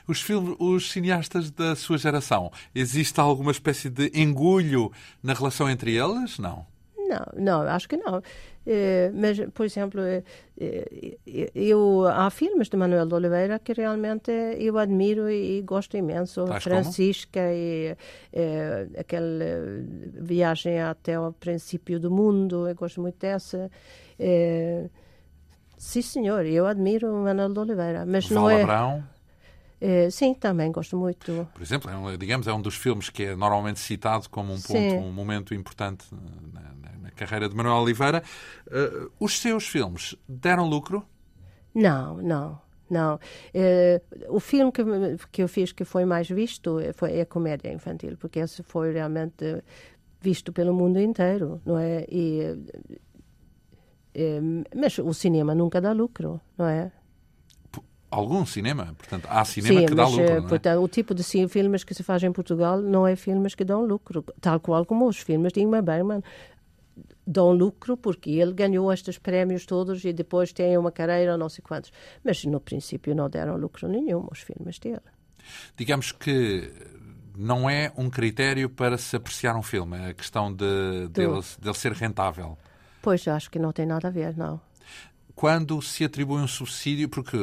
Os, 0.07 0.21
filmes, 0.21 0.55
os 0.59 0.91
cineastas 0.91 1.51
da 1.51 1.75
sua 1.75 1.97
geração, 1.97 2.51
existe 2.73 3.19
alguma 3.19 3.51
espécie 3.51 3.89
de 3.89 4.11
engulho 4.13 4.91
na 5.21 5.33
relação 5.33 5.69
entre 5.69 5.95
eles? 5.95 6.37
Não. 6.37 6.65
Não, 7.07 7.25
não, 7.35 7.61
acho 7.61 7.87
que 7.87 7.97
não. 7.97 8.21
Eh, 8.65 9.11
mas, 9.13 9.39
por 9.53 9.65
exemplo, 9.65 10.01
eh, 10.01 10.23
eu, 11.53 12.05
há 12.07 12.29
filmes 12.31 12.67
de 12.67 12.75
Manuel 12.75 13.05
de 13.05 13.13
Oliveira 13.13 13.59
que 13.59 13.73
realmente 13.73 14.31
eu 14.57 14.77
admiro 14.77 15.29
e, 15.29 15.59
e 15.59 15.61
gosto 15.61 15.95
imenso. 15.95 16.45
Tais 16.45 16.63
Francisca 16.63 17.41
como? 17.41 17.53
e 17.53 17.97
aquela 18.97 19.45
viagem 20.13 20.81
até 20.81 21.15
ao 21.15 21.31
princípio 21.33 21.99
do 21.99 22.09
mundo, 22.09 22.67
eu 22.67 22.75
gosto 22.75 23.01
muito 23.01 23.19
dessa. 23.19 23.69
sim, 25.77 26.01
senhor, 26.01 26.45
eu 26.45 26.65
admiro 26.65 27.13
Manuel 27.13 27.53
de 27.53 27.59
Oliveira. 27.59 28.05
Mas 28.05 28.27
Val 28.27 28.43
não 28.43 28.49
é... 28.49 28.63
Abrão. 28.63 29.15
É, 29.79 30.09
sim, 30.09 30.33
também 30.33 30.71
gosto 30.71 30.97
muito. 30.97 31.47
Por 31.53 31.61
exemplo, 31.61 31.91
é 31.91 31.95
um, 31.95 32.17
digamos, 32.17 32.47
é 32.47 32.53
um 32.53 32.61
dos 32.61 32.75
filmes 32.75 33.09
que 33.09 33.23
é 33.23 33.35
normalmente 33.35 33.79
citado 33.79 34.29
como 34.29 34.53
um 34.53 34.59
ponto, 34.59 34.95
um 34.95 35.11
momento 35.11 35.53
importante 35.53 36.05
na, 36.53 36.73
carreira 37.15 37.49
de 37.49 37.55
Manuel 37.55 37.77
Oliveira. 37.77 38.23
Uh, 38.67 39.11
os 39.19 39.39
seus 39.39 39.67
filmes 39.67 40.15
deram 40.27 40.67
lucro? 40.67 41.05
Não, 41.73 42.17
não. 42.17 42.61
Não. 42.89 43.15
Uh, 43.15 44.35
o 44.35 44.39
filme 44.39 44.71
que, 44.71 44.83
que 45.31 45.41
eu 45.41 45.47
fiz 45.47 45.71
que 45.71 45.83
foi 45.83 46.05
mais 46.05 46.29
visto 46.29 46.77
foi 46.93 47.17
é 47.17 47.21
a 47.21 47.25
comédia 47.25 47.71
infantil, 47.71 48.15
porque 48.17 48.39
esse 48.39 48.61
foi 48.61 48.93
realmente 48.93 49.63
visto 50.21 50.53
pelo 50.53 50.73
mundo 50.73 50.99
inteiro, 50.99 51.61
não 51.65 51.77
é? 51.79 52.05
E, 52.09 52.55
mas 54.75 54.97
o 54.99 55.13
cinema 55.13 55.53
nunca 55.53 55.81
dá 55.81 55.91
lucro, 55.91 56.39
não 56.57 56.65
é? 56.65 56.91
algum 58.15 58.45
cinema. 58.45 58.93
Portanto, 58.97 59.27
há 59.29 59.43
cinema 59.43 59.81
Sim, 59.81 59.85
que 59.85 59.95
dá 59.95 60.03
mas, 60.03 60.11
lucro. 60.11 60.25
Eh, 60.25 60.39
não 60.39 60.45
é? 60.45 60.49
portanto, 60.49 60.81
o 60.81 60.87
tipo 60.87 61.13
de 61.13 61.23
filmes 61.23 61.83
que 61.83 61.93
se 61.93 62.03
faz 62.03 62.23
em 62.23 62.31
Portugal 62.31 62.81
não 62.81 63.05
é 63.05 63.15
filmes 63.15 63.53
que 63.55 63.65
dão 63.65 63.85
lucro, 63.85 64.23
tal 64.39 64.59
qual 64.59 64.85
como 64.85 65.07
os 65.07 65.17
filmes 65.17 65.51
de 65.51 65.61
Ingmar 65.61 65.83
Bergman 65.83 66.21
dão 67.25 67.51
lucro 67.51 67.97
porque 67.97 68.29
ele 68.31 68.53
ganhou 68.53 68.91
estes 68.91 69.17
prémios 69.17 69.65
todos 69.65 70.03
e 70.05 70.13
depois 70.13 70.53
tem 70.53 70.77
uma 70.77 70.91
carreira 70.91 71.37
não 71.37 71.49
sei 71.49 71.63
quantos. 71.63 71.91
Mas 72.23 72.43
no 72.45 72.59
princípio 72.59 73.15
não 73.15 73.29
deram 73.29 73.57
lucro 73.57 73.87
nenhum 73.87 74.27
os 74.31 74.39
filmes 74.39 74.79
dele. 74.79 75.01
Digamos 75.75 76.11
que 76.11 76.71
não 77.37 77.69
é 77.69 77.91
um 77.97 78.09
critério 78.09 78.69
para 78.69 78.97
se 78.97 79.15
apreciar 79.15 79.55
um 79.55 79.61
filme, 79.61 79.97
a 79.97 80.13
questão 80.13 80.53
de, 80.53 81.07
dele, 81.09 81.41
dele 81.59 81.75
ser 81.75 81.91
rentável. 81.91 82.57
Pois, 83.01 83.27
acho 83.27 83.51
que 83.51 83.59
não 83.59 83.71
tem 83.71 83.85
nada 83.85 84.07
a 84.07 84.11
ver, 84.11 84.35
não. 84.35 84.59
Quando 85.35 85.81
se 85.81 86.03
atribui 86.03 86.41
um 86.41 86.47
subsídio, 86.47 87.09
porque 87.09 87.37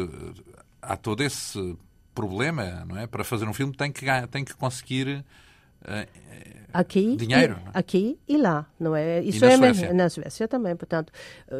há 0.81 0.97
todo 0.97 1.23
esse 1.23 1.77
problema, 2.15 2.85
não 2.87 2.97
é? 2.97 3.07
Para 3.07 3.23
fazer 3.23 3.47
um 3.47 3.53
filme 3.53 3.75
tem 3.75 3.93
que, 3.93 4.05
tem 4.31 4.45
que 4.45 4.55
conseguir 4.55 5.25
aqui, 6.73 7.17
dinheiro. 7.17 7.59
E, 7.67 7.79
aqui 7.79 8.19
e 8.27 8.37
lá, 8.37 8.67
não 8.79 8.97
é? 8.97 9.21
Isso 9.23 9.45
na 9.45 9.53
é 9.53 9.57
Suécia? 9.57 9.95
na 9.95 10.09
Suécia 10.09 10.49
também. 10.49 10.75
Portanto, 10.75 11.13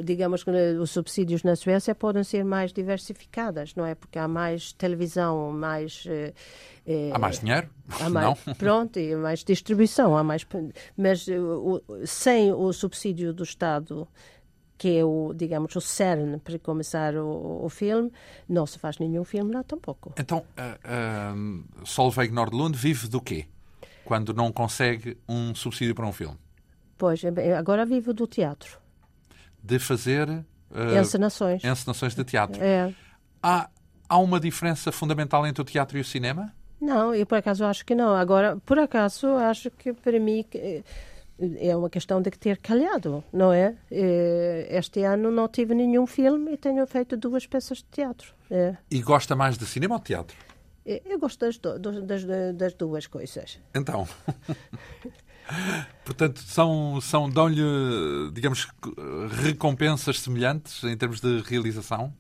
digamos 0.03 0.43
que 0.43 0.51
os 0.51 0.91
subsídios 0.91 1.43
na 1.43 1.55
Suécia 1.55 1.95
podem 1.95 2.25
ser 2.25 2.45
mais 2.45 2.73
diversificados, 2.73 3.75
não 3.75 3.85
é? 3.85 3.95
Porque 3.95 4.19
há 4.19 4.27
mais 4.27 4.73
televisão, 4.73 5.53
mais... 5.53 6.05
Eh, 6.07 7.11
há 7.13 7.19
mais 7.19 7.41
dinheiro? 7.41 7.69
Há 8.01 8.09
mais, 8.11 8.27
não? 8.47 8.55
Pronto, 8.55 8.99
e 8.99 9.15
mais 9.15 9.45
distribuição, 9.45 10.17
há 10.17 10.25
mais... 10.25 10.47
Mas 10.97 11.27
o, 11.29 11.83
sem 12.07 12.53
o 12.53 12.73
subsídio 12.73 13.33
do 13.33 13.43
Estado 13.43 14.09
que 14.79 14.99
é 14.99 15.05
o, 15.05 15.33
digamos, 15.33 15.77
o 15.77 15.81
cerne 15.81 16.41
para 16.41 16.59
começar 16.59 17.15
o, 17.15 17.65
o, 17.65 17.69
filme, 17.69 18.11
não 18.49 18.67
se 18.67 18.81
faz 18.81 18.99
nenhum 18.99 19.23
filme 19.23 19.55
lá 19.55 19.63
tampouco. 19.63 20.13
Então, 20.19 20.39
uh, 20.39 21.37
uh, 21.37 21.87
Solveig 21.87 22.33
Nordlund 22.33 22.77
vive 22.77 23.07
do 23.07 23.21
quê? 23.21 23.47
Quando 24.05 24.35
não 24.35 24.53
consegue 24.53 25.17
um 25.29 25.55
subsídio 25.55 25.95
para 25.95 26.07
um 26.07 26.13
filme? 26.13 26.37
Pois, 26.99 27.23
agora 27.59 27.85
vive 27.85 28.13
do 28.13 28.27
teatro. 28.27 28.79
De 29.63 29.79
fazer... 29.79 30.29
Uh, 30.29 30.99
encenações. 31.01 31.65
Encenações 31.65 32.15
de 32.15 32.25
teatro. 32.25 32.63
É. 32.63 32.95
Há, 33.43 33.69
há 34.09 34.19
uma 34.19 34.41
diferença 34.41 34.91
fundamental 34.91 35.47
entre 35.47 35.61
o 35.63 35.65
teatro 35.65 35.99
e 35.99 36.01
o 36.01 36.05
cinema? 36.05 36.53
Não, 36.81 37.15
eu 37.15 37.27
por 37.27 37.39
acaso 37.39 37.65
acho 37.65 37.85
que 37.85 37.95
não. 37.95 38.15
Agora, 38.15 38.57
por 38.65 38.79
acaso, 38.79 39.29
acho 39.37 39.71
que 39.71 39.93
para 39.93 40.19
mim 40.19 40.45
é 41.61 41.77
uma 41.77 41.89
questão 41.89 42.21
de 42.21 42.31
ter 42.31 42.57
calhado, 42.59 43.23
não 43.33 43.53
é? 43.53 43.77
Este 43.91 45.03
ano 45.05 45.31
não 45.31 45.47
tive 45.47 45.75
nenhum 45.75 46.07
filme 46.07 46.55
e 46.55 46.57
tenho 46.57 46.87
feito 46.87 47.17
duas 47.17 47.47
peças 47.47 47.79
de 47.79 47.85
teatro. 47.85 48.35
É. 48.51 48.77
E 48.91 49.01
gosta 49.01 49.37
mais 49.37 49.57
de 49.57 49.67
cinema 49.67 49.95
ou 49.95 50.01
de 50.01 50.07
teatro? 50.07 50.37
Eu 50.85 51.19
gosto 51.19 51.39
das, 51.41 51.59
das, 51.59 52.25
das 52.55 52.75
duas 52.75 53.07
coisas. 53.07 53.59
Então. 53.75 54.07
Portanto, 56.05 56.41
são, 56.41 57.01
são 57.01 57.31
dão-lhe, 57.31 57.63
digamos, 58.33 58.69
recompensas 59.45 60.21
semelhantes 60.21 60.83
em 60.85 60.97
termos 60.97 61.21
de 61.21 61.41
realização? 61.43 62.13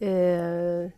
É... 0.00 0.92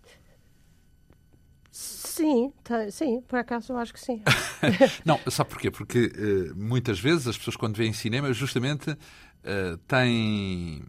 Sim, 1.73 2.53
tá, 2.63 2.91
sim, 2.91 3.23
por 3.23 3.39
acaso 3.39 3.73
eu 3.73 3.79
acho 3.79 3.95
que 3.95 4.01
sim. 4.01 4.23
não, 5.07 5.19
sabe 5.31 5.51
porquê? 5.51 5.71
Porque 5.71 6.07
uh, 6.07 6.55
muitas 6.57 6.99
vezes 6.99 7.27
as 7.27 7.39
pessoas 7.39 7.57
quando 7.57 7.77
veem 7.77 7.93
cinema 7.93 8.33
justamente 8.33 8.91
uh, 8.91 9.77
têm 9.87 10.85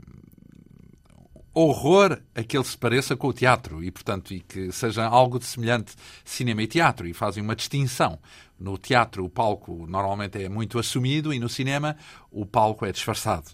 horror 1.54 2.22
a 2.34 2.43
que 2.43 2.56
ele 2.58 2.64
se 2.64 2.78
pareça 2.78 3.16
com 3.16 3.28
o 3.28 3.34
teatro 3.34 3.84
e, 3.84 3.91
portanto, 3.91 4.34
e 4.34 4.39
que 4.39 4.72
seja 4.72 5.06
algo 5.06 5.38
de 5.38 5.45
semelhante 5.45 5.93
cinema 6.24 6.64
e 6.64 6.68
teatro 6.68 7.08
e 7.08 7.14
fazem 7.14 7.43
uma 7.43 7.56
distinção. 7.56 8.20
No 8.58 8.78
teatro, 8.78 9.26
o 9.26 9.30
palco 9.30 9.88
normalmente 9.88 10.41
é 10.41 10.47
muito 10.47 10.78
assumido 10.78 11.34
e 11.34 11.39
no 11.39 11.49
cinema, 11.49 11.97
o 12.30 12.45
palco 12.45 12.86
é 12.86 12.91
disfarçado. 12.91 13.49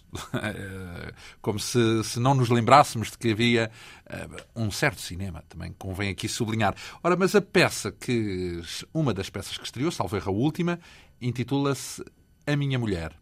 Como 1.40 1.58
se, 1.58 2.04
se 2.04 2.20
não 2.20 2.34
nos 2.34 2.50
lembrássemos 2.50 3.10
de 3.10 3.18
que 3.18 3.32
havia 3.32 3.70
uh, 4.04 4.36
um 4.54 4.70
certo 4.70 5.00
cinema, 5.00 5.42
também 5.48 5.74
convém 5.78 6.10
aqui 6.10 6.28
sublinhar. 6.28 6.74
Ora, 7.02 7.16
mas 7.16 7.34
a 7.34 7.40
peça 7.40 7.90
que. 7.90 8.60
Uma 8.92 9.14
das 9.14 9.30
peças 9.30 9.56
que 9.56 9.64
estreou, 9.64 9.90
salvo 9.90 10.14
erro 10.14 10.30
a 10.30 10.34
última, 10.34 10.78
intitula-se 11.22 12.04
A 12.46 12.54
Minha 12.54 12.78
Mulher. 12.78 13.12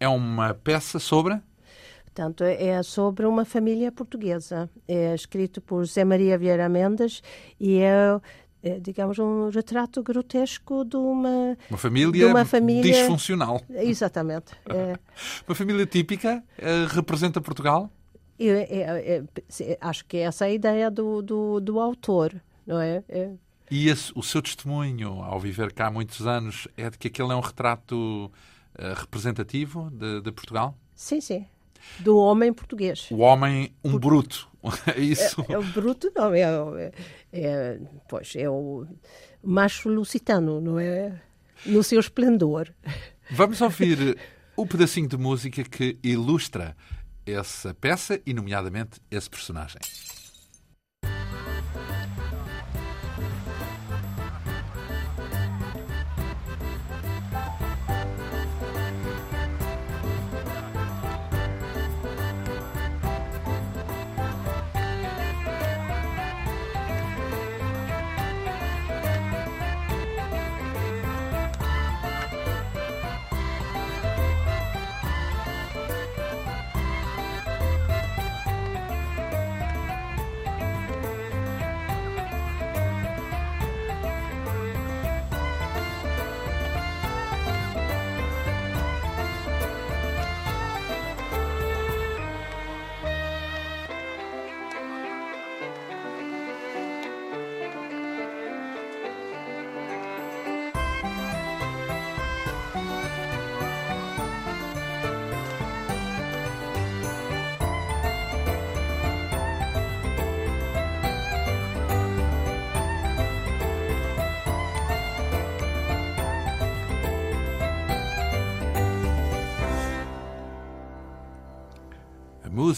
É 0.00 0.08
uma 0.08 0.52
peça 0.52 0.98
sobre. 0.98 1.40
Portanto, 2.14 2.44
é 2.44 2.82
sobre 2.82 3.24
uma 3.24 3.42
família 3.42 3.90
portuguesa. 3.90 4.68
É 4.86 5.14
escrito 5.14 5.62
por 5.62 5.86
Zé 5.86 6.04
Maria 6.04 6.36
Vieira 6.36 6.68
Mendes 6.68 7.22
e 7.58 7.78
é, 7.78 8.20
é 8.62 8.78
digamos, 8.78 9.18
um 9.18 9.48
retrato 9.48 10.02
grotesco 10.02 10.84
de 10.84 10.96
uma, 10.96 11.56
uma, 11.70 11.78
família, 11.78 12.12
de 12.12 12.24
uma 12.26 12.44
família 12.44 12.82
disfuncional. 12.92 13.62
Exatamente. 13.70 14.52
É. 14.68 14.98
uma 15.48 15.54
família 15.54 15.86
típica 15.86 16.44
uh, 16.58 16.94
representa 16.94 17.40
Portugal? 17.40 17.90
Eu, 18.38 18.56
é, 18.56 19.24
acho 19.80 20.04
que 20.04 20.18
essa 20.18 20.44
é 20.44 20.48
a 20.48 20.52
ideia 20.52 20.90
do, 20.90 21.22
do, 21.22 21.60
do 21.60 21.80
autor, 21.80 22.34
não 22.66 22.78
é? 22.78 23.02
E 23.70 23.88
esse, 23.88 24.12
o 24.14 24.22
seu 24.22 24.42
testemunho, 24.42 25.22
ao 25.22 25.40
viver 25.40 25.72
cá 25.72 25.86
há 25.86 25.90
muitos 25.90 26.26
anos, 26.26 26.68
é 26.76 26.90
de 26.90 26.98
que 26.98 27.08
aquele 27.08 27.32
é 27.32 27.34
um 27.34 27.40
retrato 27.40 28.26
uh, 28.26 28.94
representativo 28.96 29.90
de, 29.90 30.20
de 30.20 30.30
Portugal? 30.30 30.76
Sim, 30.94 31.20
sim 31.20 31.46
do 31.98 32.16
homem 32.16 32.52
português. 32.52 33.08
O 33.10 33.18
homem, 33.18 33.74
um 33.84 33.92
Por... 33.92 34.00
bruto. 34.00 34.48
É 34.94 35.00
isso? 35.00 35.44
É, 35.48 35.54
é 35.54 35.58
o 35.58 35.62
bruto, 35.62 36.12
não, 36.14 36.32
é, 36.32 36.40
é, 36.40 36.92
é, 37.32 37.80
pois, 38.08 38.34
é 38.36 38.48
o 38.48 38.86
macho 39.42 39.88
lusitano, 39.88 40.60
não 40.60 40.78
é? 40.78 41.20
No 41.66 41.82
seu 41.82 41.98
esplendor. 41.98 42.72
Vamos 43.30 43.60
ouvir 43.60 44.16
o 44.56 44.64
pedacinho 44.64 45.08
de 45.08 45.16
música 45.16 45.64
que 45.64 45.98
ilustra 46.02 46.76
essa 47.26 47.74
peça 47.74 48.20
e, 48.24 48.32
nomeadamente, 48.32 49.00
esse 49.10 49.28
personagem. 49.28 49.80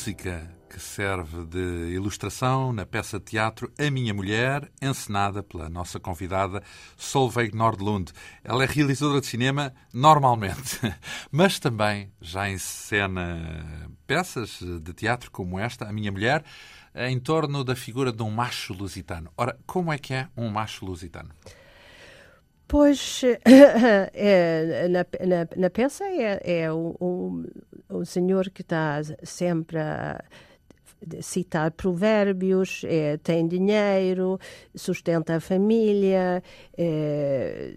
Música 0.04 0.54
que 0.68 0.78
serve 0.78 1.46
de 1.46 1.94
ilustração 1.94 2.74
na 2.74 2.84
peça 2.84 3.18
de 3.18 3.24
teatro 3.24 3.72
A 3.78 3.90
Minha 3.90 4.12
Mulher, 4.12 4.70
encenada 4.82 5.42
pela 5.42 5.70
nossa 5.70 5.98
convidada 5.98 6.62
Solveig 6.94 7.56
Nordlund. 7.56 8.12
Ela 8.44 8.64
é 8.64 8.66
realizadora 8.66 9.22
de 9.22 9.26
cinema 9.26 9.72
normalmente, 9.94 10.78
mas 11.32 11.58
também 11.58 12.12
já 12.20 12.50
encena 12.50 13.88
peças 14.06 14.60
de 14.60 14.92
teatro 14.92 15.30
como 15.30 15.58
esta, 15.58 15.88
A 15.88 15.92
Minha 15.92 16.12
Mulher, 16.12 16.44
em 16.94 17.18
torno 17.18 17.64
da 17.64 17.74
figura 17.74 18.12
de 18.12 18.22
um 18.22 18.30
macho 18.30 18.74
lusitano. 18.74 19.32
Ora, 19.38 19.58
como 19.64 19.90
é 19.90 19.96
que 19.96 20.12
é 20.12 20.28
um 20.36 20.50
macho 20.50 20.84
lusitano? 20.84 21.30
Pois, 22.66 23.22
é, 24.14 24.88
na, 24.88 25.06
na, 25.26 25.48
na, 25.56 25.70
peça 25.70 26.04
é, 26.04 26.62
é 26.62 26.72
um, 26.72 26.94
um, 27.00 27.44
um 27.90 28.04
senhor 28.04 28.50
que 28.50 28.62
está 28.62 29.00
sempre 29.22 29.78
a 29.78 30.24
citar 31.20 31.70
provérbios, 31.72 32.82
é, 32.86 33.16
tem 33.18 33.46
dinheiro, 33.46 34.38
sustenta 34.74 35.36
a 35.36 35.40
família, 35.40 36.42
é, 36.76 37.74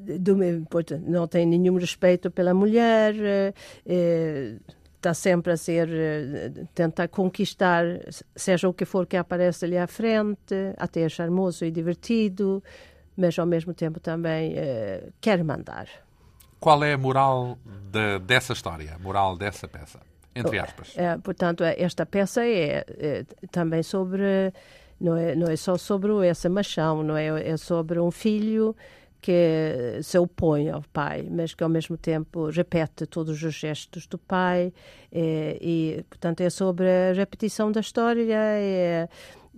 do, 0.00 0.36
não 1.06 1.26
tem 1.28 1.46
nenhum 1.46 1.76
respeito 1.76 2.30
pela 2.30 2.54
mulher, 2.54 3.14
é, 3.86 4.56
está 4.96 5.12
sempre 5.12 5.52
a 5.52 5.56
ser, 5.56 5.88
tentar 6.74 7.08
conquistar, 7.08 7.84
seja 8.36 8.68
o 8.68 8.72
que 8.72 8.84
for 8.84 9.06
que 9.06 9.16
aparece 9.16 9.64
ali 9.64 9.76
à 9.76 9.86
frente, 9.86 10.54
até 10.76 11.02
é 11.02 11.08
charmoso 11.08 11.64
e 11.64 11.70
divertido, 11.70 12.62
mas 13.16 13.38
ao 13.38 13.46
mesmo 13.46 13.74
tempo 13.74 14.00
também 14.00 14.54
é, 14.56 15.08
quer 15.20 15.42
mandar. 15.44 15.88
Qual 16.58 16.82
é 16.84 16.92
a 16.92 16.98
moral 16.98 17.58
de, 17.90 18.18
dessa 18.20 18.52
história, 18.52 18.94
a 18.94 18.98
moral 18.98 19.36
dessa 19.36 19.66
peça? 19.66 19.98
entre 20.34 20.58
aspas. 20.58 20.94
É, 20.96 21.16
portanto, 21.18 21.62
esta 21.62 22.06
peça 22.06 22.44
é, 22.44 22.84
é, 22.88 23.24
também 23.50 23.82
sobre, 23.82 24.52
não 25.00 25.16
é, 25.16 25.34
não 25.34 25.48
é 25.48 25.56
só 25.56 25.76
sobre 25.76 26.26
essa 26.26 26.48
machão, 26.48 27.02
não 27.02 27.16
é, 27.16 27.50
é 27.50 27.56
sobre 27.56 28.00
um 28.00 28.10
filho 28.10 28.74
que 29.20 30.00
se 30.02 30.18
opõe 30.18 30.68
ao 30.68 30.82
pai, 30.92 31.28
mas 31.30 31.54
que 31.54 31.62
ao 31.62 31.70
mesmo 31.70 31.96
tempo 31.96 32.50
repete 32.50 33.06
todos 33.06 33.40
os 33.40 33.54
gestos 33.54 34.06
do 34.08 34.18
pai, 34.18 34.72
é, 35.12 35.58
e 35.60 36.04
portanto 36.08 36.40
é 36.40 36.50
sobre 36.50 36.86
a 36.88 37.12
repetição 37.12 37.70
da 37.70 37.80
história, 37.80 38.36
é, 38.36 39.08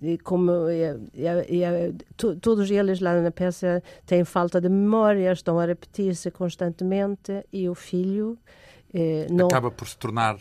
e 0.02 0.18
como 0.18 0.68
é, 0.68 0.96
é, 1.14 1.62
é, 1.62 1.92
todos 2.40 2.70
eles 2.70 3.00
lá 3.00 3.20
na 3.20 3.30
peça 3.30 3.82
têm 4.04 4.24
falta 4.24 4.60
de 4.60 4.68
memória, 4.68 5.32
estão 5.32 5.58
a 5.58 5.66
repetir-se 5.66 6.30
constantemente, 6.30 7.44
e 7.52 7.68
o 7.68 7.74
filho 7.74 8.38
é, 8.92 9.26
não... 9.30 9.46
acaba 9.46 9.70
por 9.70 9.88
se 9.88 9.96
tornar 9.96 10.36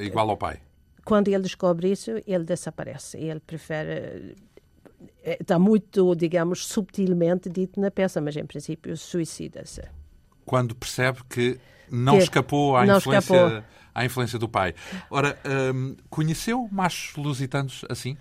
igual 0.00 0.30
ao 0.30 0.36
pai. 0.36 0.60
Quando 1.04 1.28
ele 1.28 1.42
descobre 1.42 1.92
isso, 1.92 2.10
ele 2.26 2.44
desaparece. 2.44 3.16
Ele 3.16 3.38
prefere. 3.38 4.34
Eh, 5.22 5.38
está 5.40 5.56
muito, 5.56 6.16
digamos, 6.16 6.66
subtilmente 6.66 7.48
dito 7.48 7.80
na 7.80 7.92
peça, 7.92 8.20
mas 8.20 8.36
em 8.36 8.44
princípio 8.44 8.96
suicida-se. 8.96 9.82
Quando 10.44 10.74
percebe 10.74 11.20
que 11.28 11.60
não 11.88 12.16
que 12.16 12.24
escapou, 12.24 12.76
à, 12.76 12.84
não 12.84 12.98
influência, 12.98 13.34
escapou. 13.34 13.62
à 13.94 14.04
influência 14.04 14.38
do 14.38 14.48
pai. 14.48 14.74
Ora, 15.08 15.38
hum, 15.72 15.96
conheceu 16.10 16.68
machos 16.72 17.14
lusitanos 17.16 17.84
assim? 17.88 18.16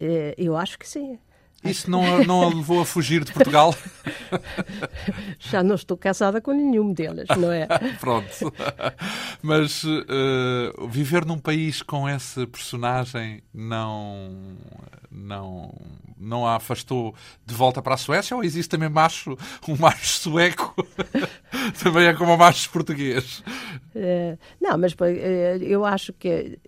Eh, 0.00 0.34
eu 0.38 0.56
acho 0.56 0.78
que 0.78 0.88
sim. 0.88 1.18
Isso 1.62 1.90
não, 1.90 2.24
não 2.24 2.42
a 2.42 2.48
levou 2.48 2.80
a 2.80 2.86
fugir 2.86 3.22
de 3.22 3.32
Portugal? 3.32 3.74
Já 5.38 5.62
não 5.62 5.74
estou 5.74 5.94
casada 5.94 6.40
com 6.40 6.52
nenhum 6.52 6.90
deles, 6.90 7.28
não 7.36 7.52
é? 7.52 7.66
Pronto. 8.00 8.50
Mas 9.42 9.84
uh, 9.84 10.88
viver 10.88 11.26
num 11.26 11.38
país 11.38 11.82
com 11.82 12.08
esse 12.08 12.46
personagem 12.46 13.42
não, 13.52 14.56
não, 15.10 15.74
não 16.16 16.46
a 16.46 16.56
afastou 16.56 17.14
de 17.44 17.54
volta 17.54 17.82
para 17.82 17.92
a 17.92 17.98
Suécia? 17.98 18.34
Ou 18.34 18.42
existe 18.42 18.70
também 18.70 18.88
macho, 18.88 19.36
um 19.68 19.76
macho 19.76 20.06
sueco? 20.06 20.74
também 21.84 22.06
é 22.06 22.14
como 22.14 22.32
o 22.32 22.38
macho 22.38 22.70
português? 22.70 23.40
Uh, 23.94 24.38
não, 24.58 24.78
mas 24.78 24.92
uh, 24.92 25.62
eu 25.62 25.84
acho 25.84 26.14
que 26.14 26.58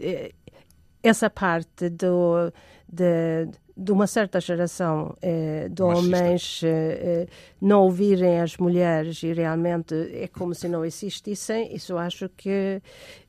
essa 1.02 1.28
parte 1.28 1.88
do. 1.88 2.52
De, 2.94 3.48
de 3.74 3.90
uma 3.90 4.06
certa 4.06 4.38
geração 4.38 5.16
eh, 5.22 5.68
de 5.70 5.82
Machista. 5.82 6.06
homens 6.06 6.60
eh, 6.62 6.68
eh, 6.68 7.26
não 7.58 7.84
ouvirem 7.84 8.38
as 8.38 8.58
mulheres 8.58 9.22
e 9.22 9.32
realmente 9.32 9.94
é 10.12 10.28
como 10.28 10.54
se 10.54 10.68
não 10.68 10.84
existissem, 10.84 11.74
isso 11.74 11.96
acho 11.96 12.28
que 12.28 12.82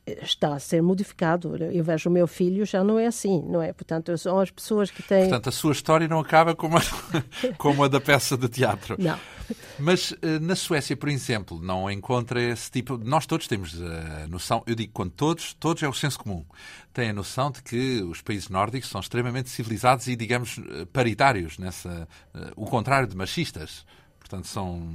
está 0.06 0.54
a 0.54 0.60
ser 0.60 0.82
modificado. 0.82 1.56
Eu 1.56 1.84
vejo 1.84 2.10
o 2.10 2.12
meu 2.12 2.28
filho 2.28 2.66
já 2.66 2.84
não 2.84 3.00
é 3.00 3.08
assim, 3.08 3.42
não 3.48 3.62
é? 3.62 3.72
Portanto, 3.72 4.18
são 4.18 4.40
as 4.40 4.52
pessoas 4.52 4.92
que 4.92 5.02
têm. 5.02 5.24
Portanto, 5.24 5.50
a 5.50 5.52
sua 5.52 5.72
história 5.72 6.08
não 6.08 6.20
acaba 6.20 6.56
como 6.56 6.78
a, 6.78 6.82
como 7.58 7.84
a 7.84 7.88
da 7.88 8.02
peça 8.02 8.38
de 8.38 8.48
teatro. 8.50 8.96
Não. 9.00 9.18
Mas 9.80 10.14
eh, 10.22 10.40
na 10.40 10.56
Suécia, 10.56 10.96
por 10.96 11.10
exemplo, 11.10 11.60
não 11.62 11.90
encontra 11.90 12.42
esse 12.42 12.70
tipo. 12.70 12.98
Nós 12.98 13.26
todos 13.26 13.48
temos 13.48 13.80
a 13.82 14.28
noção, 14.28 14.64
eu 14.66 14.76
digo 14.76 14.92
quando 14.94 15.12
todos, 15.12 15.54
todos 15.54 15.82
é 15.84 15.88
o 15.88 15.94
senso 15.94 16.20
comum. 16.20 16.46
Têm 16.94 17.10
a 17.10 17.14
noção 17.14 17.52
de 17.52 17.62
que 17.62 18.02
os 18.04 18.22
países 18.22 18.50
nórdicos 18.50 18.90
são 18.90 19.02
extremamente 19.02 19.50
civilizados 19.50 20.08
e, 20.08 20.16
digamos, 20.16 20.60
eh, 20.60 20.86
paritários, 20.92 21.58
nessa, 21.58 22.08
eh, 22.34 22.52
o 22.56 22.66
contrário 22.66 23.08
de 23.08 23.16
machistas. 23.16 23.86
Portanto, 24.24 24.48
são, 24.48 24.88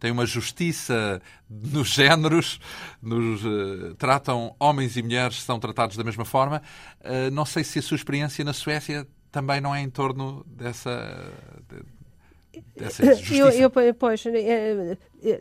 têm 0.00 0.10
uma 0.10 0.26
justiça 0.26 1.22
nos 1.48 1.88
géneros, 1.88 2.58
nos, 3.00 3.44
uh, 3.44 3.94
tratam 3.94 4.56
homens 4.58 4.96
e 4.96 5.02
mulheres, 5.02 5.40
são 5.40 5.60
tratados 5.60 5.96
da 5.96 6.02
mesma 6.02 6.24
forma. 6.24 6.60
Uh, 7.00 7.30
não 7.30 7.44
sei 7.46 7.62
se 7.62 7.78
a 7.78 7.82
sua 7.82 7.94
experiência 7.94 8.44
na 8.44 8.52
Suécia 8.52 9.06
também 9.30 9.60
não 9.60 9.72
é 9.72 9.80
em 9.80 9.88
torno 9.88 10.44
dessa. 10.48 11.32
De, 11.68 12.60
dessa 12.76 13.06
justiça. 13.14 13.54
Eu, 13.54 13.70
eu, 13.70 13.94
pois, 13.94 14.24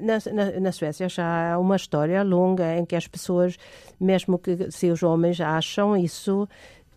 na, 0.01 0.34
na, 0.34 0.59
na, 0.59 0.71
Suécia 0.71 1.09
já 1.09 1.53
há 1.53 1.57
uma 1.57 1.76
história 1.76 2.21
longa 2.21 2.78
em 2.78 2.86
que 2.86 2.95
as 2.95 3.07
pessoas, 3.07 3.57
mesmo 3.99 4.38
que 4.38 4.69
se 4.69 4.91
os 4.91 5.01
homens 5.01 5.41
acham 5.41 5.97
isso, 5.97 6.47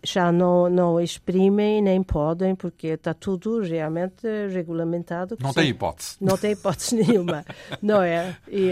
já 0.03 0.31
não, 0.31 0.69
não 0.69 0.99
exprimem 0.99 1.81
nem 1.81 2.01
podem, 2.01 2.55
porque 2.55 2.87
está 2.87 3.13
tudo 3.13 3.61
realmente 3.61 4.27
regulamentado. 4.51 5.37
Não 5.39 5.53
tem 5.53 5.69
hipótese. 5.69 6.17
Não 6.21 6.37
tem 6.37 6.51
hipótese 6.51 6.95
nenhuma, 7.01 7.45
não 7.81 8.01
é? 8.01 8.35
E, 8.47 8.71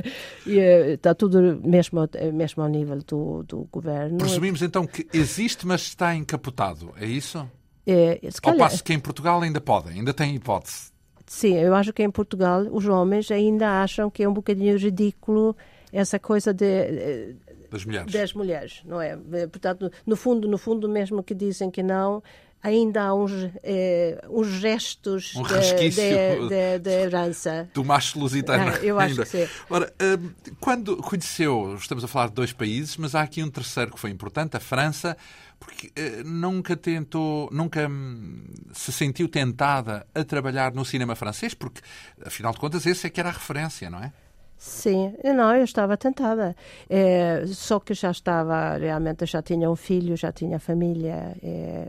e, 0.46 0.58
está 0.94 1.14
tudo 1.14 1.60
mesmo, 1.62 2.08
mesmo 2.32 2.62
ao 2.62 2.68
nível 2.68 2.98
do, 3.06 3.42
do 3.44 3.68
governo. 3.70 4.18
Presumimos 4.18 4.62
então 4.62 4.86
que 4.86 5.06
existe, 5.12 5.66
mas 5.66 5.82
está 5.82 6.14
encapotado, 6.14 6.92
é 7.00 7.06
isso? 7.06 7.48
É, 7.86 8.18
Ao 8.42 8.56
passo 8.56 8.82
que 8.82 8.94
em 8.94 8.98
Portugal 8.98 9.42
ainda 9.42 9.60
podem, 9.60 9.98
ainda 9.98 10.14
têm 10.14 10.34
hipótese. 10.34 10.92
Sim, 11.26 11.56
eu 11.56 11.74
acho 11.74 11.92
que 11.92 12.02
em 12.02 12.10
Portugal 12.10 12.62
os 12.70 12.86
homens 12.86 13.30
ainda 13.30 13.82
acham 13.82 14.10
que 14.10 14.22
é 14.22 14.28
um 14.28 14.32
bocadinho 14.32 14.76
ridículo 14.76 15.56
essa 15.92 16.18
coisa 16.18 16.52
de 16.52 16.64
eh, 16.64 17.34
das 17.74 17.84
mulheres. 17.84 18.12
Das 18.12 18.32
mulheres, 18.32 18.82
não 18.84 19.00
é? 19.00 19.16
Portanto, 19.48 19.90
no 20.06 20.14
fundo, 20.16 20.46
no 20.46 20.56
fundo, 20.56 20.88
mesmo 20.88 21.22
que 21.24 21.34
dizem 21.34 21.70
que 21.70 21.82
não, 21.82 22.22
ainda 22.62 23.02
há 23.02 23.14
uns, 23.14 23.32
eh, 23.64 24.24
uns 24.30 24.46
gestos 24.46 25.34
um 25.34 25.42
de, 25.42 26.88
herança. 26.88 27.68
Do 27.74 27.84
macho 27.84 28.18
lusitano. 28.18 28.70
Ah, 28.70 28.76
eu 28.76 28.98
acho 28.98 29.10
ainda. 29.10 29.24
que 29.24 29.28
sim. 29.28 29.52
Ora, 29.68 29.92
hum, 30.00 30.30
quando 30.60 30.96
conheceu, 30.98 31.74
estamos 31.74 32.04
a 32.04 32.08
falar 32.08 32.28
de 32.28 32.34
dois 32.34 32.52
países, 32.52 32.96
mas 32.96 33.14
há 33.16 33.22
aqui 33.22 33.42
um 33.42 33.50
terceiro 33.50 33.92
que 33.92 33.98
foi 33.98 34.10
importante, 34.10 34.56
a 34.56 34.60
França, 34.60 35.16
porque 35.58 35.90
eh, 35.96 36.22
nunca 36.24 36.76
tentou, 36.76 37.48
nunca 37.50 37.88
hum, 37.88 38.44
se 38.72 38.92
sentiu 38.92 39.28
tentada 39.28 40.06
a 40.14 40.22
trabalhar 40.22 40.72
no 40.72 40.84
cinema 40.84 41.16
francês, 41.16 41.54
porque, 41.54 41.80
afinal 42.24 42.52
de 42.52 42.60
contas, 42.60 42.86
esse 42.86 43.06
é 43.06 43.10
que 43.10 43.18
era 43.18 43.30
a 43.30 43.32
referência, 43.32 43.90
não 43.90 43.98
é? 43.98 44.12
Sim, 44.56 45.14
não, 45.22 45.54
eu 45.54 45.64
estava 45.64 45.96
tentada. 45.96 46.56
É, 46.88 47.44
só 47.46 47.78
que 47.80 47.92
já 47.94 48.10
estava, 48.10 48.76
realmente, 48.76 49.26
já 49.26 49.42
tinha 49.42 49.70
um 49.70 49.76
filho, 49.76 50.16
já 50.16 50.32
tinha 50.32 50.58
família 50.58 51.36
é, 51.42 51.88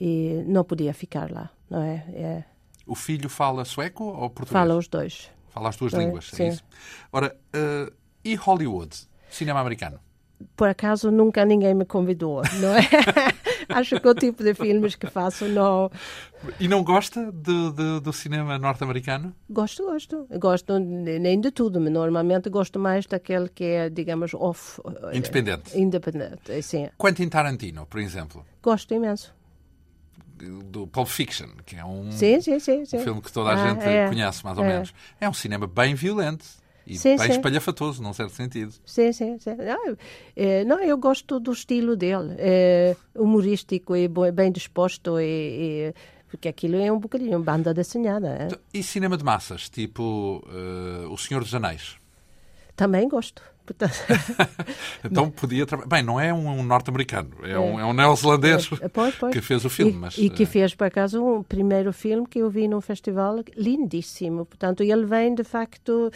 e 0.00 0.42
não 0.46 0.64
podia 0.64 0.92
ficar 0.92 1.30
lá, 1.30 1.50
não 1.68 1.82
é? 1.82 2.04
é? 2.12 2.44
O 2.86 2.94
filho 2.94 3.28
fala 3.28 3.64
sueco 3.64 4.04
ou 4.04 4.30
português? 4.30 4.50
Fala 4.50 4.76
os 4.76 4.88
dois. 4.88 5.30
Fala 5.50 5.68
as 5.68 5.76
duas 5.76 5.92
línguas, 5.92 6.30
é, 6.38 6.42
é 6.42 6.48
isso? 6.48 6.64
Ora, 7.12 7.36
uh, 7.54 7.92
e 8.24 8.34
Hollywood, 8.34 8.96
cinema 9.28 9.60
americano? 9.60 10.00
Por 10.56 10.68
acaso 10.68 11.10
nunca 11.10 11.44
ninguém 11.44 11.74
me 11.74 11.84
convidou, 11.84 12.42
não 12.60 12.74
é? 12.74 12.80
Acho 13.74 14.00
que 14.00 14.08
o 14.08 14.14
tipo 14.14 14.42
de 14.42 14.54
filmes 14.54 14.94
que 14.94 15.06
faço 15.06 15.46
não. 15.48 15.90
E 16.58 16.66
não 16.66 16.82
gosta 16.82 17.30
de, 17.32 17.72
de, 17.72 18.00
do 18.00 18.12
cinema 18.12 18.58
norte-americano? 18.58 19.34
Gosto, 19.48 19.84
gosto. 19.84 20.26
Gosto 20.38 20.78
nem 20.78 21.40
de 21.40 21.50
tudo, 21.50 21.80
mas 21.80 21.92
normalmente 21.92 22.48
gosto 22.48 22.78
mais 22.78 23.06
daquele 23.06 23.48
que 23.48 23.64
é, 23.64 23.90
digamos, 23.90 24.34
off. 24.34 24.80
Eh, 25.12 25.18
independente. 25.18 25.78
Independente, 25.78 26.62
sim. 26.62 26.88
Quentin 26.98 27.28
Tarantino, 27.28 27.86
por 27.86 28.00
exemplo. 28.00 28.44
Gosto 28.62 28.94
imenso. 28.94 29.34
Do 30.64 30.86
Pulp 30.86 31.06
Fiction, 31.06 31.48
que 31.66 31.76
é 31.76 31.84
um, 31.84 32.10
sim, 32.10 32.40
sim, 32.40 32.58
sim, 32.58 32.82
um 32.82 33.00
filme 33.00 33.20
que 33.20 33.30
toda 33.30 33.50
a 33.50 33.52
ah, 33.52 33.68
gente 33.68 33.84
é, 33.84 34.08
conhece, 34.08 34.42
mais 34.42 34.56
ou 34.56 34.64
é. 34.64 34.68
menos. 34.68 34.94
É 35.20 35.28
um 35.28 35.34
cinema 35.34 35.66
bem 35.66 35.94
violento. 35.94 36.46
E 36.86 36.96
Sim, 36.96 37.16
bem 37.16 37.26
sim. 37.26 37.32
espalhafatoso, 37.32 38.02
num 38.02 38.12
certo 38.12 38.32
sentido. 38.34 38.74
Sim, 38.84 39.12
sim, 39.12 39.38
sim. 39.38 39.54
Não, 39.54 39.96
é, 40.34 40.64
não, 40.64 40.80
eu 40.80 40.96
gosto 40.98 41.38
do 41.38 41.52
estilo 41.52 41.94
dele. 41.96 42.34
É 42.38 42.96
humorístico 43.14 43.94
e 43.94 44.08
bem 44.32 44.50
disposto 44.50 45.20
e, 45.20 45.88
e- 45.90 45.94
porque 46.28 46.48
aquilo 46.48 46.76
é 46.76 46.90
um 46.90 46.98
bocadinho 46.98 47.38
banda 47.42 47.74
desenhada. 47.74 48.28
é. 48.28 48.44
Então, 48.46 48.58
E 48.72 48.82
cinema 48.82 49.16
de 49.16 49.24
massas, 49.24 49.68
tipo 49.68 50.42
eh, 50.48 51.06
O 51.08 51.16
Senhor 51.16 51.42
dos 51.42 51.54
Anéis? 51.54 51.96
Também 52.76 53.08
gosto. 53.08 53.42
Então 55.04 55.30
podia 55.30 55.66
trabalhar. 55.66 55.88
Bem, 55.88 56.02
não 56.02 56.18
é 56.18 56.32
um 56.32 56.62
norte-americano, 56.62 57.30
é, 57.42 57.58
um, 57.58 57.78
é 57.78 57.84
um 57.84 57.92
neozelandês 57.92 58.68
É, 58.80 58.88
que 59.32 59.40
fez 59.40 59.64
o 59.64 59.70
filme. 59.70 59.92
e, 59.92 59.96
mas, 59.96 60.18
e 60.18 60.30
que 60.30 60.44
fez, 60.46 60.74
por 60.74 60.84
acaso, 60.86 61.22
um 61.24 61.42
primeiro 61.42 61.92
filme 61.92 62.26
que 62.26 62.40
eu 62.40 62.50
vi 62.50 62.66
num 62.68 62.80
festival 62.80 63.36
lindíssimo. 63.56 64.44
Portanto, 64.44 64.82
ele 64.82 65.04
vem, 65.06 65.34
de 65.34 65.44
facto, 65.44 66.10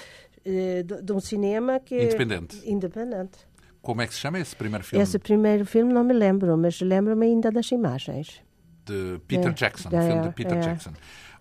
de, 0.44 1.02
de 1.02 1.12
um 1.12 1.20
cinema 1.20 1.80
que... 1.80 2.02
Independente. 2.02 2.60
Independente. 2.64 3.38
Como 3.80 4.00
é 4.00 4.06
que 4.06 4.14
se 4.14 4.20
chama 4.20 4.38
esse 4.38 4.56
primeiro 4.56 4.84
filme? 4.84 5.02
Esse 5.02 5.18
primeiro 5.18 5.66
filme 5.66 5.92
não 5.92 6.04
me 6.04 6.14
lembro, 6.14 6.56
mas 6.56 6.80
lembro-me 6.80 7.26
ainda 7.26 7.50
das 7.50 7.70
imagens. 7.70 8.40
De 8.84 9.20
Peter 9.26 9.50
É, 9.50 9.52
Jackson, 9.52 9.88
é, 9.92 9.98
o 9.98 10.06
filme 10.06 10.28
de 10.28 10.34
Peter 10.34 10.56
é. 10.56 10.60
Jackson. 10.60 10.92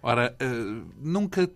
Ora, 0.06 0.36
eh, 0.38 0.46
nunca 0.98 1.50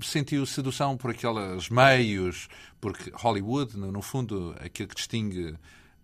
sentiu 0.00 0.46
sedução 0.46 0.96
por 0.96 1.10
aqueles 1.10 1.68
meios, 1.68 2.48
porque 2.80 3.10
Hollywood, 3.12 3.76
no, 3.76 4.00
fundo, 4.00 4.54
aquilo 4.60 4.88
que 4.88 4.94
distingue 4.94 5.56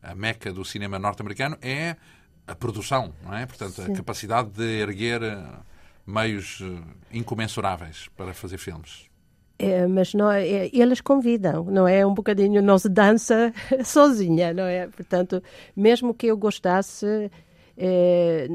a 0.03 0.13
meca 0.13 0.53
do 0.53 0.65
cinema 0.65 0.99
norte-americano 0.99 1.57
é 1.63 1.97
a 2.45 2.57
produção, 2.57 3.15
não 3.23 3.37
é? 3.37 3.47
Portanto, 3.47 3.83
a 3.83 3.95
capacidade 3.95 4.51
de 4.51 4.81
erguer 4.81 5.23
eh, 5.23 5.45
meios 6.05 6.61
eh, 6.61 7.17
incomensuráveis 7.17 8.09
para 8.17 8.35
fazer 8.35 8.59
filmes. 8.59 9.09
É, 9.59 9.87
mas 9.87 10.13
não, 10.13 10.31
é, 10.31 10.69
eles 10.73 11.01
convidam, 11.01 11.65
não 11.65 11.89
é? 11.89 12.05
Um 12.05 12.13
bocadinho, 12.13 12.61
não 12.61 12.79
se 12.79 12.89
dança 12.89 13.53
sozinha, 13.85 14.53
não 14.53 14.65
é? 14.65 14.87
Portanto, 14.87 15.43
mesmo 15.75 16.13
que 16.13 16.27
eu 16.27 16.37
gostasse, 16.37 17.31
é, 17.77 18.49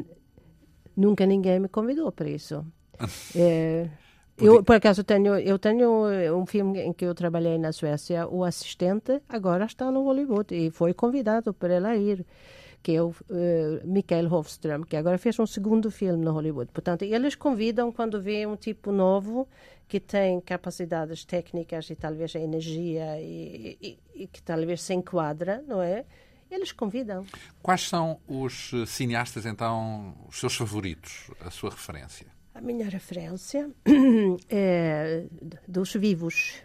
nunca 0.96 1.26
ninguém 1.26 1.60
me 1.60 1.68
convidou 1.68 2.12
para 2.12 2.30
isso. 2.30 2.66
É, 3.36 3.90
eu, 4.38 4.64
por 4.64 4.76
acaso, 4.76 5.04
tenho, 5.04 5.38
eu 5.38 5.60
tenho 5.60 6.36
um 6.36 6.46
filme 6.46 6.80
em 6.82 6.94
que 6.94 7.06
eu 7.06 7.14
trabalhei 7.14 7.58
na 7.58 7.72
Suécia, 7.72 8.28
o 8.28 8.44
assistente 8.44 9.22
agora 9.30 9.66
está 9.66 9.92
no 9.92 10.04
Hollywood 10.04 10.54
e 10.54 10.72
foi 10.72 10.94
convidado 10.94 11.54
para 11.54 11.74
ela 11.74 11.96
ir, 11.96 12.26
que 12.84 12.96
é 12.96 13.02
o 13.02 13.14
eh, 13.30 13.82
Mikael 13.86 14.32
Hofström, 14.34 14.84
que 14.84 14.96
agora 14.98 15.18
fez 15.18 15.38
um 15.40 15.46
segundo 15.46 15.92
filme 15.92 16.24
no 16.26 16.32
Hollywood. 16.32 16.72
Portanto, 16.72 17.04
eles 17.04 17.36
convidam 17.36 17.92
quando 17.92 18.22
vê 18.22 18.46
um 18.48 18.56
tipo 18.56 18.92
novo 18.92 19.48
que 19.88 20.00
tem 20.00 20.40
capacidades 20.42 21.24
técnicas 21.26 21.90
e 21.90 21.96
talvez 21.96 22.36
a 22.36 22.40
energia 22.40 23.20
e, 23.22 23.78
e- 23.82 24.00
e 24.24 24.28
que 24.28 24.42
talvez 24.42 24.82
se 24.82 24.94
enquadra, 24.94 25.64
não 25.68 25.82
é? 25.82 26.06
Eles 26.50 26.72
convidam. 26.72 27.26
Quais 27.62 27.88
são 27.88 28.20
os 28.28 28.72
eh, 28.74 28.86
cineastas, 28.86 29.46
então, 29.46 30.16
os 30.28 30.40
seus 30.40 30.56
favoritos, 30.56 31.30
a 31.40 31.50
sua 31.50 31.70
referência? 31.70 32.28
A 32.54 32.60
minha 32.60 32.90
referência 32.90 33.70
é 34.50 35.26
dos 35.68 35.94
vivos. 35.94 36.56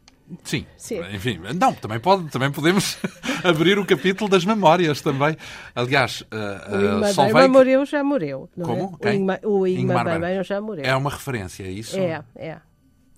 Sim. 0.43 0.67
Sim. 0.77 1.01
Enfim, 1.15 1.41
não, 1.59 1.73
também, 1.73 2.01
pode, 2.01 2.29
também 2.31 2.51
podemos 2.51 2.99
abrir 3.45 3.79
o 3.79 3.87
capítulo 3.87 4.29
das 4.29 4.45
memórias 4.45 5.01
também. 5.01 5.37
Aliás, 5.75 6.23
uh, 6.23 7.17
O 7.23 7.29
Ingmar 7.29 7.49
morreu, 7.49 7.87
já 7.87 8.03
morreu. 8.03 8.49
Não 8.57 8.67
Como? 8.67 8.81
É? 8.81 8.85
O 8.85 8.99
Quem? 8.99 9.17
Ingmar, 9.17 9.41
o 9.45 9.67
Ingmar, 9.67 10.05
Bergman. 10.05 10.43
já 10.43 10.61
morreu. 10.61 10.85
é 10.85 10.97
uma 10.97 11.11
referência, 11.11 11.65
é 11.65 11.71
isso? 11.71 11.99
É, 11.99 12.25
é. 12.35 12.57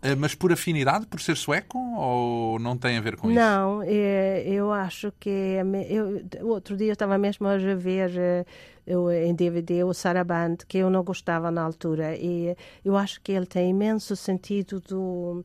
Uh, 0.01 0.17
Mas 0.17 0.35
por 0.35 0.53
afinidade, 0.53 1.07
por 1.07 1.21
ser 1.21 1.37
sueco, 1.37 1.77
ou 1.97 2.59
não 2.59 2.77
tem 2.77 2.97
a 2.97 3.01
ver 3.01 3.17
com 3.17 3.31
isso? 3.31 3.41
Não, 3.41 3.83
é, 3.83 4.45
eu 4.47 4.71
acho 4.71 5.13
que. 5.19 5.29
é 5.31 5.63
Eu, 5.93 6.23
outro 6.49 6.77
dia 6.77 6.89
eu 6.89 6.93
estava 6.93 7.19
mesmo 7.19 7.49
a 7.49 7.57
eh, 7.57 8.45
eu, 8.87 9.11
em 9.11 9.35
DVD 9.35 9.83
o 9.83 9.93
Saraband, 9.93 10.59
que 10.69 10.79
eu 10.79 10.89
não 10.89 11.03
gostava 11.03 11.51
na 11.51 11.63
altura. 11.63 12.15
E 12.17 12.55
eu 12.85 12.97
acho 12.97 13.21
que 13.21 13.33
ele 13.33 13.47
tem 13.47 13.71
imenso 13.71 14.15
sentido 14.15 14.81
do, 14.81 15.45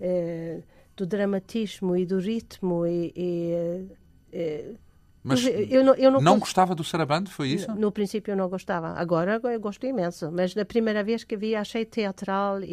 eh, 0.00 0.60
do 0.98 1.06
dramatismo 1.06 1.96
e 1.96 2.04
do 2.04 2.18
ritmo. 2.18 2.86
E, 2.86 3.12
e, 3.16 3.86
eh, 4.32 4.72
Mas 5.22 5.44
eu 5.46 5.84
não, 5.84 5.94
eu 5.94 6.10
não 6.10 6.20
não 6.20 6.32
cons- 6.34 6.40
gostava 6.40 6.74
do 6.74 6.82
Sarabande, 6.84 7.30
foi 7.30 7.48
isso? 7.50 7.70
No 7.74 7.90
princípio 7.92 8.32
eu 8.32 8.36
não 8.36 8.48
gostava. 8.48 8.88
Agora 8.94 9.40
eu 9.44 9.60
gosto 9.60 9.84
imenso. 9.86 10.30
Mas 10.32 10.54
na 10.54 10.64
primeira 10.64 11.02
vez 11.04 11.24
que 11.24 11.36
vi 11.36 11.54
achei 11.54 11.84
teatral 11.84 12.60
e, 12.62 12.66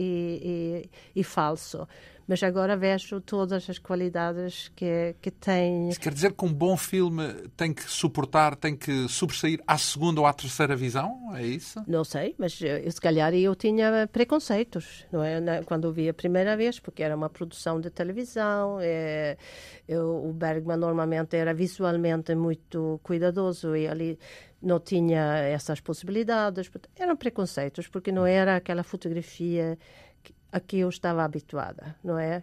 e, 1.16 1.20
e 1.20 1.24
falso. 1.24 1.88
Mas 2.28 2.42
agora 2.42 2.76
vejo 2.76 3.22
todas 3.22 3.70
as 3.70 3.78
qualidades 3.78 4.72
que, 4.76 5.16
que 5.22 5.30
tem. 5.30 5.90
Isso 5.90 6.00
quer 6.00 6.12
dizer 6.12 6.34
que 6.34 6.44
um 6.44 6.52
bom 6.52 6.76
filme 6.76 7.24
tem 7.56 7.72
que 7.72 7.84
suportar, 7.84 8.56
tem 8.56 8.76
que 8.76 9.08
sobressair 9.08 9.62
à 9.68 9.78
segunda 9.78 10.22
ou 10.22 10.26
à 10.26 10.34
terceira 10.34 10.76
visão? 10.76 11.36
É 11.36 11.44
isso? 11.44 11.84
Não 11.88 12.04
sei, 12.04 12.34
mas 12.40 12.60
eh, 12.64 12.90
se 12.90 13.00
calhar 13.00 13.32
eu 13.36 13.54
tinha 13.56 14.10
preconceitos, 14.12 15.06
não 15.12 15.24
é? 15.24 15.62
Quando 15.66 15.86
eu 15.88 15.92
vi 15.92 16.10
a 16.10 16.14
primeira 16.16 16.58
vez, 16.58 16.80
porque 16.80 17.04
era 17.04 17.16
uma 17.16 17.30
produção 17.30 17.80
de 17.80 17.92
televisão, 17.92 18.80
eh, 18.82 19.38
eu- 19.88 20.26
o 20.28 20.34
Bergman 20.34 20.78
normalmente 20.78 21.36
era 21.36 21.54
visualmente 21.54 22.34
muito 22.34 23.00
cuidadoso 23.04 23.76
e 23.76 23.88
ali 23.88 24.18
não 24.62 24.80
tinha 24.80 25.38
essas 25.38 25.80
possibilidades. 25.80 26.72
Eram 26.98 27.16
preconceitos, 27.16 27.88
porque 27.88 28.12
não 28.12 28.26
era 28.26 28.56
aquela 28.56 28.82
fotografia 28.82 29.78
a 30.56 30.60
que 30.60 30.80
eu 30.80 30.90
estava 30.90 31.24
habituada, 31.24 31.96
não 32.04 32.18
é? 32.18 32.42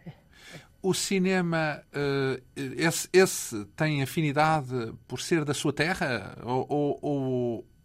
O 0.82 0.92
cinema, 0.92 1.82
eh, 1.92 2.42
esse, 2.76 3.08
esse 3.12 3.64
tem 3.76 4.02
afinidade 4.02 4.92
por 5.08 5.20
ser 5.20 5.44
da 5.44 5.54
sua 5.54 5.72
terra? 5.72 6.36
Ou, 6.42 6.66
ou- 6.68 6.98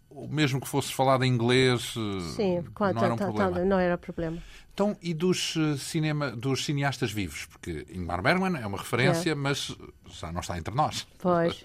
ou- 0.09 0.27
mesmo 0.29 0.59
que 0.59 0.67
fosse 0.67 0.91
falado 0.91 1.23
em 1.23 1.31
inglês, 1.31 1.93
eh, 1.95 2.19
Sim, 2.35 2.63
quando- 2.73 2.95
não 2.95 3.03
era 3.05 3.13
um 3.13 3.17
problema? 3.17 3.59
não 3.65 3.79
era 3.79 3.97
problema. 3.97 4.41
Então, 4.73 4.97
e 5.01 5.13
dos, 5.13 5.55
eh, 5.55 5.77
cinema, 5.77 6.31
dos 6.31 6.65
cineastas 6.65 7.11
vivos? 7.11 7.45
Porque 7.45 7.85
Ingmar 7.91 8.21
Bergman 8.21 8.59
é 8.59 8.65
uma 8.65 8.77
referência, 8.79 9.35
mas 9.35 9.75
já 10.09 10.31
não 10.31 10.41
está 10.41 10.57
entre 10.57 10.73
nós. 10.73 11.07
Pois. 11.19 11.63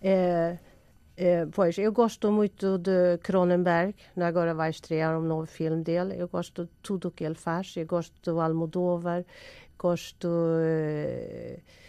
É, 0.00 0.58
é, 1.20 1.46
pois, 1.50 1.76
eu 1.76 1.90
gosto 1.90 2.30
muito 2.30 2.78
de 2.78 3.18
Cronenberg. 3.24 3.92
Agora 4.16 4.54
vai 4.54 4.70
estrear 4.70 5.18
um 5.18 5.22
novo 5.22 5.46
filme 5.46 5.82
dele. 5.82 6.14
Eu 6.16 6.28
gosto 6.28 6.64
de 6.66 6.70
tudo 6.80 7.08
o 7.08 7.10
que 7.10 7.24
ele 7.24 7.34
faz. 7.34 7.74
Eu 7.76 7.84
gosto 7.86 8.14
do 8.22 8.40
Almodóvar. 8.40 9.24
Gosto. 9.76 10.28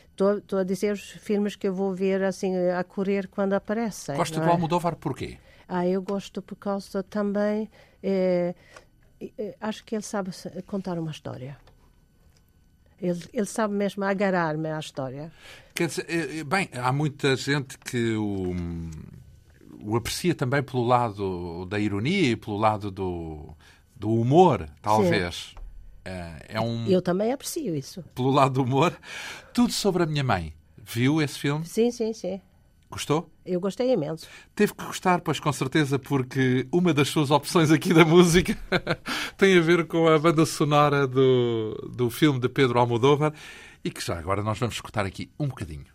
Estou 0.10 0.58
a 0.58 0.64
dizer 0.64 0.94
os 0.94 1.12
filmes 1.12 1.56
que 1.56 1.68
eu 1.68 1.74
vou 1.76 1.94
ver 1.94 2.24
assim 2.24 2.58
a 2.70 2.84
correr 2.84 3.28
quando 3.28 3.54
aparecem. 3.54 4.16
Gosta 4.16 4.40
não 4.40 4.46
do 4.46 4.50
é? 4.50 4.54
Almodóvar 4.54 4.96
porquê? 4.96 5.38
Ah, 5.68 5.88
eu 5.88 6.02
gosto 6.02 6.42
por 6.42 6.56
causa 6.56 7.04
também. 7.04 7.70
é, 8.02 8.56
acho 9.62 9.86
que 9.86 9.96
ele 9.96 10.02
sabe 10.02 10.32
contar 10.66 10.98
uma 10.98 11.12
história. 11.12 11.56
Ele, 13.00 13.24
ele 13.32 13.46
sabe 13.46 13.76
mesmo 13.76 14.04
agarrar-me 14.04 14.70
à 14.70 14.80
história. 14.80 15.32
Quer 15.74 15.88
dizer, 15.88 16.06
eh, 16.10 16.40
eh, 16.40 16.44
bem, 16.44 16.70
há 16.74 16.92
muita 16.92 17.36
gente 17.36 17.78
que 17.78 18.14
o, 18.16 18.54
o 19.82 19.96
aprecia 19.96 20.36
também 20.36 20.62
pelo 20.64 20.86
lado 20.86 21.66
da 21.66 21.80
ironia 21.80 22.32
e 22.32 22.36
pelo 22.36 22.58
lado 22.58 22.92
do, 22.92 23.56
do 23.96 24.10
humor, 24.12 24.70
talvez. 24.82 25.54
Eh, 26.06 26.46
É 26.50 26.62
um. 26.62 26.88
Eu 26.88 27.02
também 27.02 27.32
aprecio 27.32 27.76
isso. 27.76 28.04
Pelo 28.16 28.32
lado 28.32 28.54
do 28.54 28.64
humor. 28.64 28.94
Tudo 29.54 29.72
sobre 29.74 30.04
a 30.04 30.06
minha 30.06 30.24
mãe. 30.24 30.54
Viu 30.78 31.22
esse 31.22 31.38
filme? 31.38 31.66
Sim, 31.66 31.92
sim, 31.92 32.14
sim. 32.14 32.42
Gostou? 32.90 33.30
Eu 33.46 33.60
gostei 33.60 33.92
imenso. 33.92 34.28
Teve 34.56 34.74
que 34.74 34.84
gostar, 34.84 35.22
pois 35.22 35.40
com 35.40 35.54
certeza, 35.54 36.00
porque 36.00 36.68
uma 36.72 36.92
das 36.92 37.10
suas 37.10 37.30
opções 37.30 37.70
aqui 37.70 37.94
da 37.94 38.04
música 38.04 38.58
tem 39.38 39.56
a 39.56 39.62
ver 39.62 39.86
com 39.86 40.08
a 40.08 40.18
banda 40.18 40.44
sonora 40.46 41.06
do, 41.06 41.92
do 41.96 42.10
filme 42.10 42.40
de 42.40 42.50
Pedro 42.50 42.80
Almodóvar 42.80 43.32
e 43.84 43.92
que 43.92 44.04
já 44.04 44.18
agora 44.18 44.42
nós 44.42 44.58
vamos 44.58 44.74
escutar 44.74 45.06
aqui 45.06 45.30
um 45.40 45.48
bocadinho. 45.48 45.86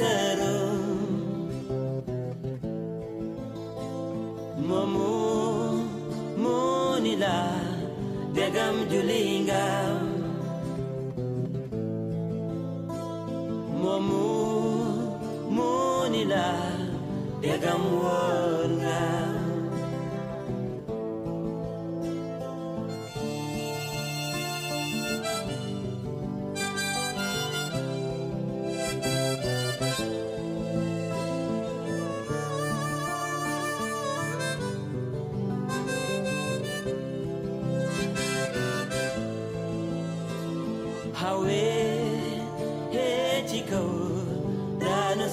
said. 0.00 0.29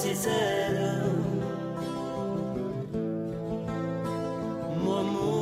Daanu 0.07 0.15
si 0.15 0.15
sëram 0.15 1.19
moomu 4.83 5.33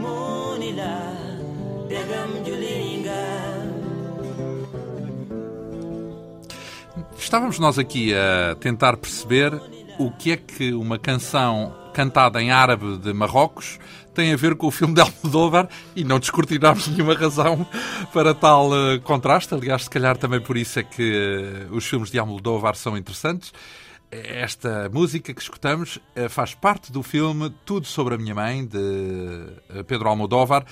muuni 0.00 0.72
la 0.76 0.96
degam 1.88 2.30
julingam 2.44 3.70
Estávamos 7.18 7.58
nós 7.60 7.78
aqui 7.78 8.12
a 8.12 8.56
tentar 8.56 8.96
perceber 8.96 9.52
o 9.98 10.10
que 10.10 10.32
é 10.32 10.36
que 10.36 10.72
uma 10.72 10.98
canção 10.98 11.72
cantada 11.94 12.42
em 12.42 12.50
árabe 12.50 12.98
de 12.98 13.12
Marrocos 13.12 13.78
tem 14.14 14.32
a 14.32 14.36
ver 14.36 14.54
com 14.54 14.66
o 14.66 14.70
filme 14.70 14.94
de 14.94 15.00
Almodóvar 15.00 15.68
e 15.94 16.04
não 16.04 16.18
descortinámos 16.18 16.88
nenhuma 16.88 17.14
razão 17.14 17.66
para 18.12 18.34
tal 18.34 18.70
eh, 18.74 18.98
contraste. 18.98 19.54
Aliás, 19.54 19.84
se 19.84 19.90
calhar 19.90 20.16
também 20.16 20.40
por 20.40 20.56
isso 20.56 20.78
é 20.78 20.82
que 20.82 21.02
eh, 21.02 21.66
os 21.70 21.86
filmes 21.86 22.10
de 22.10 22.18
Almodóvar 22.18 22.74
são 22.76 22.96
interessantes. 22.96 23.52
Esta 24.10 24.88
música 24.92 25.32
que 25.32 25.40
escutamos 25.40 26.00
eh, 26.16 26.28
faz 26.28 26.54
parte 26.54 26.90
do 26.90 27.02
filme 27.02 27.54
Tudo 27.64 27.86
sobre 27.86 28.14
a 28.14 28.18
Minha 28.18 28.34
Mãe, 28.34 28.66
de 28.66 29.84
Pedro 29.86 30.08
Almodóvar, 30.08 30.64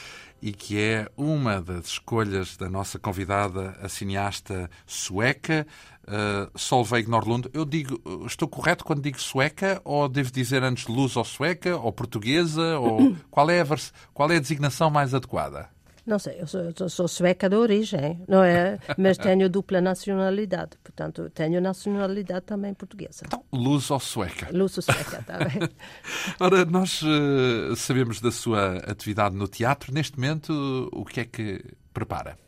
e 0.43 0.53
que 0.53 0.79
é 0.79 1.09
uma 1.17 1.61
das 1.61 1.87
escolhas 1.87 2.57
da 2.57 2.69
nossa 2.69 2.99
convidada, 2.99 3.77
a 3.83 3.89
cineasta 3.89 4.71
sueca, 4.87 5.67
uh, 6.09 6.59
Solveig 6.59 7.09
Norlund. 7.09 7.49
Eu 7.53 7.65
digo, 7.65 8.01
estou 8.27 8.49
correto 8.49 8.85
quando 8.85 9.03
digo 9.03 9.21
sueca, 9.21 9.81
ou 9.85 10.09
devo 10.09 10.31
dizer 10.33 10.63
antes 10.63 10.87
luz 10.87 11.17
ou 11.17 11.25
sueca, 11.25 11.77
ou 11.77 11.93
portuguesa, 11.93 12.79
ou 12.79 13.15
qual 13.31 13.49
é 13.51 13.61
a, 13.61 13.65
vers- 13.65 13.93
qual 14.13 14.31
é 14.33 14.37
a 14.37 14.41
designação 14.41 14.91
mais 14.91 15.15
adequada? 15.15 15.69
Não 16.07 16.19
sei, 16.19 16.41
eu 16.41 16.47
sou, 16.47 16.73
eu 16.81 16.89
sou 16.89 17.07
sueca 17.07 17.51
de 17.51 17.57
origem, 17.57 18.19
não 18.27 18.43
é? 18.43 18.79
Mas 18.97 19.19
tenho 19.19 19.47
dupla 19.51 19.79
nacionalidade, 19.79 20.71
portanto, 20.83 21.29
tenho 21.35 21.61
nacionalidade 21.61 22.47
também 22.47 22.73
portuguesa. 22.73 23.25
Então, 23.27 23.45
luz 23.53 23.91
ou 23.91 24.01
sueca? 24.01 24.49
Luso 24.51 24.81
sueca, 24.81 25.19
está 25.19 25.37
bem? 25.37 25.69
Ora, 26.41 26.65
nós 26.65 27.03
eh, 27.05 27.77
sabemos 27.77 28.23
da 28.23 28.31
sua 28.33 28.79
atividade 28.79 29.37
no 29.37 29.47
teatro. 29.47 29.93
Neste 29.93 30.17
momento, 30.19 30.89
o 30.93 31.05
que 31.05 31.21
é 31.21 31.25
que 31.27 31.63
prepara? 31.93 32.39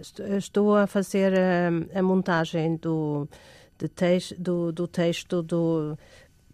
Estou- 0.00 0.26
a 0.76 0.86
fazer 0.86 1.32
a, 1.38 1.98
a 1.98 2.02
montagem 2.02 2.76
do, 2.76 3.28
tex- 3.88 4.34
do, 4.38 4.72
do 4.72 4.86
texto 4.88 5.42
do, 5.42 5.98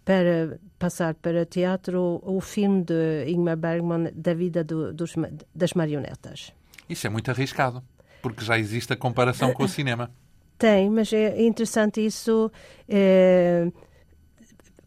para 0.05 0.59
passar 0.79 1.15
para 1.15 1.45
teatro 1.47 2.21
o 2.23 2.41
filme 2.41 2.83
de 2.85 3.25
Ingmar 3.29 3.57
Bergman 3.57 4.11
da 4.15 4.35
vida 4.35 4.63
do- 4.63 4.93
dos 4.93 5.15
das 5.55 5.73
marionetas. 5.75 6.53
Isso 6.89 7.07
é 7.07 7.11
muito 7.11 7.31
arriscado, 7.31 7.83
porque 8.23 8.45
já 8.45 8.59
existe 8.59 8.93
a 8.93 8.97
comparação 8.97 9.53
com 9.53 9.65
o 9.65 9.69
cinema. 9.69 10.11
Tem, 10.59 10.89
mas 10.89 11.13
é 11.13 11.43
interessante 11.43 12.05
isso. 12.05 12.51
eh, 12.89 13.71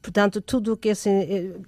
portanto, 0.01 0.41
tudo 0.41 0.73
o 0.73 0.77
que 0.77 0.89
é 0.89 0.91
assim, 0.91 1.09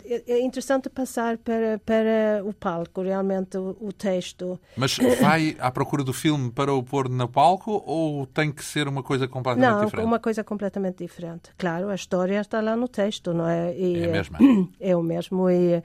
é, 0.06 0.24
é 0.34 0.40
interessante 0.42 0.90
passar 0.90 1.38
para, 1.38 1.80
para 1.86 2.44
o 2.46 2.54
palco, 2.54 3.02
realmente, 3.02 3.58
o, 3.58 3.76
o 3.82 3.92
texto. 3.94 4.60
Mas 4.76 4.98
vai 5.22 5.56
à 5.60 5.70
procura 5.72 6.04
do 6.04 6.14
filme 6.14 6.52
para 6.52 6.74
o 6.74 6.82
pôr 6.84 7.10
no 7.10 7.28
palco 7.28 7.84
ou 7.86 8.26
tem 8.26 8.52
que 8.52 8.64
ser 8.64 8.88
uma 8.88 9.04
coisa 9.04 9.28
completamente 9.28 9.78
Não, 9.80 9.86
diferente? 9.86 10.06
uma 10.08 10.20
coisa 10.20 10.44
completamente 10.44 10.98
diferente. 11.04 11.52
Claro, 11.58 11.90
a 11.90 11.96
história 11.96 12.40
está 12.40 12.62
lá 12.62 12.76
no 12.76 12.88
texto, 12.88 13.34
não 13.34 13.48
é? 13.48 13.76
E, 13.78 14.04
É 14.04 14.06
a 14.06 14.10
mesma. 14.10 14.38
É 14.80 14.96
o 14.96 15.04
mesmo. 15.04 15.50
E, 15.50 15.84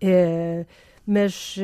é, 0.00 0.66
mas 1.06 1.56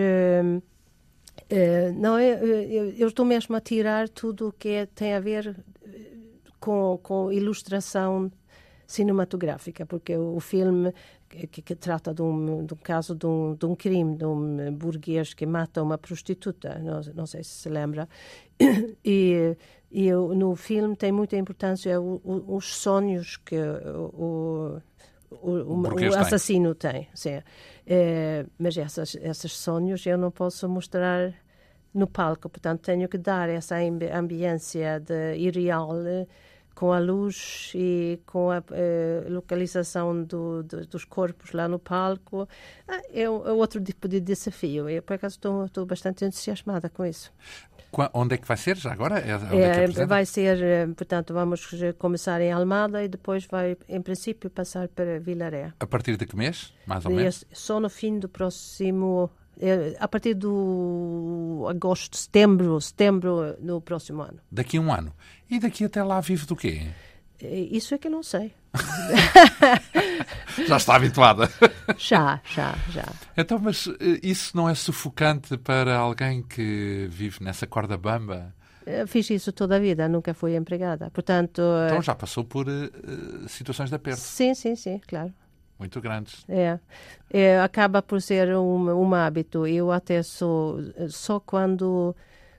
eh, 1.48 1.92
não 1.92 2.18
é, 2.18 2.32
eu, 2.42 2.90
eu 2.90 3.08
estou 3.08 3.24
mesmo 3.24 3.54
a 3.56 3.60
tirar 3.60 4.08
tudo 4.08 4.48
o 4.48 4.52
que 4.52 4.68
é- 4.68 4.86
tem 4.86 5.14
a 5.14 5.20
ver 5.20 5.56
eh, 5.84 5.88
com, 6.60 6.98
com 7.02 7.30
ilustração 7.32 8.30
cinematográfica, 8.87 9.84
porque 9.87 10.16
o, 10.16 10.39
filme 10.41 10.93
que, 11.28 11.47
que- 11.62 11.74
trata 11.74 12.14
de 12.14 12.22
um, 12.22 12.64
de 12.64 12.74
um 12.74 12.76
caso 12.76 13.14
de 13.14 13.26
um, 13.26 13.55
de 13.55 13.66
um 13.66 13.74
crime, 13.74 14.16
de 14.16 14.24
um 14.24 14.72
burguês 14.74 15.34
que 15.34 15.45
mata 15.47 15.82
uma 15.82 15.99
prostituta, 15.99 16.78
não, 16.78 17.01
não 17.14 17.26
sei 17.26 17.43
se 17.43 17.51
se 17.51 17.68
lembra, 17.68 18.09
e, 19.05 19.57
e 19.91 20.12
no 20.12 20.55
filme 20.57 20.97
tem 20.97 21.12
muita 21.12 21.37
importância 21.37 22.01
o- 22.01 22.20
o- 22.24 22.57
os 22.57 22.74
sonhos 22.76 23.37
que 23.39 23.57
o, 23.59 24.80
o, 25.30 25.72
o, 25.74 25.76
burguês 25.76 26.14
o 26.14 26.18
tem. 26.18 26.20
assassino 26.26 26.74
tem. 26.74 27.09
Sim. 27.14 27.41
Eh, 27.87 28.47
mas 28.59 28.76
essas, 28.76 29.14
esses 29.16 29.53
sonhos 29.53 30.05
eu 30.07 30.16
não 30.18 30.30
posso 30.30 30.68
mostrar 30.68 31.32
no 31.95 32.07
palco, 32.07 32.49
portanto 32.49 32.82
tenho 32.82 33.09
que 33.09 33.18
dar 33.18 33.49
essa 33.49 33.76
ambi- 33.76 34.11
ambiência 34.11 35.01
de 35.01 35.37
irreal 35.37 35.97
eh, 36.07 36.26
com 36.76 36.92
a 36.92 36.98
luz 37.00 37.72
e 37.74 38.20
com 38.26 38.50
a 38.50 38.62
eh, 38.70 39.24
localização 39.28 40.22
do, 40.22 40.62
do- 40.62 40.86
dos 40.86 41.04
corpos 41.04 41.50
lá 41.52 41.66
no 41.66 41.78
palco. 41.78 42.46
Ah, 42.86 43.00
é, 43.12 43.22
é 43.22 43.28
outro 43.30 43.80
tipo 43.82 44.06
de 44.06 44.20
desafio. 44.20 44.88
Eu, 44.88 45.02
por 45.02 45.14
acaso, 45.14 45.36
estou, 45.36 45.86
bastante 45.86 46.24
entusiasmada 46.24 46.88
com 46.90 47.04
isso. 47.04 47.32
Qua- 47.90 48.10
Onde 48.12 48.34
é 48.34 48.38
que 48.38 48.46
vai 48.46 48.58
ser 48.58 48.76
já 48.76 48.92
agora? 48.92 49.18
É, 49.20 49.30
é 49.30 49.84
É, 49.84 50.06
vai 50.06 50.26
ser, 50.26 50.62
eh, 50.62 50.86
portanto, 50.88 51.32
vamos 51.32 51.72
eh, 51.82 51.92
começar 51.94 52.40
em 52.42 52.52
Almada 52.52 53.02
e 53.02 53.08
depois 53.08 53.46
vai, 53.46 53.76
em 53.88 54.02
princípio, 54.02 54.50
passar 54.50 54.86
para 54.88 55.18
Vilaré. 55.18 55.72
A 55.80 55.86
partir 55.86 56.16
de 56.18 56.26
que 56.26 56.36
mês, 56.36 56.74
mais 56.86 57.06
ou 57.06 57.10
menos? 57.12 57.44
Só 57.52 57.80
no 57.80 57.88
fim 57.88 58.18
do 58.18 58.28
próximo. 58.28 59.30
Eh, 59.61 59.96
A 59.98 60.09
partir 60.09 60.34
do 60.34 61.66
agosto, 61.68 62.16
setembro, 62.16 62.80
setembro 62.80 63.42
eh, 63.44 63.57
no 63.61 63.80
próximo 63.80 64.22
ano. 64.22 64.38
Daqui 64.50 64.76
a 64.76 64.80
um 64.80 64.92
ano. 64.92 65.12
E 65.50 65.59
daqui 65.59 65.84
até 65.84 66.02
lá 66.02 66.20
vive 66.20 66.46
do 66.46 66.57
quê? 66.57 66.86
Eh, 67.40 67.68
Isso 67.70 67.94
é 67.94 67.98
que 67.98 68.09
eu 68.09 68.12
não 68.12 68.22
sei. 68.22 68.52
Já 70.66 70.76
está 70.76 70.96
habituada. 70.96 71.50
Já, 71.98 72.40
já, 72.44 72.74
já. 72.90 73.04
Então, 73.36 73.59
mas 73.59 73.88
isso 74.22 74.54
não 74.57 74.68
é 74.68 74.74
sufocante 74.74 75.57
para 75.57 75.96
alguém 75.96 76.42
que 76.42 77.07
vive 77.11 77.42
nessa 77.42 77.66
corda 77.66 77.96
bamba? 77.96 78.54
Fiz 79.07 79.30
isso 79.30 79.52
toda 79.52 79.76
a 79.76 79.78
vida, 79.78 80.09
nunca 80.09 80.32
fui 80.34 80.54
empregada. 80.57 81.11
Portanto, 81.11 81.62
Então 81.86 82.02
já 82.02 82.14
passou 82.14 82.44
por 82.44 82.66
eh, 82.68 82.90
situações 83.48 83.88
de 83.88 83.96
aperto 83.96 84.20
sim, 84.20 84.54
sim, 84.54 84.76
sim, 84.76 85.00
claro. 85.07 85.32
Muito 85.78 86.00
grandes. 86.00 86.46
É. 86.48 86.78
É, 87.30 87.60
acaba 87.60 88.02
por 88.02 88.20
ser 88.22 88.56
um, 88.56 88.90
um 88.90 89.14
hábito. 89.14 89.66
Eu 89.66 89.90
até 89.92 90.22
sou 90.22 90.78
só 91.08 91.40
quando 91.40 92.14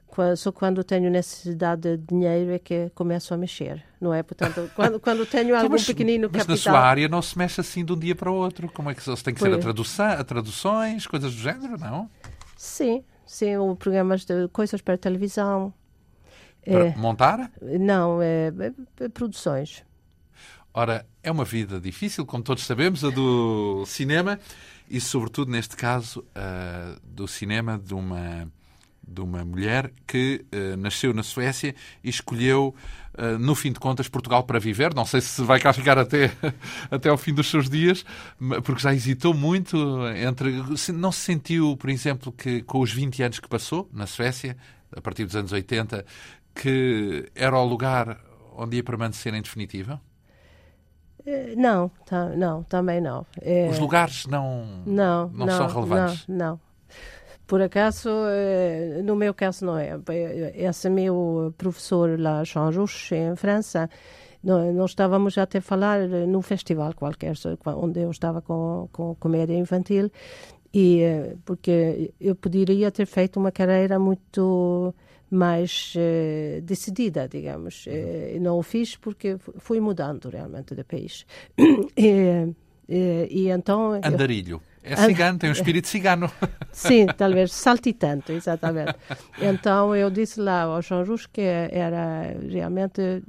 qua- 0.07 0.36
só 0.36 0.51
quando 0.51 0.84
tenho 0.84 1.09
necessidade 1.11 1.97
de 1.97 2.05
dinheiro 2.07 2.51
é 2.51 2.59
que 2.59 2.89
começo 2.95 3.34
a 3.34 3.38
mexer, 3.38 3.84
não 4.01 4.13
é? 4.13 4.24
Portanto, 4.24 4.70
quando, 4.76 4.99
quando 4.99 5.26
tenho 5.26 5.55
Então, 5.55 5.61
algum 5.61 5.70
mas, 5.70 5.86
pequenino 5.86 6.30
mas 6.32 6.45
capital... 6.45 6.47
na 6.47 6.57
sua 6.57 6.80
área 6.80 7.07
não 7.07 7.22
se 7.22 7.38
mexe 7.38 7.61
assim 7.61 7.84
de 7.86 7.93
um 7.93 7.99
dia 7.99 8.15
para 8.15 8.32
o 8.32 8.36
outro. 8.36 8.70
Como 8.72 8.89
é 8.89 8.95
que 8.95 9.03
se 9.03 9.24
tem 9.24 9.34
que 9.34 9.41
ser 9.41 9.53
a, 9.53 9.57
tradução, 9.57 10.05
a 10.07 10.24
traduções, 10.24 11.07
coisas 11.07 11.34
do 11.34 11.39
género, 11.39 11.78
não? 11.78 12.09
Sim, 12.55 13.03
sim, 13.26 13.55
ou 13.57 13.76
programas 13.76 14.26
de 14.26 14.47
coisas 14.49 14.82
para 14.82 14.97
televisão. 14.97 15.74
Para 16.70 16.86
É, 16.88 16.95
montar? 16.95 17.51
não, 17.61 18.22
é, 18.22 18.47
é, 18.99 19.05
é 19.05 19.09
produções. 19.09 19.84
Ora, 20.80 21.08
é 21.24 21.32
uma 21.32 21.44
vida 21.44 21.82
difícil, 21.82 22.24
como 22.24 22.44
todos 22.44 22.64
sabemos, 22.64 23.04
a 23.04 23.10
do 23.10 23.84
cinema 23.88 24.40
e, 24.88 25.02
sobretudo, 25.02 25.50
neste 25.50 25.76
caso, 25.76 26.24
a 26.36 27.00
do 27.04 27.28
cinema 27.28 27.82
de 27.84 27.96
uma 27.96 28.48
de 29.08 29.20
uma 29.20 29.44
mulher 29.44 29.92
que 30.06 30.46
uh, 30.54 30.78
nasceu 30.78 31.16
na 31.16 31.24
Suécia 31.24 31.74
e 32.04 32.10
escolheu, 32.10 32.76
uh, 33.18 33.40
no 33.40 33.56
fim 33.56 33.72
de 33.72 33.80
contas, 33.80 34.08
Portugal 34.08 34.44
para 34.44 34.60
viver. 34.60 34.94
Não 34.94 35.04
sei 35.04 35.20
se 35.20 35.42
vai 35.42 35.60
cá 35.60 35.74
ficar 35.74 35.98
até, 35.98 36.32
até 36.92 37.10
ao 37.10 37.18
fim 37.18 37.34
dos 37.34 37.50
seus 37.50 37.68
dias, 37.68 38.06
porque 38.64 38.80
já 38.80 38.94
hesitou 38.94 39.34
muito 39.34 39.78
entre. 40.10 40.62
Não 40.94 41.12
se 41.12 41.22
sentiu, 41.22 41.76
por 41.76 41.90
exemplo, 41.90 42.32
que 42.32 42.62
com 42.62 42.82
os 42.82 42.94
20 42.94 43.24
anos 43.24 43.40
que 43.40 43.50
passou 43.50 43.90
na 43.92 44.06
Suécia, 44.06 44.56
a 44.96 45.02
partir 45.02 45.26
dos 45.26 45.36
anos 45.36 45.52
80, 45.52 46.06
que 46.54 47.32
era 47.34 47.58
o 47.58 47.66
lugar 47.66 48.22
onde 48.56 48.76
ia 48.76 48.84
permanecer 48.84 49.34
em 49.34 49.42
definitiva? 49.42 50.00
Eh, 51.28 51.56
não, 51.58 51.92
não, 52.38 52.64
também 52.64 53.02
não. 53.02 53.26
É, 53.42 53.68
Os 53.70 53.78
lugares 53.80 54.26
não, 54.28 54.66
não, 54.86 55.28
não, 55.28 55.46
não 55.46 55.58
são 55.58 55.68
relevantes? 55.68 56.26
Não, 56.26 56.38
não. 56.38 56.60
Por 57.46 57.62
acaso, 57.62 58.10
eh, 58.30 59.02
no 59.04 59.16
meu 59.16 59.34
caso 59.34 59.66
não 59.66 59.78
é. 59.78 59.98
Esse 60.56 60.90
meu 60.90 61.54
professor 61.58 62.18
lá, 62.18 62.44
Jean 62.46 62.70
Rouche, 62.70 63.16
em 63.16 63.36
França, 63.36 63.90
nós 64.42 64.92
estávamos 64.92 65.38
até 65.38 65.58
a 65.58 65.62
falar 65.62 66.08
num 66.08 66.42
festival 66.42 66.94
qualquer, 66.94 67.34
onde 67.76 68.02
eu 68.02 68.12
estava 68.12 68.42
com, 68.42 68.88
com 68.94 69.16
comédia 69.16 69.58
infantil, 69.58 70.10
e 70.74 71.02
porque 71.44 72.14
eu 72.20 72.36
poderia 72.36 72.90
ter 72.92 73.06
feito 73.06 73.38
uma 73.38 73.52
carreira 73.52 74.00
muito 74.00 74.94
mais 75.30 75.94
uh, 75.96 76.62
decidida, 76.62 77.28
digamos. 77.28 77.86
Uh, 77.86 78.40
não 78.40 78.58
o 78.58 78.64
fiz 78.64 78.96
porque 78.96 79.38
fui 79.60 79.80
mudando 79.80 80.30
realmente 80.30 80.74
de 80.76 80.84
país. 80.84 81.26
e, 81.98 82.54
e, 82.88 83.28
e, 83.30 83.50
então... 83.50 83.94
Andarilho. 84.04 84.62
É 84.90 84.96
cigano, 84.96 85.38
tem 85.38 85.50
um 85.50 85.54
espírito 85.54 85.88
cigano. 85.88 86.32
Sim, 86.72 87.08
talvez 87.08 87.52
saltitante, 87.52 88.32
exatamente. 88.32 88.96
Então 89.42 89.94
eu 89.94 90.10
disse 90.10 90.40
lá 90.40 90.62
ao 90.62 90.82
João 90.82 91.04
Rus 91.04 91.26
que 91.26 91.42
era 91.42 92.34
realmente 92.50 93.22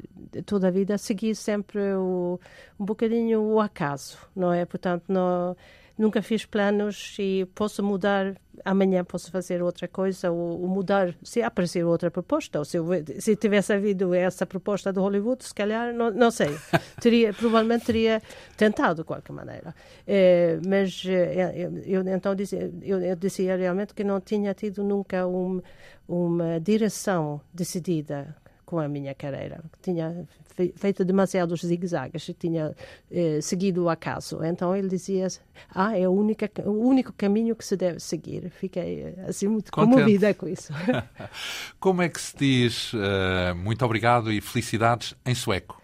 toda 0.46 0.68
a 0.68 0.70
vida 0.70 0.96
seguir 0.98 1.34
sempre 1.34 1.80
o, 1.94 2.38
um 2.78 2.84
bocadinho 2.84 3.40
o 3.40 3.60
acaso, 3.60 4.18
não 4.36 4.52
é? 4.52 4.64
Portanto, 4.64 5.06
não 5.08 5.56
nunca 5.98 6.22
fiz 6.22 6.46
planos 6.46 7.16
e 7.18 7.46
posso 7.54 7.82
mudar 7.82 8.34
amanhã 8.64 9.04
posso 9.04 9.30
fazer 9.30 9.62
outra 9.62 9.86
coisa 9.88 10.30
ou, 10.30 10.60
ou 10.62 10.68
mudar 10.68 11.14
se 11.22 11.42
aparecer 11.42 11.84
outra 11.84 12.10
proposta 12.10 12.58
ou 12.58 12.64
se, 12.64 12.76
eu, 12.76 12.86
se 13.18 13.36
tivesse 13.36 13.72
havido 13.72 14.14
essa 14.14 14.46
proposta 14.46 14.92
do 14.92 15.00
Hollywood 15.00 15.44
se 15.44 15.54
calhar 15.54 15.92
não, 15.92 16.10
não 16.10 16.30
sei. 16.30 16.56
Teria 17.00 17.32
provavelmente 17.32 17.86
teria 17.86 18.22
tentado 18.56 19.02
de 19.02 19.04
qualquer 19.04 19.32
maneira. 19.32 19.74
É, 20.06 20.58
mas 20.66 21.02
é, 21.06 21.52
eu, 21.56 21.78
eu, 21.78 22.08
então 22.08 22.34
dizia 22.34 22.70
eu, 22.82 23.00
eu, 23.00 23.16
dizia 23.16 23.56
realmente 23.56 23.94
que 23.94 24.04
não 24.04 24.20
tinha 24.20 24.54
tido 24.54 24.82
nunca 24.82 25.26
um, 25.26 25.60
uma 26.06 26.60
direção 26.60 27.40
decidida 27.52 28.36
com 28.68 28.78
a 28.78 28.86
minha 28.86 29.14
carreira. 29.14 29.64
Tinha 29.80 30.28
feito 30.76 31.02
demasiados 31.02 31.62
zigue-zagues, 31.62 32.30
tinha 32.38 32.76
eh, 33.10 33.40
seguido 33.40 33.84
o 33.84 33.88
acaso. 33.88 34.44
Então 34.44 34.76
ele 34.76 34.88
dizia: 34.88 35.26
Ah, 35.74 35.96
é 35.96 36.06
o, 36.06 36.12
única, 36.12 36.50
o 36.66 36.86
único 36.86 37.10
caminho 37.14 37.56
que 37.56 37.64
se 37.64 37.78
deve 37.78 37.98
seguir. 37.98 38.50
Fiquei 38.50 39.04
eh, 39.04 39.24
assim 39.26 39.48
muito 39.48 39.72
Contente. 39.72 39.94
comovida 39.94 40.34
com 40.34 40.46
isso. 40.46 40.70
Como 41.80 42.02
é 42.02 42.10
que 42.10 42.20
se 42.20 42.36
diz 42.36 42.92
uh, 42.92 43.56
muito 43.56 43.82
obrigado 43.86 44.30
e 44.30 44.38
felicidades 44.42 45.14
em 45.24 45.34
sueco? 45.34 45.80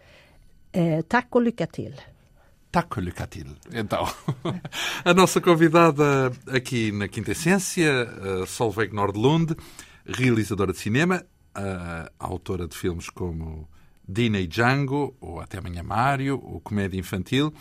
É, 0.71 1.03
lycka 1.41 1.67
till. 1.67 1.95
Tack 2.71 2.97
Então, 3.73 4.05
a 5.07 5.15
nossa 5.15 5.41
convidada 5.41 6.31
aqui 6.49 6.93
na 6.93 7.09
Quinta 7.09 7.31
Essência, 7.31 8.09
Solveig 8.49 8.93
Nordlund, 8.93 9.55
realizadora 10.05 10.73
de 10.73 10.79
cinema, 10.79 11.25
a 11.55 12.11
autora 12.19 12.67
de 12.67 12.77
filmes 12.77 13.09
como 13.09 13.69
Dina 14.07 14.39
e 14.39 14.47
Django, 14.47 15.17
ou 15.21 15.41
Até 15.41 15.59
Amanhã 15.59 15.83
Mário, 15.83 16.41
ou 16.43 16.61
Comédia 16.61 16.99
Infantil, 16.99 17.53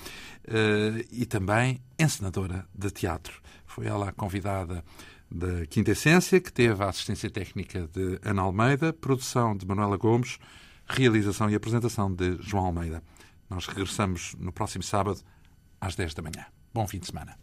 eh, 0.46 1.06
e 1.12 1.26
também 1.26 1.82
encenadora 1.98 2.68
de 2.76 2.92
teatro. 2.92 3.42
Foi 3.66 3.88
ela 3.88 4.10
a 4.10 4.12
convidada 4.12 4.84
da 5.32 5.66
Quinta 5.66 5.92
Essência, 5.92 6.40
que 6.40 6.52
teve 6.52 6.84
a 6.84 6.90
assistência 6.90 7.30
técnica 7.30 7.88
de 7.88 8.20
Ana 8.24 8.42
Almeida, 8.42 8.94
produção 8.94 9.56
de 9.56 9.66
Manuela 9.66 9.98
Gomes, 9.98 10.38
realização 10.88 11.50
e 11.50 11.56
apresentação 11.56 12.14
de 12.14 12.38
João 12.42 12.66
Almeida. 12.66 13.02
Nós 13.50 13.66
regressamos 13.66 14.36
no 14.38 14.52
próximo 14.52 14.84
sábado, 14.84 15.22
às 15.80 15.96
10 15.96 16.14
da 16.14 16.22
manhã. 16.22 16.46
Bom 16.74 16.88
fim 16.88 17.00
de 17.00 17.08
semana. 17.08 17.43